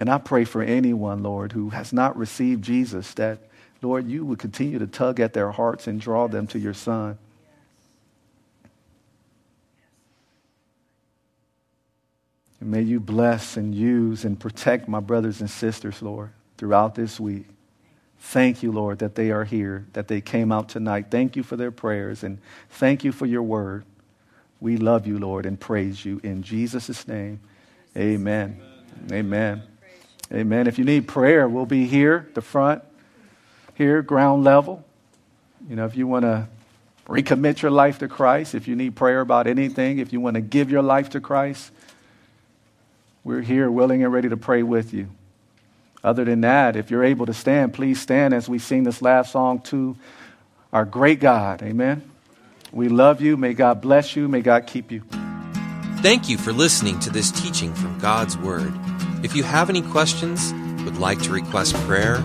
And 0.00 0.08
I 0.08 0.18
pray 0.18 0.44
for 0.44 0.62
anyone, 0.62 1.24
Lord, 1.24 1.52
who 1.52 1.70
has 1.70 1.92
not 1.92 2.16
received 2.16 2.62
Jesus, 2.62 3.12
that, 3.14 3.40
Lord, 3.80 4.08
you 4.08 4.24
would 4.24 4.38
continue 4.38 4.78
to 4.78 4.86
tug 4.86 5.20
at 5.20 5.32
their 5.32 5.50
hearts 5.50 5.86
and 5.86 6.00
draw 6.00 6.26
them 6.26 6.46
to 6.48 6.58
your 6.58 6.74
Son. 6.74 7.18
And 12.60 12.70
may 12.70 12.82
you 12.82 12.98
bless 12.98 13.56
and 13.56 13.74
use 13.74 14.24
and 14.24 14.38
protect 14.38 14.88
my 14.88 15.00
brothers 15.00 15.40
and 15.40 15.48
sisters, 15.48 16.02
Lord, 16.02 16.30
throughout 16.56 16.96
this 16.96 17.20
week. 17.20 17.46
Thank 18.20 18.64
you, 18.64 18.72
Lord, 18.72 18.98
that 18.98 19.14
they 19.14 19.30
are 19.30 19.44
here, 19.44 19.86
that 19.92 20.08
they 20.08 20.20
came 20.20 20.50
out 20.50 20.68
tonight. 20.68 21.06
Thank 21.08 21.36
you 21.36 21.44
for 21.44 21.56
their 21.56 21.70
prayers, 21.70 22.24
and 22.24 22.38
thank 22.70 23.04
you 23.04 23.12
for 23.12 23.26
your 23.26 23.42
word. 23.42 23.84
We 24.60 24.76
love 24.76 25.06
you, 25.06 25.20
Lord, 25.20 25.46
and 25.46 25.58
praise 25.58 26.04
you 26.04 26.20
in 26.24 26.42
Jesus' 26.42 27.06
name. 27.06 27.38
Amen. 27.96 28.60
Amen. 29.12 29.62
Amen. 30.32 30.66
If 30.66 30.78
you 30.78 30.84
need 30.84 31.06
prayer, 31.06 31.48
we'll 31.48 31.64
be 31.64 31.86
here, 31.86 32.28
the 32.34 32.42
front, 32.42 32.82
here, 33.78 34.02
ground 34.02 34.42
level. 34.42 34.84
You 35.70 35.76
know, 35.76 35.86
if 35.86 35.96
you 35.96 36.08
want 36.08 36.24
to 36.24 36.48
recommit 37.08 37.62
your 37.62 37.70
life 37.70 38.00
to 38.00 38.08
Christ, 38.08 38.56
if 38.56 38.66
you 38.66 38.74
need 38.74 38.96
prayer 38.96 39.20
about 39.20 39.46
anything, 39.46 39.98
if 39.98 40.12
you 40.12 40.20
want 40.20 40.34
to 40.34 40.40
give 40.40 40.68
your 40.68 40.82
life 40.82 41.10
to 41.10 41.20
Christ, 41.20 41.70
we're 43.22 43.40
here 43.40 43.70
willing 43.70 44.02
and 44.02 44.12
ready 44.12 44.28
to 44.28 44.36
pray 44.36 44.64
with 44.64 44.92
you. 44.92 45.08
Other 46.02 46.24
than 46.24 46.40
that, 46.40 46.74
if 46.74 46.90
you're 46.90 47.04
able 47.04 47.26
to 47.26 47.34
stand, 47.34 47.72
please 47.72 48.00
stand 48.00 48.34
as 48.34 48.48
we 48.48 48.58
sing 48.58 48.82
this 48.82 49.00
last 49.00 49.30
song 49.30 49.60
to 49.62 49.96
our 50.72 50.84
great 50.84 51.20
God. 51.20 51.62
Amen. 51.62 52.02
We 52.72 52.88
love 52.88 53.20
you. 53.20 53.36
May 53.36 53.54
God 53.54 53.80
bless 53.80 54.16
you. 54.16 54.28
May 54.28 54.40
God 54.42 54.66
keep 54.66 54.90
you. 54.90 55.02
Thank 56.00 56.28
you 56.28 56.36
for 56.36 56.52
listening 56.52 56.98
to 57.00 57.10
this 57.10 57.30
teaching 57.30 57.72
from 57.74 57.98
God's 57.98 58.36
Word. 58.36 58.72
If 59.22 59.34
you 59.34 59.44
have 59.44 59.70
any 59.70 59.82
questions, 59.82 60.52
would 60.84 60.98
like 60.98 61.20
to 61.22 61.32
request 61.32 61.74
prayer, 61.86 62.24